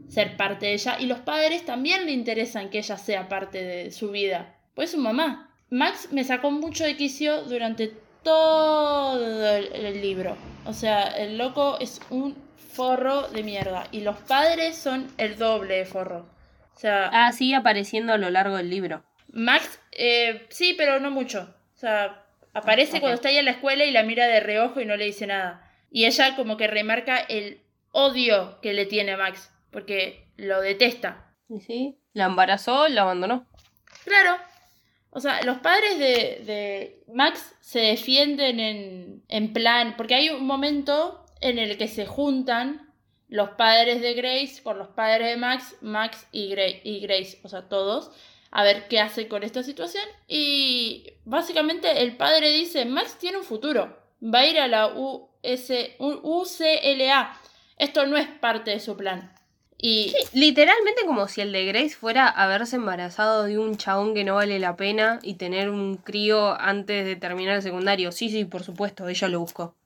ser 0.08 0.36
parte 0.36 0.66
de 0.66 0.72
ella. 0.74 0.96
Y 1.00 1.06
los 1.06 1.18
padres 1.20 1.64
también 1.64 2.06
le 2.06 2.12
interesan 2.12 2.70
que 2.70 2.78
ella 2.78 2.96
sea 2.96 3.28
parte 3.28 3.62
de 3.62 3.90
su 3.90 4.10
vida, 4.10 4.56
pues 4.74 4.90
es 4.90 4.96
su 4.96 5.00
mamá. 5.00 5.54
Max 5.70 6.08
me 6.12 6.24
sacó 6.24 6.50
mucho 6.50 6.84
de 6.84 6.96
quicio 6.96 7.42
durante 7.42 7.92
todo 8.22 9.56
el, 9.56 9.72
el 9.72 10.00
libro. 10.00 10.36
O 10.64 10.72
sea, 10.72 11.02
el 11.08 11.38
loco 11.38 11.78
es 11.80 12.00
un 12.10 12.36
forro 12.56 13.28
de 13.28 13.42
mierda. 13.42 13.86
Y 13.90 14.00
los 14.00 14.16
padres 14.18 14.76
son 14.76 15.08
el 15.18 15.36
doble 15.36 15.76
de 15.78 15.84
forro. 15.84 16.26
O 16.74 16.78
sea, 16.78 17.10
Ah, 17.12 17.32
sigue 17.32 17.56
apareciendo 17.56 18.12
a 18.12 18.18
lo 18.18 18.30
largo 18.30 18.56
del 18.56 18.70
libro. 18.70 19.02
Max, 19.32 19.80
eh, 19.92 20.46
sí, 20.48 20.74
pero 20.78 21.00
no 21.00 21.10
mucho. 21.10 21.54
O 21.74 21.78
sea, 21.78 22.24
aparece 22.52 23.00
cuando 23.00 23.14
está 23.14 23.28
ahí 23.28 23.38
en 23.38 23.44
la 23.44 23.52
escuela 23.52 23.84
y 23.84 23.92
la 23.92 24.02
mira 24.02 24.26
de 24.26 24.40
reojo 24.40 24.80
y 24.80 24.86
no 24.86 24.96
le 24.96 25.04
dice 25.04 25.26
nada. 25.26 25.70
Y 25.90 26.04
ella 26.04 26.36
como 26.36 26.56
que 26.56 26.66
remarca 26.66 27.18
el 27.18 27.62
odio 27.92 28.60
que 28.60 28.72
le 28.72 28.86
tiene 28.86 29.12
a 29.12 29.16
Max, 29.16 29.50
porque 29.70 30.28
lo 30.36 30.60
detesta. 30.60 31.34
¿Y 31.48 31.60
sí? 31.60 31.98
La 32.12 32.26
embarazó, 32.26 32.88
la 32.88 33.02
abandonó. 33.02 33.46
Claro. 34.04 34.36
O 35.10 35.20
sea, 35.20 35.42
los 35.42 35.58
padres 35.58 35.98
de, 35.98 36.42
de 36.44 37.02
Max 37.12 37.54
se 37.60 37.80
defienden 37.80 38.60
en, 38.60 39.24
en 39.28 39.52
plan, 39.52 39.94
porque 39.96 40.14
hay 40.14 40.30
un 40.30 40.46
momento 40.46 41.24
en 41.40 41.58
el 41.58 41.78
que 41.78 41.88
se 41.88 42.06
juntan 42.06 42.92
los 43.28 43.50
padres 43.50 44.00
de 44.00 44.14
Grace 44.14 44.62
con 44.62 44.78
los 44.78 44.88
padres 44.88 45.28
de 45.28 45.36
Max, 45.36 45.76
Max 45.80 46.26
y 46.32 46.54
y 46.84 47.00
Grace, 47.00 47.38
o 47.42 47.48
sea, 47.48 47.68
todos, 47.68 48.10
a 48.50 48.62
ver 48.62 48.88
qué 48.88 49.00
hace 49.00 49.28
con 49.28 49.42
esta 49.42 49.62
situación. 49.62 50.04
Y 50.26 51.12
básicamente 51.24 52.02
el 52.02 52.16
padre 52.16 52.50
dice, 52.52 52.84
Max 52.84 53.18
tiene 53.18 53.38
un 53.38 53.44
futuro, 53.44 53.96
va 54.22 54.40
a 54.40 54.46
ir 54.46 54.58
a 54.58 54.68
la 54.68 54.88
US, 54.88 55.72
UCLA. 55.98 57.40
Esto 57.76 58.06
no 58.06 58.16
es 58.16 58.28
parte 58.28 58.72
de 58.72 58.80
su 58.80 58.96
plan. 58.96 59.32
Y 59.80 60.12
Literalmente 60.32 61.02
como 61.06 61.28
si 61.28 61.40
el 61.40 61.52
de 61.52 61.64
Grace 61.64 61.90
fuera 61.90 62.28
haberse 62.28 62.76
embarazado 62.76 63.44
de 63.44 63.58
un 63.58 63.76
chabón 63.76 64.12
que 64.12 64.24
no 64.24 64.34
vale 64.34 64.58
la 64.58 64.76
pena 64.76 65.20
y 65.22 65.34
tener 65.34 65.70
un 65.70 65.96
crío 65.98 66.60
antes 66.60 67.06
de 67.06 67.14
terminar 67.14 67.56
el 67.56 67.62
secundario. 67.62 68.10
Sí, 68.10 68.28
sí, 68.28 68.44
por 68.44 68.64
supuesto, 68.64 69.08
ella 69.08 69.28
lo 69.28 69.38
buscó. 69.38 69.76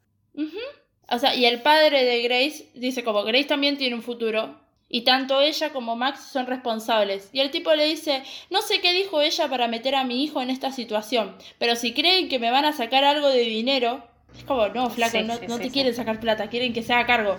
O 1.10 1.18
sea, 1.18 1.34
y 1.34 1.44
el 1.44 1.60
padre 1.60 2.04
de 2.04 2.22
Grace 2.22 2.70
dice 2.74 3.04
como 3.04 3.22
Grace 3.24 3.44
también 3.44 3.76
tiene 3.76 3.94
un 3.94 4.02
futuro 4.02 4.61
y 4.92 5.00
tanto 5.00 5.40
ella 5.40 5.72
como 5.72 5.96
Max 5.96 6.28
son 6.30 6.46
responsables. 6.46 7.30
Y 7.32 7.40
el 7.40 7.50
tipo 7.50 7.74
le 7.74 7.86
dice, 7.86 8.22
no 8.50 8.60
sé 8.60 8.80
qué 8.82 8.92
dijo 8.92 9.22
ella 9.22 9.48
para 9.48 9.66
meter 9.66 9.94
a 9.94 10.04
mi 10.04 10.22
hijo 10.22 10.42
en 10.42 10.50
esta 10.50 10.70
situación, 10.70 11.34
pero 11.58 11.74
si 11.76 11.94
creen 11.94 12.28
que 12.28 12.38
me 12.38 12.50
van 12.50 12.66
a 12.66 12.74
sacar 12.74 13.02
algo 13.02 13.28
de 13.28 13.40
dinero, 13.40 14.06
es 14.36 14.44
como, 14.44 14.68
no, 14.68 14.90
flaco, 14.90 15.18
Sí, 15.18 15.24
no, 15.24 15.36
sí, 15.36 15.46
no 15.48 15.56
sí, 15.56 15.64
te 15.64 15.70
quieren 15.70 15.94
sacar 15.94 16.20
plata, 16.20 16.50
quieren 16.50 16.74
que 16.74 16.82
se 16.82 16.92
haga 16.92 17.06
cargo. 17.06 17.38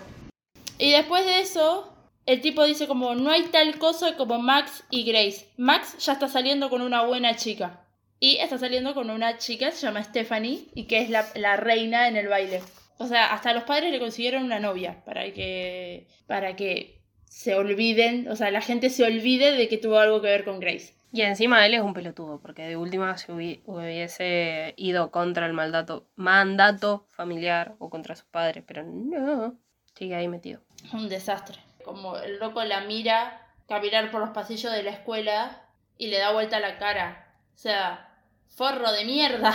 Y 0.79 0.91
después 0.91 1.25
de 1.25 1.41
eso, 1.41 1.93
el 2.25 2.41
tipo 2.41 2.65
dice 2.65 2.87
como, 2.87 3.13
no 3.13 3.29
hay 3.29 3.43
tal 3.43 3.77
cosa 3.77 4.17
como 4.17 4.39
Max 4.39 4.83
y 4.89 5.03
Grace. 5.03 5.47
Max 5.55 5.95
ya 6.03 6.13
está 6.13 6.27
saliendo 6.27 6.71
con 6.71 6.81
una 6.81 7.03
buena 7.03 7.35
chica. 7.35 7.85
Y 8.19 8.37
está 8.37 8.57
saliendo 8.57 8.95
con 8.95 9.11
una 9.11 9.37
chica, 9.37 9.69
se 9.71 9.85
llama 9.85 10.03
Stephanie, 10.03 10.65
y 10.73 10.85
que 10.85 11.01
es 11.01 11.09
la, 11.11 11.27
la 11.35 11.55
reina 11.57 12.07
en 12.07 12.17
el 12.17 12.29
baile. 12.29 12.63
O 12.97 13.05
sea, 13.05 13.31
hasta 13.31 13.53
los 13.53 13.63
padres 13.63 13.91
le 13.91 13.99
consiguieron 13.99 14.43
una 14.43 14.59
novia 14.59 15.03
para 15.05 15.31
que, 15.33 16.07
para 16.25 16.55
que 16.55 17.02
se 17.33 17.55
olviden, 17.55 18.27
o 18.29 18.35
sea, 18.35 18.51
la 18.51 18.61
gente 18.61 18.91
se 18.91 19.03
olvide 19.03 19.53
de 19.53 19.67
que 19.67 19.79
tuvo 19.79 19.97
algo 19.97 20.21
que 20.21 20.27
ver 20.27 20.45
con 20.45 20.59
Grace. 20.59 20.93
Y 21.11 21.21
encima 21.23 21.65
él 21.65 21.73
es 21.73 21.81
un 21.81 21.93
pelotudo, 21.95 22.39
porque 22.39 22.61
de 22.61 22.77
última 22.77 23.17
se 23.17 23.31
hubi- 23.33 23.61
hubiese 23.65 24.73
ido 24.77 25.09
contra 25.09 25.47
el 25.47 25.53
mandato, 25.53 26.05
mandato 26.15 27.07
familiar 27.09 27.73
o 27.79 27.89
contra 27.89 28.15
sus 28.15 28.25
padres, 28.25 28.63
pero 28.67 28.83
no, 28.83 29.55
sigue 29.97 30.15
ahí 30.15 30.27
metido. 30.27 30.61
Un 30.93 31.09
desastre. 31.09 31.57
Como 31.83 32.17
el 32.17 32.37
loco 32.37 32.63
la 32.63 32.81
mira 32.81 33.41
caminar 33.67 34.11
por 34.11 34.21
los 34.21 34.29
pasillos 34.29 34.71
de 34.71 34.83
la 34.83 34.91
escuela 34.91 35.61
y 35.97 36.07
le 36.07 36.19
da 36.19 36.31
vuelta 36.33 36.59
la 36.59 36.77
cara. 36.77 37.33
O 37.55 37.57
sea, 37.57 38.09
forro 38.49 38.91
de 38.91 39.05
mierda. 39.05 39.53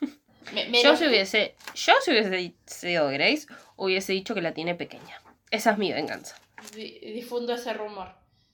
Me- 0.52 0.66
me 0.68 0.82
Yo 0.82 0.92
lo- 0.92 0.96
si 0.96 1.06
hubiese, 1.06 1.56
yo 1.74 1.92
si 2.00 2.10
hubiese 2.12 2.54
sido 2.64 3.08
Grace, 3.08 3.46
hubiese 3.76 4.12
dicho 4.12 4.34
que 4.34 4.40
la 4.40 4.52
tiene 4.52 4.74
pequeña. 4.76 5.20
Esa 5.50 5.72
es 5.72 5.78
mi 5.78 5.92
venganza. 5.92 6.36
Di- 6.74 6.98
difundo 7.00 7.54
ese 7.54 7.72
rumor. 7.72 8.08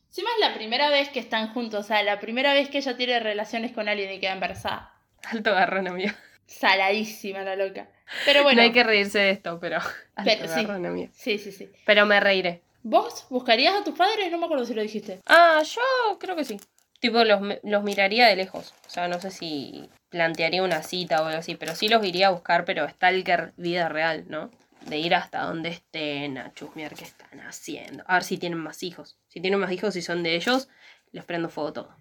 Encima 0.08 0.30
es 0.38 0.40
la 0.48 0.54
primera 0.54 0.90
vez 0.90 1.08
que 1.08 1.18
están 1.20 1.52
juntos, 1.52 1.84
o 1.84 1.88
sea, 1.88 2.02
la 2.02 2.20
primera 2.20 2.52
vez 2.54 2.68
que 2.68 2.78
ella 2.78 2.96
tiene 2.96 3.18
relaciones 3.20 3.72
con 3.72 3.88
alguien 3.88 4.12
y 4.12 4.20
queda 4.20 4.32
embarazada. 4.32 4.92
Alto 5.24 5.52
garrón, 5.52 5.88
amigo. 5.88 6.12
Saladísima 6.46 7.42
la 7.42 7.56
loca. 7.56 7.88
Pero 8.24 8.42
bueno, 8.42 8.58
no 8.58 8.62
hay 8.62 8.72
que 8.72 8.84
reírse 8.84 9.18
de 9.18 9.30
esto, 9.30 9.58
pero. 9.60 9.78
Alto 9.78 10.22
Pero 10.24 10.48
sí. 10.48 10.62
garrón, 10.62 10.86
amigo. 10.86 11.10
sí, 11.14 11.38
sí, 11.38 11.50
sí. 11.52 11.70
Pero 11.86 12.06
me 12.06 12.20
reiré. 12.20 12.62
¿Vos 12.82 13.26
buscarías 13.30 13.74
a 13.74 13.82
tus 13.82 13.96
padres? 13.96 14.30
No 14.30 14.38
me 14.38 14.44
acuerdo 14.44 14.64
si 14.66 14.74
lo 14.74 14.82
dijiste. 14.82 15.20
Ah, 15.26 15.62
yo 15.64 16.18
creo 16.18 16.36
que 16.36 16.44
sí. 16.44 16.60
Tipo, 17.00 17.24
los, 17.24 17.40
los 17.62 17.82
miraría 17.82 18.26
de 18.26 18.36
lejos. 18.36 18.74
O 18.86 18.90
sea, 18.90 19.08
no 19.08 19.18
sé 19.20 19.30
si 19.30 19.88
plantearía 20.10 20.62
una 20.62 20.82
cita 20.82 21.22
o 21.22 21.26
algo 21.26 21.38
así, 21.38 21.54
pero 21.56 21.74
sí 21.74 21.88
los 21.88 22.04
iría 22.04 22.28
a 22.28 22.30
buscar, 22.30 22.64
pero 22.66 22.86
Stalker 22.88 23.52
vida 23.56 23.88
real, 23.88 24.24
¿no? 24.28 24.50
De 24.86 24.98
ir 24.98 25.14
hasta 25.14 25.42
donde 25.42 25.70
estén, 25.70 26.38
a 26.38 26.52
chusmear 26.52 26.94
qué 26.94 27.04
están 27.04 27.40
haciendo. 27.40 28.04
A 28.06 28.14
ver 28.14 28.24
si 28.24 28.38
tienen 28.38 28.58
más 28.58 28.82
hijos. 28.82 29.18
Si 29.28 29.40
tienen 29.40 29.60
más 29.60 29.72
hijos 29.72 29.96
y 29.96 30.02
son 30.02 30.22
de 30.22 30.36
ellos, 30.36 30.68
les 31.12 31.24
prendo 31.24 31.48
fuego 31.48 31.72
todo. 31.72 31.96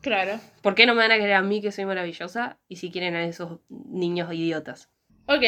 Claro. 0.00 0.38
¿Por 0.62 0.74
qué 0.74 0.86
no 0.86 0.94
me 0.94 1.02
van 1.02 1.12
a 1.12 1.18
querer 1.18 1.34
a 1.34 1.42
mí 1.42 1.60
que 1.60 1.72
soy 1.72 1.84
maravillosa? 1.84 2.58
Y 2.68 2.76
si 2.76 2.90
quieren 2.90 3.14
a 3.16 3.24
esos 3.24 3.60
niños 3.68 4.32
idiotas. 4.32 4.90
Ok, 5.26 5.42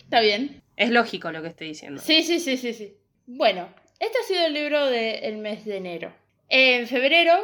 está 0.00 0.20
bien. 0.20 0.62
Es 0.76 0.90
lógico 0.90 1.30
lo 1.30 1.42
que 1.42 1.48
estoy 1.48 1.68
diciendo. 1.68 2.00
Sí, 2.00 2.22
sí, 2.22 2.40
sí, 2.40 2.56
sí, 2.56 2.72
sí. 2.72 2.96
Bueno, 3.26 3.68
este 3.98 4.18
ha 4.18 4.26
sido 4.26 4.46
el 4.46 4.54
libro 4.54 4.86
del 4.86 5.38
mes 5.38 5.64
de 5.64 5.76
enero. 5.76 6.12
En 6.48 6.86
febrero 6.86 7.34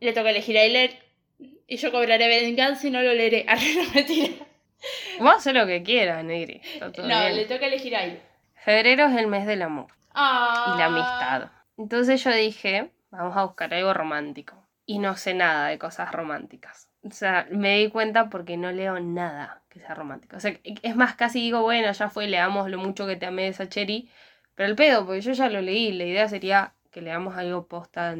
le 0.00 0.12
toca 0.12 0.30
elegir 0.30 0.58
a 0.58 0.66
leer 0.66 0.98
y 1.66 1.76
yo 1.76 1.90
cobraré 1.90 2.28
venganza 2.28 2.86
y 2.86 2.90
no 2.90 3.02
lo 3.02 3.12
leeré. 3.12 3.44
Ah, 3.48 3.56
no, 3.56 3.94
mentira. 3.94 4.45
Vos 5.20 5.36
haces 5.36 5.54
lo 5.54 5.66
que 5.66 5.82
quieras, 5.82 6.24
Negri. 6.24 6.60
No, 6.80 6.90
bien. 6.90 7.36
le 7.36 7.44
toca 7.46 7.66
elegir 7.66 7.96
a 7.96 8.04
él. 8.04 8.20
Febrero 8.54 9.06
es 9.06 9.16
el 9.16 9.26
mes 9.26 9.46
del 9.46 9.62
amor. 9.62 9.86
Ah. 10.18 10.72
y 10.74 10.78
la 10.78 10.86
amistad. 10.86 11.50
Entonces 11.76 12.24
yo 12.24 12.32
dije, 12.32 12.90
vamos 13.10 13.36
a 13.36 13.44
buscar 13.44 13.72
algo 13.74 13.92
romántico. 13.92 14.56
Y 14.86 14.98
no 14.98 15.16
sé 15.16 15.34
nada 15.34 15.68
de 15.68 15.78
cosas 15.78 16.10
románticas. 16.12 16.88
O 17.02 17.10
sea, 17.10 17.46
me 17.50 17.78
di 17.78 17.90
cuenta 17.90 18.30
porque 18.30 18.56
no 18.56 18.72
leo 18.72 18.98
nada 19.00 19.62
que 19.68 19.80
sea 19.80 19.94
romántico. 19.94 20.36
O 20.36 20.40
sea, 20.40 20.58
es 20.64 20.96
más, 20.96 21.16
casi 21.16 21.40
digo, 21.40 21.62
bueno, 21.62 21.92
ya 21.92 22.08
fue, 22.08 22.28
leamos 22.28 22.70
lo 22.70 22.78
mucho 22.78 23.06
que 23.06 23.16
te 23.16 23.26
amé 23.26 23.42
de 23.42 23.48
esa 23.48 23.68
Cherry. 23.68 24.08
Pero 24.54 24.68
el 24.68 24.76
pedo, 24.76 25.04
porque 25.04 25.20
yo 25.20 25.32
ya 25.32 25.48
lo 25.50 25.60
leí. 25.60 25.92
La 25.92 26.04
idea 26.04 26.28
sería 26.28 26.72
que 26.90 27.02
leamos 27.02 27.36
algo 27.36 27.66
posta 27.66 28.16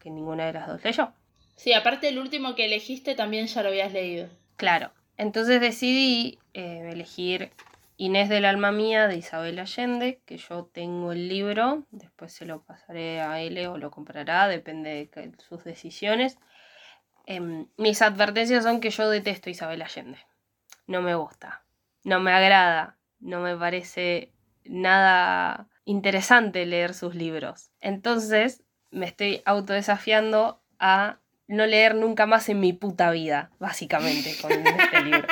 que 0.00 0.10
ninguna 0.10 0.46
de 0.46 0.52
las 0.52 0.68
dos 0.68 0.84
leyó. 0.84 1.12
Sí, 1.56 1.72
aparte 1.72 2.08
el 2.08 2.18
último 2.18 2.54
que 2.54 2.66
elegiste 2.66 3.14
también 3.14 3.46
ya 3.46 3.62
lo 3.62 3.68
habías 3.68 3.92
leído. 3.92 4.28
Claro. 4.56 4.92
Entonces 5.22 5.60
decidí 5.60 6.40
eh, 6.52 6.90
elegir 6.92 7.52
Inés 7.96 8.28
del 8.28 8.44
alma 8.44 8.72
mía 8.72 9.06
de 9.06 9.16
Isabel 9.16 9.60
Allende, 9.60 10.20
que 10.26 10.36
yo 10.36 10.64
tengo 10.64 11.12
el 11.12 11.28
libro, 11.28 11.86
después 11.92 12.32
se 12.32 12.44
lo 12.44 12.64
pasaré 12.64 13.20
a 13.20 13.40
él 13.40 13.64
o 13.68 13.78
lo 13.78 13.92
comprará, 13.92 14.48
depende 14.48 15.08
de 15.14 15.32
sus 15.38 15.62
decisiones. 15.62 16.38
Em, 17.24 17.68
mis 17.76 18.02
advertencias 18.02 18.64
son 18.64 18.80
que 18.80 18.90
yo 18.90 19.08
detesto 19.08 19.48
Isabel 19.48 19.82
Allende. 19.82 20.18
No 20.88 21.02
me 21.02 21.14
gusta, 21.14 21.62
no 22.02 22.18
me 22.18 22.32
agrada, 22.32 22.98
no 23.20 23.38
me 23.38 23.56
parece 23.56 24.32
nada 24.64 25.68
interesante 25.84 26.66
leer 26.66 26.94
sus 26.94 27.14
libros. 27.14 27.70
Entonces 27.80 28.64
me 28.90 29.06
estoy 29.06 29.40
autodesafiando 29.44 30.60
a 30.80 31.20
no 31.52 31.66
leer 31.66 31.94
nunca 31.94 32.26
más 32.26 32.48
en 32.48 32.60
mi 32.60 32.72
puta 32.72 33.10
vida, 33.10 33.50
básicamente, 33.58 34.34
con 34.40 34.52
este 34.52 35.00
libro. 35.04 35.26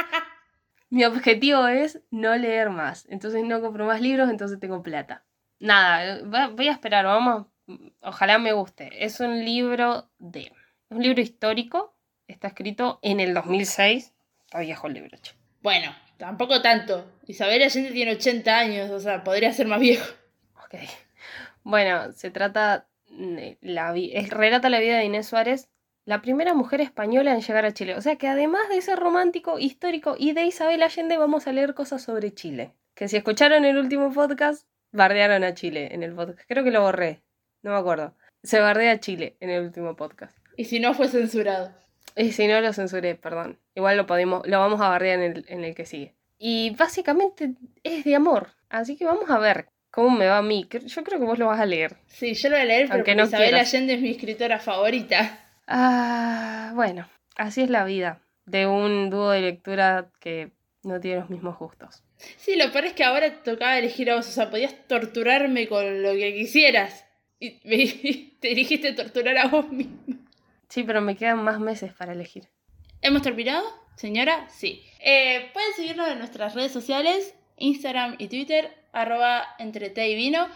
Mi 0.90 1.04
objetivo 1.04 1.66
es 1.68 2.00
no 2.10 2.36
leer 2.36 2.70
más. 2.70 3.06
Entonces 3.08 3.44
no 3.44 3.60
compro 3.60 3.86
más 3.86 4.00
libros, 4.00 4.28
entonces 4.30 4.58
tengo 4.60 4.82
plata. 4.82 5.24
Nada, 5.58 6.20
va- 6.24 6.48
voy 6.48 6.68
a 6.68 6.72
esperar, 6.72 7.04
vamos. 7.04 7.46
Ojalá 8.00 8.38
me 8.38 8.52
guste. 8.52 9.04
Es 9.04 9.20
un 9.20 9.44
libro 9.44 10.10
de. 10.18 10.40
Es 10.40 10.52
un 10.96 11.02
libro 11.02 11.20
histórico. 11.20 11.94
Está 12.26 12.48
escrito 12.48 12.98
en 13.02 13.20
el 13.20 13.34
2006. 13.34 14.12
Está 14.46 14.58
viejo 14.60 14.88
el 14.88 14.94
libro, 14.94 15.16
che. 15.22 15.32
Bueno, 15.62 15.94
tampoco 16.16 16.60
tanto. 16.62 17.08
Isabel 17.26 17.62
Allende 17.62 17.92
tiene 17.92 18.12
80 18.12 18.58
años, 18.58 18.90
o 18.90 18.98
sea, 18.98 19.22
podría 19.22 19.52
ser 19.52 19.68
más 19.68 19.78
viejo. 19.80 20.06
Ok. 20.64 20.74
Bueno, 21.62 22.10
se 22.12 22.30
trata 22.30 22.86
la 23.60 23.94
es- 23.96 24.30
relata 24.30 24.68
la 24.70 24.80
vida 24.80 24.96
de 24.98 25.04
Inés 25.04 25.26
Suárez, 25.28 25.68
la 26.10 26.22
primera 26.22 26.54
mujer 26.54 26.80
española 26.80 27.32
en 27.32 27.40
llegar 27.40 27.64
a 27.64 27.72
Chile. 27.72 27.94
O 27.94 28.00
sea 28.00 28.16
que 28.16 28.26
además 28.26 28.68
de 28.68 28.82
ser 28.82 28.98
romántico, 28.98 29.60
histórico 29.60 30.16
y 30.18 30.32
de 30.32 30.44
Isabel 30.44 30.82
Allende, 30.82 31.16
vamos 31.16 31.46
a 31.46 31.52
leer 31.52 31.72
cosas 31.72 32.02
sobre 32.02 32.34
Chile. 32.34 32.72
Que 32.96 33.06
si 33.06 33.16
escucharon 33.16 33.64
el 33.64 33.78
último 33.78 34.12
podcast, 34.12 34.66
bardearon 34.90 35.44
a 35.44 35.54
Chile 35.54 35.90
en 35.92 36.02
el 36.02 36.12
podcast. 36.12 36.40
Creo 36.48 36.64
que 36.64 36.72
lo 36.72 36.80
borré, 36.82 37.20
no 37.62 37.70
me 37.70 37.76
acuerdo. 37.76 38.16
Se 38.42 38.58
bardea 38.58 38.90
a 38.90 38.98
Chile 38.98 39.36
en 39.38 39.50
el 39.50 39.62
último 39.62 39.94
podcast. 39.94 40.36
Y 40.56 40.64
si 40.64 40.80
no 40.80 40.94
fue 40.94 41.06
censurado. 41.06 41.72
Y 42.16 42.32
si 42.32 42.48
no 42.48 42.60
lo 42.60 42.72
censuré, 42.72 43.14
perdón. 43.14 43.60
Igual 43.76 43.96
lo 43.96 44.06
podemos, 44.06 44.44
lo 44.48 44.58
vamos 44.58 44.80
a 44.80 44.88
bardear 44.88 45.20
en 45.20 45.36
el, 45.36 45.44
en 45.46 45.62
el 45.62 45.76
que 45.76 45.86
sigue. 45.86 46.16
Y 46.40 46.70
básicamente 46.70 47.52
es 47.84 48.02
de 48.02 48.16
amor. 48.16 48.48
Así 48.68 48.96
que 48.96 49.04
vamos 49.04 49.30
a 49.30 49.38
ver 49.38 49.68
cómo 49.92 50.10
me 50.10 50.26
va 50.26 50.38
a 50.38 50.42
mí. 50.42 50.68
Yo 50.68 51.04
creo 51.04 51.20
que 51.20 51.24
vos 51.24 51.38
lo 51.38 51.46
vas 51.46 51.60
a 51.60 51.66
leer. 51.66 51.98
Sí, 52.08 52.34
yo 52.34 52.48
lo 52.48 52.56
voy 52.56 52.62
a 52.62 52.64
leer, 52.64 52.82
Aunque 52.90 52.96
porque 52.96 53.14
no 53.14 53.26
Isabel 53.26 53.50
quieras. 53.50 53.68
Allende 53.68 53.94
es 53.94 54.00
mi 54.00 54.10
escritora 54.10 54.58
favorita. 54.58 55.46
Ah, 55.72 56.72
bueno, 56.74 57.08
así 57.36 57.62
es 57.62 57.70
la 57.70 57.84
vida. 57.84 58.20
De 58.44 58.66
un 58.66 59.08
dúo 59.08 59.30
de 59.30 59.40
lectura 59.40 60.10
que 60.20 60.50
no 60.82 60.98
tiene 60.98 61.20
los 61.20 61.30
mismos 61.30 61.56
gustos. 61.58 62.02
Sí, 62.36 62.56
lo 62.56 62.70
peor 62.72 62.86
es 62.86 62.92
que 62.94 63.04
ahora 63.04 63.30
te 63.30 63.50
tocaba 63.52 63.78
elegir 63.78 64.10
a 64.10 64.16
vos, 64.16 64.28
o 64.28 64.32
sea, 64.32 64.50
podías 64.50 64.74
torturarme 64.88 65.68
con 65.68 66.02
lo 66.02 66.12
que 66.12 66.34
quisieras. 66.34 67.04
Y 67.38 67.60
me- 67.64 68.32
te 68.40 68.48
dirigiste 68.48 68.88
a 68.88 68.94
torturar 68.96 69.38
a 69.38 69.46
vos 69.46 69.70
mismo. 69.70 69.94
Sí, 70.68 70.82
pero 70.82 71.00
me 71.00 71.16
quedan 71.16 71.42
más 71.44 71.60
meses 71.60 71.92
para 71.94 72.12
elegir. 72.12 72.48
¿Hemos 73.02 73.22
terminado, 73.22 73.64
señora? 73.96 74.48
Sí. 74.50 74.82
Eh, 75.00 75.50
pueden 75.52 75.72
seguirnos 75.74 76.08
en 76.08 76.18
nuestras 76.18 76.54
redes 76.54 76.72
sociales, 76.72 77.34
Instagram 77.56 78.16
y 78.18 78.26
Twitter, 78.28 78.74
arroba 78.92 79.44
entre 79.60 79.90
té 79.90 80.08
y 80.08 80.16
vino. 80.16 80.48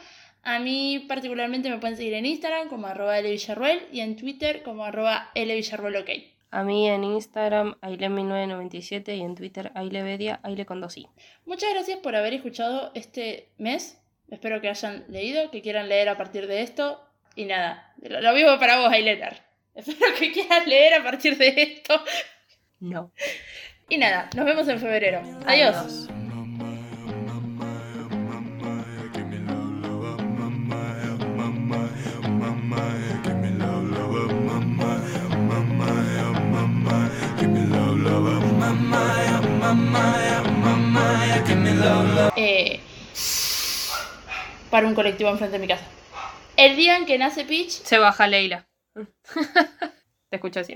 A 0.45 0.59
mí 0.59 1.05
particularmente 1.09 1.70
me 1.70 1.78
pueden 1.78 1.97
seguir 1.97 2.12
en 2.14 2.26
Instagram 2.26 2.68
como 2.68 2.86
arroba 2.86 3.18
Villarruel 3.20 3.80
y 3.90 4.01
en 4.01 4.16
Twitter 4.16 4.62
como 4.62 4.84
arroba. 4.84 5.30
A 6.51 6.62
mí 6.62 6.88
en 6.88 7.03
Instagram, 7.03 7.74
Aile1997 7.80 9.16
y 9.16 9.22
en 9.22 9.34
Twitter, 9.34 9.72
Ailevedia, 9.74 10.40
Aile 10.42 10.66
con 10.66 10.80
dos 10.80 10.99
i. 10.99 11.09
Muchas 11.47 11.72
gracias 11.72 11.99
por 11.99 12.14
haber 12.14 12.34
escuchado 12.34 12.92
este 12.95 13.49
mes. 13.57 13.99
Espero 14.30 14.61
que 14.61 14.68
hayan 14.68 15.05
leído, 15.09 15.51
que 15.51 15.62
quieran 15.62 15.88
leer 15.88 16.11
a 16.11 16.16
partir 16.18 16.47
de 16.47 16.61
esto. 16.61 17.01
Y 17.34 17.47
nada, 17.47 17.95
lo, 18.01 18.32
mismo 18.34 18.59
para 18.59 18.78
vos, 18.78 18.92
Ailetar. 18.92 19.45
Espero 19.74 20.14
que 20.16 20.30
quieran 20.30 20.68
leer 20.68 20.95
a 20.95 21.03
partir 21.03 21.38
de 21.38 21.49
esto. 21.57 22.01
No. 22.80 23.11
Y 23.88 23.97
nada, 23.97 24.28
nos 24.36 24.45
vemos 24.45 24.68
en 24.68 24.78
febrero. 24.78 25.22
Adiós. 25.47 26.09
Eh, 42.37 42.81
para 44.70 44.87
un 44.87 44.95
colectivo 44.95 45.31
enfrente 45.31 45.59
de 45.59 45.61
mi 45.61 45.68
casa. 45.68 45.85
El 46.57 46.77
día 46.77 46.97
en 46.97 47.07
que 47.07 47.18
nace 47.18 47.45
Peach, 47.45 47.70
Se 47.70 47.99
baja 47.99 48.27
Leila. 48.27 48.66
Te 48.95 50.37
escucho 50.37 50.61
así. 50.61 50.75